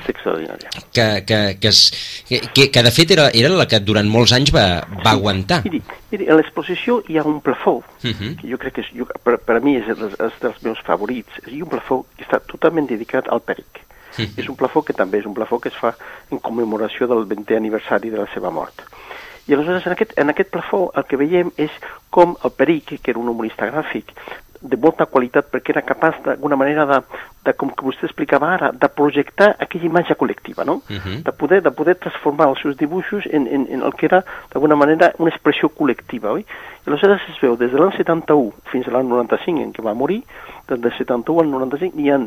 que, 0.93 1.25
que, 1.27 1.41
que, 1.61 1.69
es, 1.69 1.93
que, 2.29 2.41
que, 2.55 2.60
que 2.68 2.83
de 2.83 2.90
fet 2.92 3.11
era, 3.16 3.29
era 3.33 3.49
la 3.49 3.66
que 3.66 3.81
durant 3.81 4.09
molts 4.11 4.35
anys 4.37 4.53
va, 4.55 4.64
va 5.05 5.14
aguantar. 5.14 5.62
Miri, 5.64 5.81
miri, 6.12 6.29
a 6.29 6.37
l'exposició 6.37 7.01
hi 7.09 7.16
ha 7.18 7.25
un 7.25 7.40
plafó, 7.40 7.79
uh 7.81 8.07
mhm. 8.07 8.12
-huh. 8.12 8.37
que 8.40 8.51
jo 8.51 8.59
crec 8.59 8.75
que 8.75 8.81
és, 8.83 8.90
jo, 8.94 9.07
per, 9.25 9.38
per 9.38 9.57
a 9.57 9.61
mi 9.61 9.77
és, 9.77 9.88
és 9.88 10.40
dels 10.40 10.62
meus 10.62 10.81
favorits, 10.85 11.33
hi 11.46 11.61
ha 11.61 11.64
un 11.64 11.70
plafó 11.70 12.05
que 12.16 12.25
està 12.25 12.40
totalment 12.46 12.87
dedicat 12.87 13.29
al 13.29 13.40
peric. 13.40 13.73
Uh 13.73 14.23
mhm. 14.23 14.27
-huh. 14.27 14.40
És 14.40 14.49
un 14.49 14.57
plafó 14.57 14.83
que 14.83 14.92
també 14.92 15.18
és 15.18 15.27
un 15.27 15.35
plafó 15.35 15.59
que 15.59 15.68
es 15.68 15.77
fa 15.77 15.94
en 16.31 16.38
commemoració 16.38 17.07
del 17.07 17.27
20è 17.27 17.57
aniversari 17.57 18.11
de 18.11 18.18
la 18.18 18.29
seva 18.35 18.51
mort. 18.51 18.83
I 19.46 19.55
aleshores 19.55 19.87
en 19.87 19.92
aquest, 19.92 20.12
en 20.18 20.29
aquest 20.29 20.51
plafó 20.51 20.92
el 20.94 21.05
que 21.05 21.16
veiem 21.16 21.51
és 21.57 21.70
com 22.11 22.37
el 22.44 22.51
Peric, 22.51 23.01
que 23.03 23.11
era 23.11 23.18
un 23.18 23.29
humorista 23.29 23.66
gràfic, 23.66 24.12
de 24.61 24.77
molta 24.77 25.07
qualitat 25.09 25.49
perquè 25.49 25.73
era 25.73 25.83
capaç 25.87 26.18
d'alguna 26.25 26.57
manera 26.61 26.85
de, 26.87 26.99
de, 27.46 27.55
com 27.57 27.70
que 27.73 27.85
vostè 27.87 28.05
explicava 28.05 28.51
ara, 28.53 28.70
de 28.77 28.88
projectar 28.92 29.55
aquella 29.59 29.88
imatge 29.88 30.16
col·lectiva, 30.20 30.66
no? 30.68 30.83
Uh 30.88 30.99
-huh. 31.01 31.23
de, 31.25 31.33
poder, 31.33 31.62
de 31.62 31.70
poder 31.70 31.94
transformar 31.96 32.49
els 32.49 32.61
seus 32.61 32.77
dibuixos 32.77 33.25
en, 33.27 33.46
en, 33.46 33.66
en 33.70 33.83
el 33.83 33.94
que 33.94 34.07
era 34.07 34.25
d'alguna 34.53 34.77
manera 34.77 35.12
una 35.18 35.31
expressió 35.31 35.70
col·lectiva, 35.70 36.33
oi? 36.33 36.44
I 36.87 36.90
aleshores 36.90 37.20
es 37.29 37.40
veu 37.40 37.57
des 37.57 37.73
de 37.73 37.79
l'any 37.79 37.96
71 37.96 38.53
fins 38.70 38.87
a 38.88 38.90
l'any 38.90 39.09
95 39.09 39.62
en 39.62 39.73
què 39.73 39.83
va 39.83 39.94
morir, 39.94 40.23
des 40.68 40.81
del 40.81 40.92
71 40.92 41.40
al 41.40 41.51
95 41.51 42.01
hi 42.01 42.11
ha 42.11 42.18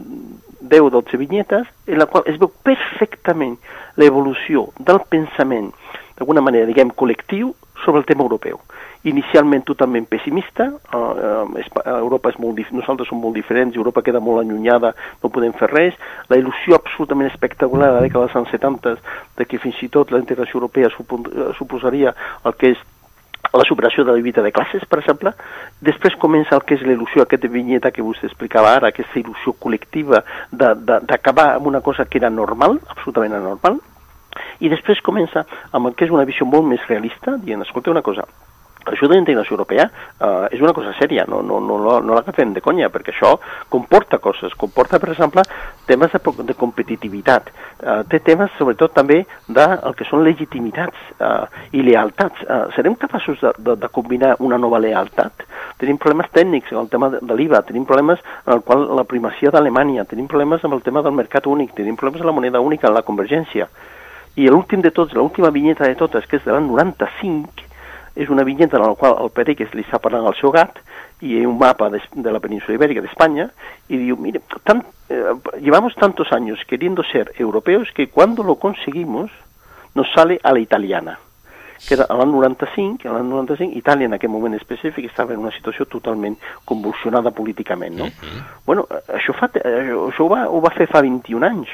10 0.62 0.82
o 0.82 0.90
12 0.90 1.18
vinyetes 1.18 1.68
en 1.88 1.98
la 1.98 2.06
qual 2.06 2.24
es 2.26 2.38
veu 2.40 2.52
perfectament 2.64 3.58
l'evolució 3.96 4.70
del 4.80 5.00
pensament 5.10 5.72
d'alguna 6.18 6.42
manera, 6.42 6.66
diguem, 6.66 6.92
col·lectiu 6.92 7.54
sobre 7.84 8.00
el 8.00 8.06
tema 8.06 8.24
europeu. 8.24 8.60
Inicialment 9.04 9.66
totalment 9.66 10.08
pessimista, 10.08 10.70
uh, 10.96 11.44
uh, 11.44 11.98
Europa 11.98 12.32
és 12.32 12.40
molt 12.40 12.60
nosaltres 12.72 13.10
som 13.10 13.20
molt 13.20 13.36
diferents, 13.36 13.76
Europa 13.76 14.04
queda 14.06 14.22
molt 14.24 14.44
allunyada, 14.44 14.94
no 15.24 15.32
podem 15.34 15.54
fer 15.60 15.70
res, 15.74 16.00
la 16.30 16.40
il·lusió 16.40 16.78
absolutament 16.80 17.32
espectacular 17.32 17.92
de 17.92 18.00
la 18.00 18.06
dècada 18.08 18.28
dels 18.28 18.40
anys 18.40 18.56
70 18.56 18.96
de 19.38 19.46
que 19.50 19.60
fins 19.60 19.82
i 19.84 19.92
tot 19.92 20.12
la 20.12 20.22
integració 20.24 20.62
europea 20.62 20.92
suposaria 21.58 22.16
el 22.46 22.56
que 22.56 22.74
és 22.76 22.90
la 23.54 23.66
superació 23.68 24.04
de 24.04 24.14
la 24.14 24.18
lluita 24.18 24.42
de 24.42 24.52
classes, 24.52 24.86
per 24.90 25.00
exemple. 25.02 25.34
Després 25.84 26.16
comença 26.22 26.56
el 26.56 26.64
que 26.66 26.78
és 26.78 26.86
l'il·lusió, 26.88 27.26
aquesta 27.26 27.52
vinyeta 27.52 27.92
que 27.94 28.06
vostè 28.06 28.30
explicava 28.30 28.72
ara, 28.74 28.90
aquesta 28.90 29.20
il·lusió 29.20 29.54
col·lectiva 29.62 30.24
d'acabar 30.50 31.52
amb 31.58 31.68
una 31.70 31.84
cosa 31.86 32.06
que 32.06 32.18
era 32.22 32.32
normal, 32.34 32.80
absolutament 32.96 33.36
anormal, 33.38 33.82
i 34.60 34.72
després 34.72 35.04
comença 35.06 35.46
amb 35.72 35.88
el 35.88 35.96
que 35.96 36.08
és 36.08 36.16
una 36.16 36.28
visió 36.30 36.48
molt 36.50 36.68
més 36.70 36.88
realista, 36.90 37.38
dient, 37.42 37.62
escolta 37.66 37.92
una 37.92 38.06
cosa, 38.06 38.28
això 38.86 39.08
de 39.08 39.16
l'integració 39.16 39.56
europea 39.56 39.86
eh, 39.88 40.56
és 40.56 40.62
una 40.62 40.74
cosa 40.76 40.92
sèria, 40.98 41.24
no, 41.30 41.42
no, 41.46 41.60
no, 41.64 41.78
no 41.80 42.16
l'agafem 42.18 42.52
de 42.56 42.62
conya, 42.64 42.90
perquè 42.92 43.14
això 43.14 43.34
comporta 43.72 44.20
coses, 44.24 44.56
comporta, 44.60 45.00
per 45.00 45.14
exemple, 45.14 45.44
temes 45.88 46.12
de, 46.12 46.20
de 46.50 46.56
competitivitat, 46.60 47.50
eh, 47.80 48.02
té 48.12 48.20
temes, 48.26 48.52
sobretot, 48.58 48.94
també 48.96 49.22
de 49.48 49.68
el 49.80 49.96
que 50.00 50.08
són 50.10 50.26
legitimitats 50.28 51.00
eh, 51.16 51.80
i 51.80 51.86
lealtats. 51.86 52.44
Eh, 52.44 52.60
serem 52.76 52.98
capaços 53.00 53.40
de, 53.42 53.56
de, 53.58 53.78
de 53.80 53.92
combinar 53.94 54.36
una 54.44 54.60
nova 54.60 54.82
lealtat? 54.84 55.48
Tenim 55.80 55.98
problemes 56.02 56.32
tècnics 56.36 56.76
en 56.76 56.84
el 56.84 56.92
tema 56.92 57.10
de, 57.14 57.24
de 57.24 57.40
l'IVA, 57.40 57.64
tenim 57.68 57.88
problemes 57.88 58.20
en 58.46 58.58
el 58.58 58.64
qual 58.68 58.88
la 59.00 59.08
primacia 59.08 59.52
d'Alemanya, 59.54 60.08
tenim 60.12 60.28
problemes 60.28 60.64
amb 60.64 60.76
el 60.76 60.84
tema 60.84 61.04
del 61.06 61.16
mercat 61.16 61.48
únic, 61.48 61.72
tenim 61.78 61.96
problemes 62.00 62.24
amb 62.24 62.34
la 62.34 62.40
moneda 62.42 62.64
única, 62.64 62.92
en 62.92 63.00
la 63.00 63.08
convergència. 63.08 63.72
I 64.36 64.48
l'últim 64.50 64.82
de 64.82 64.92
tots, 64.92 65.14
l'última 65.14 65.52
vinyeta 65.54 65.86
de 65.86 65.96
totes, 65.96 66.26
que 66.26 66.40
és 66.40 66.46
de 66.46 66.52
l'any 66.54 66.68
95, 66.72 67.68
és 68.16 68.30
una 68.30 68.44
vinyeta 68.44 68.78
en 68.78 68.86
la 68.86 68.96
qual 68.96 69.18
el 69.22 69.32
Pérez 69.34 69.74
li 69.74 69.86
està 69.86 70.00
parlant 70.02 70.28
al 70.30 70.38
seu 70.38 70.52
gat 70.54 70.80
i 71.22 71.40
un 71.46 71.58
mapa 71.58 71.90
de, 71.90 72.02
de 72.14 72.32
la 72.34 72.42
península 72.42 72.78
ibèrica 72.78 73.02
d'Espanya 73.02 73.50
y 73.90 73.98
diu, 73.98 74.18
mire, 74.18 74.42
tan, 74.64 74.84
eh, 75.10 75.34
llevamos 75.62 75.96
tantos 75.96 76.32
años 76.32 76.60
queriendo 76.68 77.04
ser 77.04 77.34
europeos 77.38 77.90
que 77.96 78.10
cuando 78.10 78.44
lo 78.44 78.56
conseguimos 78.56 79.32
nos 79.96 80.12
sale 80.14 80.40
a 80.44 80.52
la 80.54 80.60
italiana 80.60 81.20
que 81.88 81.96
era 81.96 82.06
l'any 82.16 82.32
95, 82.32 83.10
l'any 83.12 83.28
95, 83.28 83.76
Itàlia 83.76 84.08
en 84.08 84.16
aquest 84.16 84.32
moment 84.32 84.54
específic 84.56 85.10
estava 85.10 85.34
en 85.34 85.42
una 85.44 85.52
situació 85.52 85.86
totalment 85.92 86.38
convulsionada 86.70 87.32
políticament, 87.32 87.98
no? 87.98 88.06
Uh 88.06 88.10
-huh. 88.10 88.44
Bueno, 88.66 88.88
això, 89.08 89.34
fa, 89.34 89.50
això, 89.52 90.08
això 90.08 90.24
ho, 90.24 90.30
va, 90.30 90.48
ho 90.48 90.62
va 90.62 90.72
fer 90.72 90.88
fa 90.88 91.02
21 91.02 91.44
anys, 91.44 91.68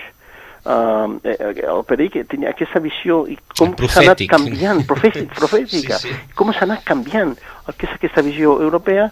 uh, 0.65 1.19
el 1.23 1.83
Peric 1.87 2.19
tenia 2.31 2.53
aquesta 2.53 2.81
visió 2.83 3.23
i 3.27 3.37
com 3.57 3.75
s'ha 3.87 4.05
anat 4.05 4.23
canviant, 4.31 4.83
profètic, 4.89 5.31
profètica, 5.35 5.99
sí, 6.01 6.13
sí. 6.13 6.19
com 6.35 6.51
s'ha 6.53 6.67
anat 6.67 6.83
canviant 6.87 7.35
el 7.67 7.77
que 7.77 7.87
és 7.87 7.93
aquesta 7.95 8.25
visió 8.25 8.59
europea 8.61 9.09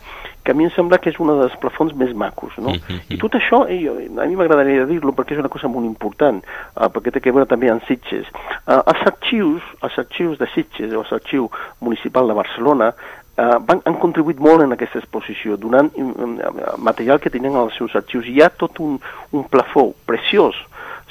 que 0.47 0.51
a 0.51 0.55
mi 0.55 0.63
em 0.63 0.71
sembla 0.71 0.95
que 1.03 1.11
és 1.11 1.17
un 1.19 1.27
dels 1.27 1.55
plafons 1.59 1.91
més 1.99 2.13
macos, 2.15 2.53
no? 2.55 2.71
Mm 2.71 2.79
-hmm. 2.79 2.99
I 3.11 3.17
tot 3.19 3.33
això, 3.35 3.57
jo, 3.67 3.97
a 4.21 4.25
mi 4.25 4.35
m'agradaria 4.39 4.85
dir-lo 4.85 5.11
perquè 5.11 5.33
és 5.33 5.39
una 5.43 5.49
cosa 5.49 5.67
molt 5.67 5.85
important, 5.85 6.39
uh, 6.41 6.87
perquè 6.87 7.11
té 7.11 7.19
que 7.19 7.33
veure 7.35 7.45
també 7.45 7.69
amb 7.69 7.83
Sitges. 7.83 8.27
Uh, 8.65 8.79
els 8.91 9.01
arxius, 9.11 9.61
els 9.83 9.97
arxius 9.97 10.37
de 10.37 10.47
Sitges, 10.55 10.93
o 10.93 11.03
l'arxiu 11.11 11.51
municipal 11.81 12.27
de 12.27 12.33
Barcelona, 12.33 12.93
uh, 13.37 13.59
van, 13.67 13.81
han 13.83 13.99
contribuït 13.99 14.39
molt 14.39 14.61
en 14.61 14.71
aquesta 14.71 14.99
exposició, 14.99 15.57
donant 15.57 15.91
um, 15.97 16.39
material 16.77 17.19
que 17.19 17.29
tenen 17.29 17.55
als 17.55 17.75
seus 17.75 17.93
arxius. 17.93 18.25
Hi 18.25 18.41
ha 18.41 18.49
tot 18.49 18.79
un, 18.79 19.01
un 19.31 19.43
plafó 19.43 19.93
preciós 20.05 20.55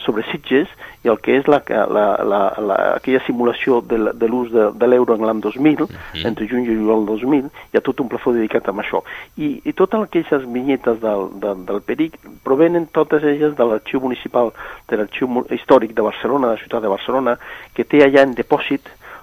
sobre 0.06 0.24
Sitges 0.30 0.70
i 1.04 1.10
el 1.12 1.18
que 1.22 1.36
és 1.40 1.48
la, 1.50 1.60
la, 1.68 2.06
la, 2.24 2.40
la, 2.62 2.76
aquella 2.96 3.20
simulació 3.26 3.80
de, 3.90 3.98
de 4.14 4.30
l'ús 4.30 4.52
de, 4.54 4.70
de 4.78 4.88
l'euro 4.88 5.16
en 5.18 5.26
l'any 5.26 5.40
2000, 5.44 5.82
uh 5.82 5.88
-huh. 5.88 6.26
entre 6.26 6.48
juny 6.48 6.64
i 6.64 6.74
juliol 6.74 7.06
2000, 7.06 7.50
hi 7.72 7.76
ha 7.76 7.84
tot 7.84 8.00
un 8.00 8.08
plafó 8.08 8.32
dedicat 8.32 8.68
a 8.68 8.72
això. 8.72 9.02
I, 9.36 9.60
i 9.64 9.72
totes 9.72 10.00
aquelles 10.00 10.46
vinyetes 10.46 11.00
del, 11.00 11.28
del, 11.42 11.64
del 11.66 11.80
Peric 11.82 12.18
provenen 12.42 12.86
totes 12.92 13.22
elles 13.22 13.56
de 13.56 13.64
l'arxiu 13.64 14.00
municipal, 14.00 14.52
de 14.88 14.96
l'arxiu 14.96 15.26
històric 15.50 15.94
de 15.94 16.02
Barcelona, 16.02 16.46
de 16.46 16.54
la 16.54 16.62
ciutat 16.62 16.82
de 16.82 16.88
Barcelona, 16.88 17.38
que 17.74 17.84
té 17.84 18.04
allà 18.04 18.22
en 18.22 18.34
depòsit 18.34 18.82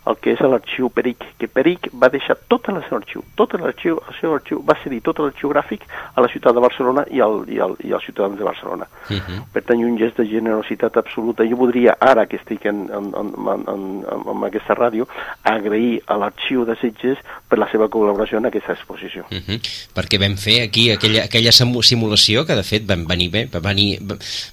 el 0.09 0.17
que 0.19 0.33
és 0.35 0.41
l'arxiu 0.43 0.89
Peric, 0.91 1.23
que 1.39 1.47
Peric 1.47 1.87
va 1.99 2.09
deixar 2.11 2.35
tot 2.51 2.67
el 2.71 2.81
seu 2.87 2.97
arxiu, 2.97 3.23
tot 3.39 3.53
l'arxiu, 3.55 3.99
el 4.09 4.17
seu 4.19 4.33
arxiu, 4.35 4.59
va 4.67 4.75
cedir 4.83 4.99
tot 5.05 5.21
l'arxiu 5.23 5.51
gràfic 5.53 5.85
a 5.87 6.23
la 6.23 6.29
ciutat 6.31 6.55
de 6.55 6.63
Barcelona 6.63 7.05
i, 7.11 7.21
al, 7.23 7.43
i, 7.47 7.59
al, 7.63 7.77
i 7.83 7.93
als 7.95 8.03
ciutadans 8.07 8.37
de 8.39 8.43
Barcelona. 8.43 8.87
Uh 9.09 9.15
-huh. 9.15 9.39
Per 9.53 9.63
tant, 9.63 9.79
un 9.79 9.97
gest 9.97 10.17
de 10.17 10.27
generositat 10.27 10.97
absoluta. 10.97 11.47
Jo 11.47 11.55
voldria, 11.55 11.95
ara 11.99 12.25
que 12.25 12.37
estic 12.37 12.65
en, 12.65 12.89
en, 12.91 13.05
en, 13.21 13.27
en, 13.53 13.61
en, 13.73 14.21
en 14.35 14.43
aquesta 14.43 14.75
ràdio, 14.75 15.07
agrair 15.43 16.01
a 16.07 16.17
l'arxiu 16.17 16.65
de 16.65 16.75
Sitges 16.75 17.17
per 17.47 17.57
la 17.59 17.69
seva 17.71 17.87
col·laboració 17.87 18.37
en 18.37 18.45
aquesta 18.45 18.73
exposició. 18.73 19.23
Uh 19.31 19.37
-huh. 19.37 19.59
Perquè 19.95 20.19
vam 20.19 20.35
fer 20.37 20.61
aquí 20.63 20.91
aquella, 20.91 21.23
aquella 21.23 21.51
simulació 21.51 22.45
que, 22.45 22.55
de 22.55 22.63
fet, 22.63 22.85
van 22.85 23.07
venir 23.07 23.29
bé, 23.29 23.47
va 23.53 23.59
venir, 23.59 23.99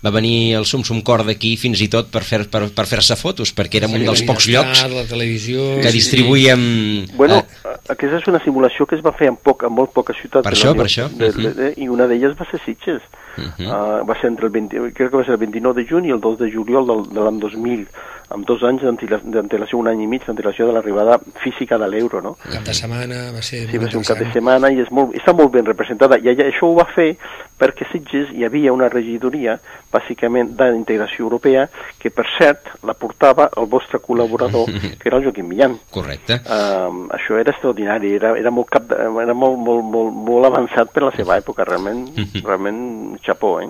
va 0.04 0.10
venir 0.10 0.54
el 0.54 0.64
Sum 0.64 0.84
Sum 0.84 1.02
Cor 1.02 1.24
d'aquí 1.24 1.56
fins 1.56 1.80
i 1.80 1.88
tot 1.88 2.10
per 2.10 2.22
fer-se 2.22 2.48
per, 2.48 2.70
per 2.70 2.86
fer 2.86 3.16
fotos, 3.16 3.54
perquè 3.54 3.76
érem 3.78 3.94
un 3.94 4.04
dels 4.04 4.22
pocs 4.22 4.46
llocs... 4.46 4.82
La 4.90 5.04
televisió 5.04 5.39
televisió... 5.40 5.80
Que 5.82 5.92
distribuïem... 5.92 7.06
Bueno, 7.16 7.40
eh... 7.64 7.76
aquesta 7.88 8.20
és 8.20 8.28
una 8.28 8.40
simulació 8.44 8.86
que 8.86 8.96
es 8.96 9.04
va 9.04 9.12
fer 9.16 9.30
en, 9.32 9.36
poc, 9.36 9.64
en 9.64 9.74
molt 9.74 9.92
poques 9.96 10.18
ciutats. 10.20 10.44
Per 10.46 10.52
això, 10.52 10.74
per 10.76 10.86
això. 10.86 11.08
De, 11.10 11.32
de, 11.32 11.52
de, 11.56 11.72
I 11.80 11.88
una 11.88 12.08
d'elles 12.10 12.36
va 12.38 12.46
ser 12.50 12.60
Sitges. 12.64 13.02
Uh 13.38 13.46
-huh. 13.56 13.66
uh, 13.66 14.06
va 14.06 14.14
ser 14.20 14.28
entre 14.28 14.46
el 14.46 14.52
20, 14.52 14.92
crec 14.92 15.10
que 15.10 15.16
va 15.16 15.24
ser 15.24 15.34
el 15.34 15.40
29 15.40 15.82
de 15.82 15.88
juny 15.88 16.06
i 16.06 16.10
el 16.10 16.20
2 16.20 16.38
de 16.38 16.50
juliol 16.50 16.86
del, 16.86 17.02
de 17.14 17.20
l'any 17.20 17.38
2000 17.40 17.86
amb 18.30 18.46
dos 18.46 18.62
anys 18.62 18.82
d'antelació, 18.82 19.78
un 19.78 19.88
any 19.88 20.04
i 20.04 20.06
mig 20.06 20.22
d'antelació 20.26 20.68
de 20.68 20.72
l'arribada 20.72 21.18
física 21.42 21.76
de 21.78 21.88
l'euro, 21.88 22.20
no? 22.22 22.36
Cap 22.44 22.62
de 22.62 22.74
setmana 22.74 23.32
va 23.34 23.42
ser... 23.42 23.66
Sí, 23.66 23.78
va 23.78 23.90
ser 23.90 23.98
un 23.98 24.06
cap 24.06 24.18
de 24.18 24.30
setmana 24.32 24.70
i 24.70 24.78
és 24.84 24.90
molt, 24.94 25.16
està 25.18 25.34
molt 25.34 25.50
ben 25.50 25.66
representada. 25.66 26.18
I 26.22 26.30
allà, 26.30 26.46
això 26.46 26.70
ho 26.70 26.76
va 26.78 26.86
fer 26.94 27.16
perquè 27.60 27.86
Sitges 27.90 28.32
hi 28.32 28.46
havia 28.46 28.72
una 28.72 28.88
regidoria, 28.92 29.58
bàsicament 29.92 30.54
d'integració 30.56 31.26
europea, 31.26 31.66
que 32.00 32.12
per 32.14 32.26
cert 32.36 32.70
la 32.86 32.94
portava 32.96 33.50
el 33.60 33.68
vostre 33.70 34.00
col·laborador, 34.02 34.70
que 35.00 35.10
era 35.10 35.18
el 35.18 35.26
Joaquim 35.26 35.48
Millán. 35.50 35.76
Correcte. 35.92 36.40
Uh, 36.46 37.06
això 37.16 37.36
era 37.40 37.52
extraordinari, 37.54 38.14
era, 38.16 38.32
era, 38.38 38.52
molt, 38.54 38.70
cap 38.72 38.90
era 38.94 39.34
molt, 39.36 39.58
molt, 39.60 39.84
molt, 39.92 40.16
molt 40.30 40.48
avançat 40.50 40.92
per 40.94 41.04
la 41.08 41.12
seva 41.16 41.36
època, 41.40 41.66
realment, 41.68 42.06
realment 42.48 42.80
xapó, 43.26 43.56
eh? 43.62 43.68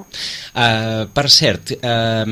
Uh, 0.51 1.07
per 1.15 1.27
cert, 1.33 1.75
uh, 1.81 2.25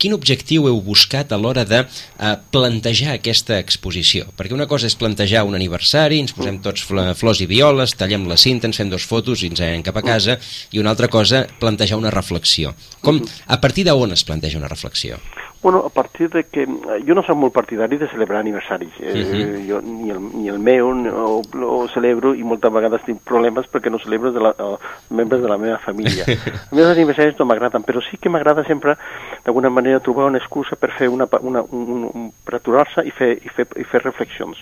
quin 0.00 0.16
objectiu 0.16 0.68
heu 0.68 0.80
buscat 0.84 1.32
a 1.32 1.40
l'hora 1.40 1.64
de 1.68 1.82
uh, 1.86 2.34
plantejar 2.52 3.16
aquesta 3.16 3.60
exposició? 3.62 4.28
Perquè 4.36 4.56
una 4.56 4.68
cosa 4.68 4.90
és 4.90 4.98
plantejar 4.98 5.46
un 5.48 5.56
aniversari, 5.56 6.20
ens 6.22 6.34
posem 6.36 6.60
tots 6.64 6.84
flors 6.86 7.40
i 7.40 7.48
violes, 7.48 7.94
tallem 7.96 8.26
la 8.28 8.38
cinta, 8.40 8.68
ens 8.68 8.80
fem 8.80 8.90
dos 8.92 9.06
fotos 9.06 9.42
i 9.42 9.50
ens 9.52 9.62
anem 9.64 9.84
cap 9.86 9.96
a 10.00 10.04
casa, 10.04 10.38
i 10.74 10.82
una 10.82 10.92
altra 10.92 11.05
cosa, 11.08 11.46
plantejar 11.60 11.98
una 11.98 12.10
reflexió. 12.10 12.74
Com, 13.02 13.22
a 13.46 13.60
partir 13.60 13.86
d'on 13.86 14.12
es 14.12 14.24
planteja 14.24 14.58
una 14.58 14.68
reflexió? 14.68 15.18
Bueno, 15.62 15.82
a 15.84 15.88
partir 15.88 16.30
de 16.30 16.44
que... 16.44 16.66
Jo 17.06 17.14
no 17.16 17.22
soc 17.26 17.34
molt 17.40 17.54
partidari 17.54 17.96
de 17.98 18.06
celebrar 18.12 18.38
aniversaris. 18.38 18.92
Eh, 19.00 19.10
uh 19.10 19.30
-huh. 19.32 19.68
jo, 19.68 19.80
ni, 19.82 20.10
el, 20.10 20.20
ni 20.20 20.48
el 20.48 20.58
meu 20.58 20.92
no, 20.94 21.42
lo 21.54 21.88
celebro 21.88 22.34
i 22.34 22.44
moltes 22.44 22.72
vegades 22.72 23.02
tinc 23.02 23.18
problemes 23.24 23.66
perquè 23.66 23.90
no 23.90 23.98
celebro 23.98 24.30
de 24.30 24.40
la, 24.40 24.50
uh, 24.50 24.78
membres 25.10 25.42
de 25.42 25.48
la 25.48 25.58
meva 25.58 25.78
família. 25.78 26.24
Els 26.70 26.72
meus 26.72 26.86
aniversaris 26.86 27.38
no 27.38 27.46
m'agraden, 27.46 27.82
però 27.82 28.00
sí 28.00 28.16
que 28.16 28.28
m'agrada 28.28 28.62
sempre, 28.64 28.96
d'alguna 29.44 29.70
manera, 29.70 29.98
trobar 29.98 30.26
una 30.26 30.38
excusa 30.38 30.76
per 30.76 30.92
fer 30.92 31.08
una, 31.08 31.26
una, 31.40 31.62
un, 31.62 32.10
un, 32.14 32.32
per 32.44 32.54
aturar-se 32.54 33.02
i, 33.02 33.10
fer, 33.10 33.32
i, 33.42 33.48
fer, 33.48 33.66
i 33.76 33.84
fer 33.84 34.02
reflexions. 34.04 34.58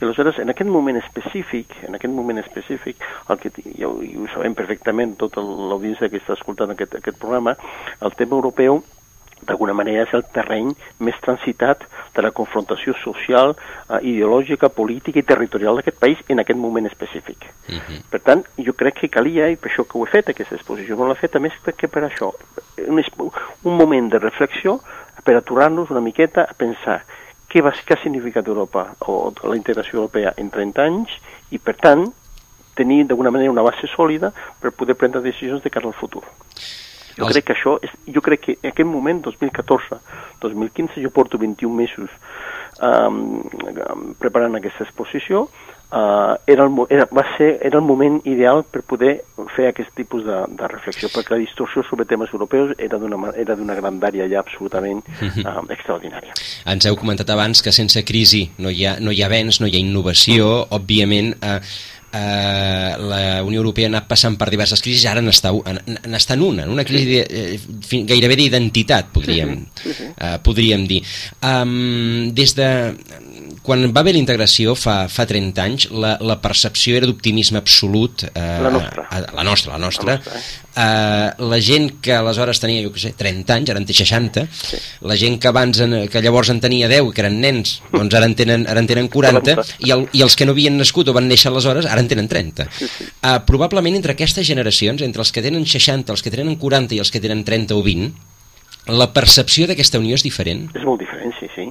I 0.00 0.04
aleshores, 0.04 0.38
en 0.40 0.48
aquest 0.48 0.70
moment 0.70 0.96
específic, 0.96 1.74
en 1.86 1.94
aquest 1.94 2.14
moment 2.14 2.38
específic, 2.40 3.02
el 3.28 3.38
que 3.42 3.50
ja 3.76 3.88
ho, 3.88 3.98
ho 4.00 4.30
sabem 4.32 4.54
perfectament, 4.56 5.12
tota 5.20 5.44
l'audiència 5.44 6.08
que 6.08 6.22
està 6.22 6.38
escoltant 6.38 6.72
aquest, 6.72 6.96
aquest 6.96 7.20
programa, 7.20 7.56
el 8.00 8.16
tema 8.16 8.38
europeu 8.38 8.80
d'alguna 9.46 9.72
manera 9.72 10.04
és 10.04 10.14
el 10.16 10.24
terreny 10.34 10.72
més 11.04 11.16
transitat 11.24 11.84
de 12.16 12.24
la 12.24 12.32
confrontació 12.36 12.94
social, 13.02 13.54
eh, 13.88 14.00
ideològica, 14.12 14.68
política 14.68 15.20
i 15.20 15.26
territorial 15.26 15.80
d'aquest 15.80 16.00
país 16.00 16.20
en 16.28 16.40
aquest 16.40 16.60
moment 16.60 16.86
específic. 16.86 17.46
Uh 17.68 17.76
-huh. 17.76 18.00
Per 18.10 18.20
tant, 18.20 18.44
jo 18.56 18.72
crec 18.72 19.00
que 19.00 19.08
calia, 19.08 19.48
i 19.48 19.56
per 19.56 19.70
això 19.70 19.84
que 19.84 19.98
ho 19.98 20.04
he 20.04 20.10
fet, 20.10 20.28
aquesta 20.28 20.54
exposició 20.54 20.96
no 20.96 21.08
l'he 21.08 21.14
fet, 21.14 21.36
a 21.36 21.40
més 21.40 21.52
que 21.76 21.88
per 21.88 22.04
això, 22.04 22.32
un, 22.88 23.02
un 23.64 23.76
moment 23.76 24.10
de 24.10 24.18
reflexió 24.18 24.80
per 25.24 25.36
aturar-nos 25.36 25.90
una 25.90 26.00
miqueta 26.00 26.42
a 26.42 26.54
pensar 26.54 27.04
què, 27.50 27.62
va, 27.64 27.72
què 27.74 27.96
ha 27.96 28.02
significat 28.02 28.48
Europa 28.48 28.86
o 29.10 29.32
la 29.42 29.56
integració 29.58 29.98
europea 29.98 30.34
en 30.38 30.50
30 30.54 30.86
anys 30.86 31.16
i, 31.50 31.58
per 31.58 31.76
tant, 31.80 32.06
tenir 32.78 33.02
d'alguna 33.08 33.32
manera 33.34 33.52
una 33.52 33.66
base 33.66 33.90
sòlida 33.90 34.30
per 34.60 34.72
poder 34.72 34.96
prendre 34.96 35.22
decisions 35.24 35.62
de 35.64 35.72
cara 35.74 35.90
al 35.90 35.96
futur. 35.98 36.22
Jo 37.18 37.26
crec 37.28 37.48
que 37.48 37.56
això, 37.56 37.74
és, 37.84 37.92
jo 38.14 38.22
crec 38.24 38.44
que 38.44 38.54
en 38.62 38.70
aquest 38.70 38.88
moment, 38.88 39.20
2014, 39.26 39.98
2015, 40.40 41.02
jo 41.02 41.10
porto 41.12 41.40
21 41.42 41.74
mesos 41.74 42.14
um, 42.80 43.42
preparant 44.22 44.56
aquesta 44.56 44.86
exposició, 44.86 45.48
uh, 45.92 46.36
era, 46.46 46.64
el, 46.64 46.86
era, 46.88 47.06
va 47.14 47.24
ser, 47.36 47.58
era 47.62 47.78
el 47.78 47.84
moment 47.84 48.20
ideal 48.28 48.64
per 48.64 48.82
poder 48.86 49.12
fer 49.56 49.68
aquest 49.70 49.92
tipus 49.98 50.24
de, 50.26 50.38
de 50.56 50.70
reflexió, 50.70 51.10
perquè 51.12 51.34
la 51.34 51.40
distorsió 51.42 51.84
sobre 51.86 52.06
temes 52.08 52.32
europeus 52.34 52.74
era 52.78 52.98
d'una 53.00 53.78
grandària 53.78 54.28
ja 54.30 54.42
absolutament 54.42 55.04
uh, 55.20 55.62
extraordinària. 55.68 56.36
Ens 56.70 56.88
heu 56.88 56.98
comentat 57.00 57.30
abans 57.30 57.62
que 57.62 57.74
sense 57.74 58.04
crisi 58.06 58.46
no 58.58 58.72
hi 58.72 58.86
ha, 58.86 58.98
no 59.00 59.14
hi 59.14 59.24
ha 59.24 59.30
avenç, 59.30 59.62
no 59.62 59.70
hi 59.70 59.78
ha 59.78 59.86
innovació, 59.86 60.52
òbviament... 60.80 61.34
Uh, 61.40 61.58
eh, 62.12 62.96
la 62.98 63.42
Unió 63.44 63.60
Europea 63.60 63.86
ha 63.86 63.92
anat 63.92 64.08
passant 64.10 64.36
per 64.38 64.50
diverses 64.50 64.82
crisis, 64.82 65.06
ara 65.06 65.22
n'està 65.22 65.52
en 65.52 66.42
una, 66.42 66.64
en 66.64 66.72
una 66.74 66.84
crisi 66.84 67.06
de, 67.12 67.20
eh, 67.30 68.02
gairebé 68.08 68.36
d'identitat, 68.40 69.12
podríem, 69.14 69.54
sí, 69.78 69.92
sí, 69.92 69.94
sí. 70.00 70.08
Eh, 70.16 70.36
podríem 70.42 70.86
dir. 70.90 71.02
Um, 71.42 72.32
des 72.34 72.54
de 72.58 72.68
quan 73.62 73.84
va 73.94 74.02
haver 74.04 74.14
la 74.16 74.20
integració 74.22 74.74
fa, 74.78 75.04
fa 75.12 75.26
30 75.28 75.62
anys, 75.62 75.86
la, 75.92 76.16
la 76.24 76.36
percepció 76.42 76.96
era 76.98 77.08
d'optimisme 77.08 77.60
absolut. 77.60 78.24
Eh, 78.30 78.44
la 78.64 78.72
nostra. 78.74 79.06
A, 79.10 79.20
la 79.36 79.44
nostra, 79.46 79.72
la 79.74 79.82
nostra. 79.82 80.06
La, 80.12 80.16
nostra, 80.18 80.38
eh? 80.38 80.70
eh, 80.76 81.46
la 81.50 81.60
gent 81.60 81.90
que 82.02 82.14
aleshores 82.14 82.62
tenia, 82.62 82.82
jo 82.84 82.92
què 82.94 83.02
sé, 83.02 83.12
30 83.18 83.56
anys, 83.56 83.72
ara 83.72 83.82
en 83.82 83.88
té 83.88 83.96
60, 83.96 84.46
sí. 84.54 84.80
la 85.10 85.18
gent 85.20 85.38
que 85.42 85.50
abans, 85.50 85.82
en, 85.84 85.96
que 86.12 86.22
llavors 86.24 86.52
en 86.54 86.62
tenia 86.62 86.88
10, 86.90 87.12
que 87.14 87.24
eren 87.24 87.40
nens, 87.42 87.76
doncs 87.96 88.16
ara 88.18 88.30
en 88.30 88.36
tenen, 88.38 88.66
ara 88.70 88.82
en 88.82 88.90
tenen 88.90 89.10
40, 89.12 89.56
i, 89.86 89.92
el, 89.96 90.06
i 90.16 90.24
els 90.26 90.38
que 90.38 90.48
no 90.48 90.56
havien 90.56 90.78
nascut 90.80 91.10
o 91.10 91.16
van 91.16 91.28
néixer 91.30 91.52
aleshores, 91.52 91.88
ara 91.90 92.02
en 92.02 92.10
tenen 92.10 92.30
30. 92.30 92.68
Sí, 92.78 92.90
sí. 92.90 93.10
Eh, 93.10 93.36
probablement 93.48 94.00
entre 94.00 94.16
aquestes 94.16 94.46
generacions, 94.46 95.02
entre 95.06 95.24
els 95.24 95.32
que 95.34 95.44
tenen 95.44 95.66
60, 95.66 96.14
els 96.14 96.24
que 96.24 96.34
tenen 96.34 96.58
40 96.60 96.96
i 96.96 97.04
els 97.04 97.12
que 97.12 97.22
tenen 97.22 97.44
30 97.46 97.76
o 97.76 97.84
20, 97.86 98.28
la 98.90 99.10
percepció 99.14 99.68
d'aquesta 99.68 100.00
unió 100.00 100.16
és 100.16 100.24
diferent? 100.24 100.68
És 100.74 100.84
molt 100.86 101.02
diferent, 101.02 101.34
sí, 101.38 101.50
sí. 101.54 101.68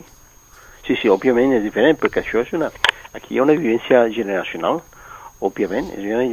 Sí, 0.90 0.96
sí, 0.98 1.10
òbviament 1.14 1.52
és 1.54 1.62
diferent, 1.62 2.00
perquè 2.02 2.24
això 2.24 2.42
és 2.42 2.50
una... 2.58 2.72
Aquí 3.14 3.36
hi 3.36 3.38
ha 3.38 3.44
una 3.44 3.54
vivència 3.54 4.08
generacional, 4.10 4.80
òbviament. 5.46 5.92
És 5.94 6.02
una, 6.02 6.24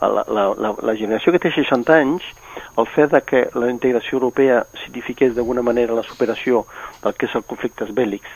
la, 0.00 0.22
la, 0.24 0.44
la, 0.56 0.70
la 0.80 0.94
generació 0.96 1.34
que 1.34 1.40
té 1.42 1.52
60 1.52 1.92
anys, 1.98 2.24
el 2.80 2.88
fet 2.94 3.12
de 3.12 3.20
que 3.20 3.42
la 3.52 3.68
integració 3.68 4.16
europea 4.16 4.62
signifiqués 4.86 5.36
d'alguna 5.36 5.60
manera 5.60 5.98
la 5.98 6.06
superació 6.08 6.64
del 7.02 7.18
que 7.20 7.28
és 7.28 7.36
el 7.36 7.44
conflictes 7.44 7.92
bèl·lics, 7.92 8.32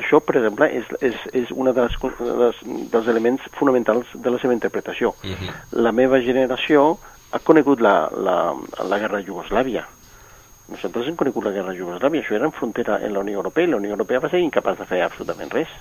això, 0.00 0.22
per 0.24 0.38
exemple, 0.40 0.72
és, 0.72 0.88
és, 1.04 1.16
és 1.36 1.50
un 1.52 1.68
de 1.68 1.84
les, 1.84 2.60
dels 2.92 3.08
elements 3.12 3.44
fonamentals 3.58 4.08
de 4.14 4.32
la 4.32 4.40
seva 4.40 4.56
interpretació. 4.56 5.12
Uh 5.20 5.36
-huh. 5.36 5.52
La 5.84 5.92
meva 5.92 6.20
generació 6.20 6.98
ha 7.30 7.38
conegut 7.38 7.80
la, 7.80 8.08
la, 8.16 8.54
la 8.88 8.98
guerra 8.98 9.18
de 9.18 9.28
Iugoslàvia, 9.28 9.84
nosaltres 10.68 11.08
hem 11.08 11.16
conegut 11.16 11.44
la 11.44 11.54
guerra 11.54 11.74
Jugoslàvia, 11.76 12.22
això 12.22 12.36
era 12.38 12.48
en 12.48 12.54
frontera 12.56 13.00
en 13.02 13.12
la 13.14 13.24
Unió 13.24 13.40
Europea, 13.40 13.66
i 13.66 13.72
la 13.72 13.80
Unió 13.80 13.96
Europea 13.96 14.22
va 14.22 14.30
ser 14.32 14.42
incapaç 14.44 14.78
de 14.78 14.88
fer 14.88 15.02
absolutament 15.02 15.52
res. 15.52 15.72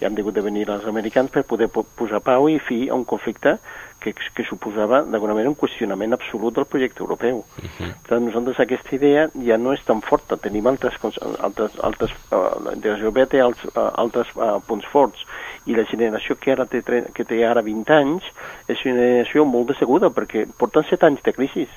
I 0.00 0.06
han 0.08 0.14
degut 0.16 0.32
de 0.32 0.40
venir 0.40 0.64
els 0.72 0.86
americans 0.88 1.28
per 1.30 1.42
poder 1.44 1.68
posar 1.68 2.22
pau 2.24 2.48
i 2.48 2.56
fi 2.64 2.86
a 2.88 2.94
un 2.96 3.04
conflicte 3.04 3.58
que, 4.00 4.14
que 4.14 4.46
suposava 4.48 5.02
d'alguna 5.04 5.34
manera 5.36 5.50
un 5.52 5.58
qüestionament 5.60 6.16
absolut 6.16 6.56
del 6.56 6.64
projecte 6.64 7.02
europeu. 7.04 7.44
Uh 7.44 7.68
-huh. 7.68 7.90
Per 8.00 8.08
tant, 8.08 8.24
nosaltres 8.24 8.60
aquesta 8.60 8.94
idea 8.96 9.28
ja 9.44 9.58
no 9.58 9.74
és 9.74 9.84
tan 9.84 10.00
forta, 10.00 10.36
tenim 10.36 10.66
altres, 10.66 10.94
altres, 11.40 11.78
altres 11.82 12.10
uh, 12.32 12.64
la 12.64 12.72
integració 12.72 13.04
europea 13.04 13.26
té 13.26 13.40
altres, 13.40 13.76
uh, 13.76 13.90
altres 13.94 14.26
uh, 14.36 14.58
punts 14.66 14.86
forts, 14.86 15.26
i 15.66 15.74
la 15.74 15.84
generació 15.84 16.36
que 16.36 16.52
ara 16.52 16.64
té, 16.66 16.82
que 17.12 17.24
té 17.24 17.44
ara 17.44 17.62
20 17.62 17.92
anys 17.92 18.24
és 18.66 18.84
una 18.84 18.94
generació 18.94 19.44
molt 19.44 19.68
decebuda, 19.68 20.08
perquè 20.08 20.46
porten 20.56 20.84
7 20.88 21.06
anys 21.06 21.22
de 21.22 21.32
crisi. 21.32 21.68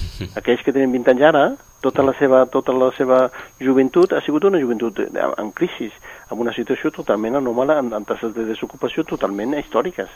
Aquells 0.38 0.62
que 0.64 0.74
tenen 0.74 0.92
20 0.94 1.14
anys 1.14 1.26
ara 1.28 1.46
tota 1.82 2.02
la 2.02 2.14
seva, 2.18 2.44
tota 2.50 2.74
la 2.74 2.90
seva 2.96 3.18
joventut 3.62 4.12
ha 4.16 4.22
sigut 4.24 4.46
una 4.48 4.60
joventut 4.60 4.98
en 5.06 5.50
crisi, 5.54 5.90
amb 6.30 6.40
una 6.42 6.54
situació 6.56 6.90
totalment 6.94 7.38
anòmala, 7.38 7.78
amb, 7.82 7.94
amb 7.94 8.08
tasses 8.08 8.34
de 8.34 8.46
desocupació 8.48 9.04
totalment 9.04 9.54
històriques. 9.60 10.10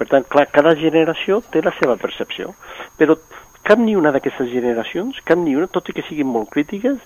Per 0.00 0.08
tant, 0.08 0.24
clar, 0.32 0.46
cada 0.50 0.72
generació 0.80 1.42
té 1.52 1.60
la 1.62 1.74
seva 1.76 1.98
percepció, 2.00 2.54
però 2.96 3.18
cap 3.62 3.78
ni 3.78 3.94
una 3.96 4.12
d'aquestes 4.14 4.48
generacions, 4.48 5.20
cap 5.24 5.38
ni 5.38 5.54
una, 5.56 5.68
tot 5.68 5.90
i 5.92 5.94
que 5.96 6.06
siguin 6.08 6.30
molt 6.30 6.48
crítiques, 6.54 6.96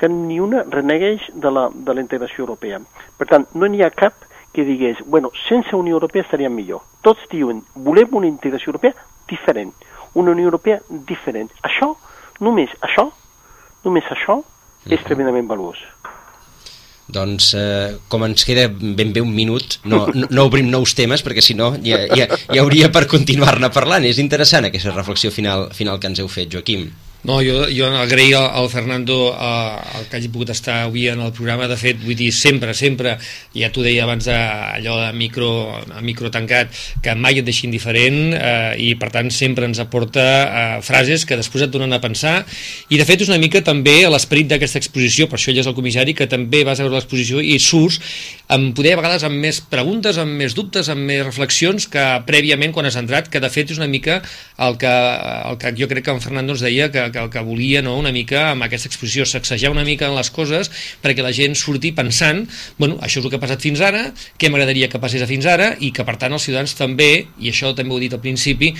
cap 0.00 0.10
ni 0.14 0.38
una 0.40 0.64
renegueix 0.64 1.28
de 1.34 1.52
la, 1.52 1.68
de 1.74 1.94
la 1.94 2.00
integració 2.00 2.46
europea. 2.46 2.80
Per 3.18 3.28
tant, 3.28 3.44
no 3.54 3.68
n'hi 3.68 3.84
ha 3.84 3.92
cap 3.92 4.24
que 4.54 4.64
digués, 4.64 5.02
bueno, 5.06 5.30
sense 5.44 5.76
Unió 5.76 5.98
Europea 5.98 6.24
estaríem 6.24 6.54
millor. 6.54 6.80
Tots 7.04 7.28
diuen, 7.30 7.60
volem 7.74 8.16
una 8.16 8.30
integració 8.30 8.72
europea 8.72 8.96
diferent, 9.28 9.74
una 10.18 10.34
Unió 10.34 10.50
Europea 10.50 10.82
diferent. 11.08 11.50
Això, 11.66 11.94
només 12.44 12.74
això, 12.84 13.08
Només 13.86 14.06
això 14.12 14.40
és 14.88 15.02
tremendament 15.06 15.48
valuós. 15.48 15.80
Doncs, 17.08 17.54
eh, 17.56 17.96
com 18.12 18.24
ens 18.26 18.44
queda 18.44 18.66
ben 18.68 19.14
bé 19.14 19.22
un 19.24 19.30
minut, 19.32 19.78
no, 19.88 20.02
no, 20.12 20.28
no 20.28 20.44
obrim 20.50 20.68
nous 20.68 20.92
temes, 20.96 21.22
perquè 21.24 21.44
si 21.44 21.56
no 21.56 21.70
ja, 21.84 22.02
ja, 22.12 22.26
ja 22.28 22.60
hauria 22.60 22.90
per 22.92 23.06
continuar-ne 23.08 23.70
parlant. 23.72 24.04
És 24.04 24.20
interessant 24.20 24.68
aquesta 24.68 24.92
reflexió 24.92 25.32
final, 25.32 25.70
final 25.76 26.00
que 26.00 26.10
ens 26.10 26.20
heu 26.20 26.28
fet, 26.28 26.50
Joaquim. 26.52 26.88
No, 27.24 27.42
jo, 27.42 27.66
jo 27.66 27.86
agrair 27.98 28.36
al 28.36 28.68
Fernando 28.70 29.34
eh, 29.34 29.98
el 29.98 30.06
que 30.06 30.16
hagi 30.16 30.28
pogut 30.30 30.52
estar 30.54 30.84
avui 30.84 31.08
en 31.10 31.18
el 31.20 31.32
programa. 31.34 31.66
De 31.66 31.74
fet, 31.76 31.98
vull 31.98 32.14
dir, 32.14 32.30
sempre, 32.32 32.70
sempre, 32.78 33.16
ja 33.58 33.72
t'ho 33.74 33.82
deia 33.82 34.04
abans, 34.06 34.28
de, 34.28 34.36
allò 34.78 35.00
de 35.00 35.08
micro, 35.18 35.48
a 35.98 36.02
micro 36.04 36.30
tancat, 36.30 36.70
que 37.02 37.16
mai 37.18 37.40
et 37.42 37.46
deixin 37.48 37.74
diferent 37.74 38.36
eh, 38.38 38.78
i, 38.78 38.92
per 39.00 39.10
tant, 39.14 39.32
sempre 39.34 39.66
ens 39.66 39.82
aporta 39.82 40.22
eh, 40.22 40.78
frases 40.86 41.26
que 41.26 41.36
després 41.40 41.66
et 41.66 41.74
donen 41.74 41.92
a 41.92 42.00
pensar. 42.00 42.36
I, 42.86 43.00
de 43.00 43.08
fet, 43.08 43.26
és 43.26 43.32
una 43.32 43.40
mica 43.42 43.64
també 43.66 43.98
l'esperit 44.06 44.54
d'aquesta 44.54 44.78
exposició, 44.78 45.26
per 45.26 45.40
això 45.40 45.50
ell 45.50 45.58
és 45.64 45.68
el 45.68 45.76
comissari, 45.76 46.14
que 46.14 46.30
també 46.30 46.62
vas 46.62 46.78
a 46.78 46.86
veure 46.86 47.00
l'exposició 47.00 47.42
i 47.42 47.58
surts 47.58 47.98
amb 48.54 48.70
poder, 48.78 48.94
a 48.94 49.02
vegades, 49.02 49.26
amb 49.26 49.42
més 49.42 49.58
preguntes, 49.60 50.16
amb 50.22 50.38
més 50.38 50.54
dubtes, 50.56 50.88
amb 50.88 51.02
més 51.10 51.26
reflexions 51.26 51.90
que 51.90 52.06
prèviament 52.30 52.72
quan 52.72 52.86
has 52.88 52.96
entrat, 52.96 53.26
que, 53.28 53.42
de 53.42 53.50
fet, 53.52 53.74
és 53.74 53.82
una 53.82 53.90
mica 53.90 54.22
el 54.64 54.78
que, 54.80 54.94
el 55.50 55.58
que 55.60 55.74
jo 55.76 55.90
crec 55.90 56.06
que 56.06 56.14
en 56.14 56.22
Fernando 56.24 56.54
ens 56.56 56.64
deia 56.64 56.88
que 56.94 57.07
que, 57.14 57.24
que 57.32 57.44
volia 57.46 57.82
no, 57.84 57.96
una 57.98 58.12
mica 58.14 58.50
amb 58.52 58.66
aquesta 58.66 58.90
exposició 58.90 59.26
sacsejar 59.28 59.72
una 59.74 59.84
mica 59.86 60.08
en 60.08 60.16
les 60.18 60.30
coses 60.34 60.70
perquè 61.02 61.24
la 61.24 61.34
gent 61.34 61.56
surti 61.58 61.92
pensant 61.96 62.44
bueno, 62.78 62.98
això 63.04 63.20
és 63.20 63.26
el 63.26 63.32
que 63.32 63.40
ha 63.40 63.44
passat 63.44 63.64
fins 63.64 63.82
ara, 63.84 64.08
què 64.38 64.50
m'agradaria 64.50 64.90
que 64.92 65.00
passés 65.02 65.24
a 65.24 65.28
fins 65.30 65.46
ara? 65.48 65.72
I 65.80 65.92
que 65.94 66.06
per 66.06 66.16
tant 66.20 66.34
els 66.34 66.44
ciutadans 66.46 66.74
també, 66.78 67.28
i 67.38 67.52
això 67.52 67.74
també 67.76 67.94
ho 67.94 68.00
he 68.00 68.06
dit 68.06 68.16
al 68.16 68.24
principi, 68.24 68.72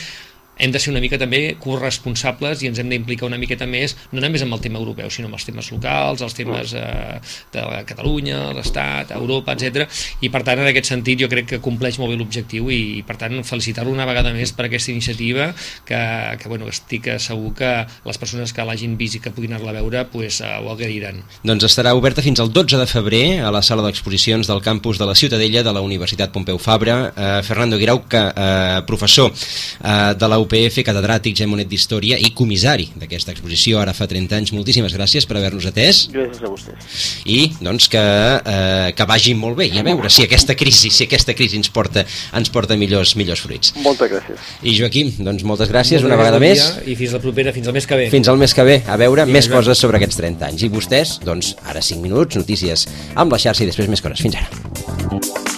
hem 0.59 0.73
de 0.75 0.81
ser 0.83 0.93
una 0.93 1.03
mica 1.03 1.19
també 1.21 1.57
corresponsables 1.63 2.63
i 2.63 2.71
ens 2.71 2.81
hem 2.83 2.91
d'implicar 2.93 3.29
una 3.29 3.39
miqueta 3.41 3.67
més, 3.71 3.97
no 4.13 4.23
només 4.23 4.43
amb 4.45 4.57
el 4.57 4.63
tema 4.65 4.81
europeu, 4.81 5.11
sinó 5.11 5.31
amb 5.31 5.39
els 5.39 5.47
temes 5.47 5.71
locals, 5.75 6.23
els 6.27 6.37
temes 6.37 6.75
eh, 6.79 7.19
de 7.55 7.65
Catalunya, 7.89 8.41
l'Estat, 8.57 9.13
Europa, 9.17 9.55
etc. 9.55 9.87
I 10.25 10.33
per 10.35 10.43
tant, 10.47 10.63
en 10.63 10.71
aquest 10.71 10.91
sentit, 10.91 11.21
jo 11.23 11.31
crec 11.31 11.49
que 11.55 11.61
compleix 11.65 11.99
molt 12.03 12.13
bé 12.13 12.19
l'objectiu 12.21 12.71
i, 12.75 13.03
per 13.07 13.19
tant, 13.21 13.39
felicitar-lo 13.47 13.95
una 13.95 14.07
vegada 14.09 14.33
més 14.35 14.53
per 14.57 14.67
aquesta 14.69 14.93
iniciativa 14.93 15.53
que, 15.89 16.01
que 16.41 16.51
bueno, 16.51 16.69
estic 16.69 17.11
segur 17.23 17.55
que 17.59 17.73
les 18.05 18.21
persones 18.21 18.53
que 18.55 18.67
l'hagin 18.67 18.97
vist 18.99 19.19
i 19.19 19.23
que 19.23 19.33
puguin 19.35 19.55
anar-la 19.55 19.77
a 19.77 19.79
veure 19.81 20.05
pues, 20.13 20.41
eh, 20.43 20.53
ho 20.59 20.73
agrairan. 20.75 21.23
Doncs 21.47 21.69
estarà 21.69 21.95
oberta 21.99 22.25
fins 22.25 22.43
al 22.43 22.53
12 22.53 22.81
de 22.81 22.89
febrer 22.91 23.25
a 23.47 23.53
la 23.55 23.63
sala 23.63 23.85
d'exposicions 23.87 24.49
del 24.51 24.63
campus 24.65 24.99
de 24.99 25.07
la 25.09 25.17
Ciutadella 25.19 25.63
de 25.63 25.75
la 25.75 25.85
Universitat 25.85 26.33
Pompeu 26.35 26.59
Fabra. 26.59 26.99
Eh, 27.15 27.43
Fernando 27.47 27.79
Guirau, 27.79 28.05
que, 28.09 28.21
eh, 28.29 28.83
professor 28.87 29.33
eh, 29.33 30.15
de 30.19 30.29
la 30.29 30.39
UPF, 30.49 30.81
catedràtic, 30.87 31.37
gemonet 31.37 31.69
d'Història 31.69 32.17
i 32.19 32.31
comissari 32.37 32.89
d'aquesta 32.97 33.35
exposició 33.35 33.83
ara 33.83 33.93
fa 33.97 34.09
30 34.09 34.39
anys. 34.39 34.53
Moltíssimes 34.57 34.95
gràcies 34.97 35.27
per 35.29 35.37
haver-nos 35.39 35.67
atès. 35.69 36.07
Gràcies 36.15 36.41
a 36.43 36.49
vostès. 36.49 37.03
I 37.29 37.53
doncs 37.61 37.89
que, 37.93 38.01
eh, 38.01 38.93
que 38.97 39.07
vagi 39.09 39.35
molt 39.37 39.59
bé 39.61 39.69
i 39.69 39.79
a 39.79 39.85
veure 39.85 40.09
si 40.11 40.25
aquesta 40.25 40.57
crisi, 40.57 40.91
si 40.91 41.05
aquesta 41.05 41.35
crisi 41.37 41.61
ens 41.61 41.69
porta, 41.69 42.07
ens 42.33 42.49
porta 42.49 42.77
millors, 42.81 43.15
millors 43.21 43.45
fruits. 43.45 43.75
Moltes 43.85 44.11
gràcies. 44.11 44.49
I 44.63 44.75
Joaquim, 44.79 45.13
doncs 45.19 45.45
moltes 45.45 45.69
gràcies 45.69 46.01
Moltes 46.01 46.09
una 46.09 46.17
vegada 46.17 46.41
més. 46.41 46.65
I 46.87 46.97
fins 46.97 47.13
la 47.13 47.21
propera, 47.21 47.53
fins 47.53 47.69
al 47.69 47.77
mes 47.77 47.87
que 47.87 48.01
ve. 48.01 48.09
Fins 48.11 48.29
al 48.29 48.41
mes 48.41 48.55
que 48.55 48.65
ve, 48.65 48.83
a 48.87 48.97
veure 48.97 49.29
I 49.29 49.31
més 49.31 49.47
Joan. 49.49 49.59
coses 49.61 49.79
sobre 49.79 50.01
aquests 50.01 50.17
30 50.17 50.47
anys. 50.49 50.63
I 50.65 50.73
vostès, 50.73 51.19
doncs, 51.25 51.55
ara 51.67 51.83
5 51.83 52.01
minuts, 52.01 52.37
notícies 52.41 52.89
amb 53.15 53.33
la 53.33 53.39
xarxa 53.39 53.65
i 53.65 53.67
després 53.67 53.89
més 53.89 54.01
coses. 54.01 54.21
Fins 54.25 54.37
ara. 54.41 55.58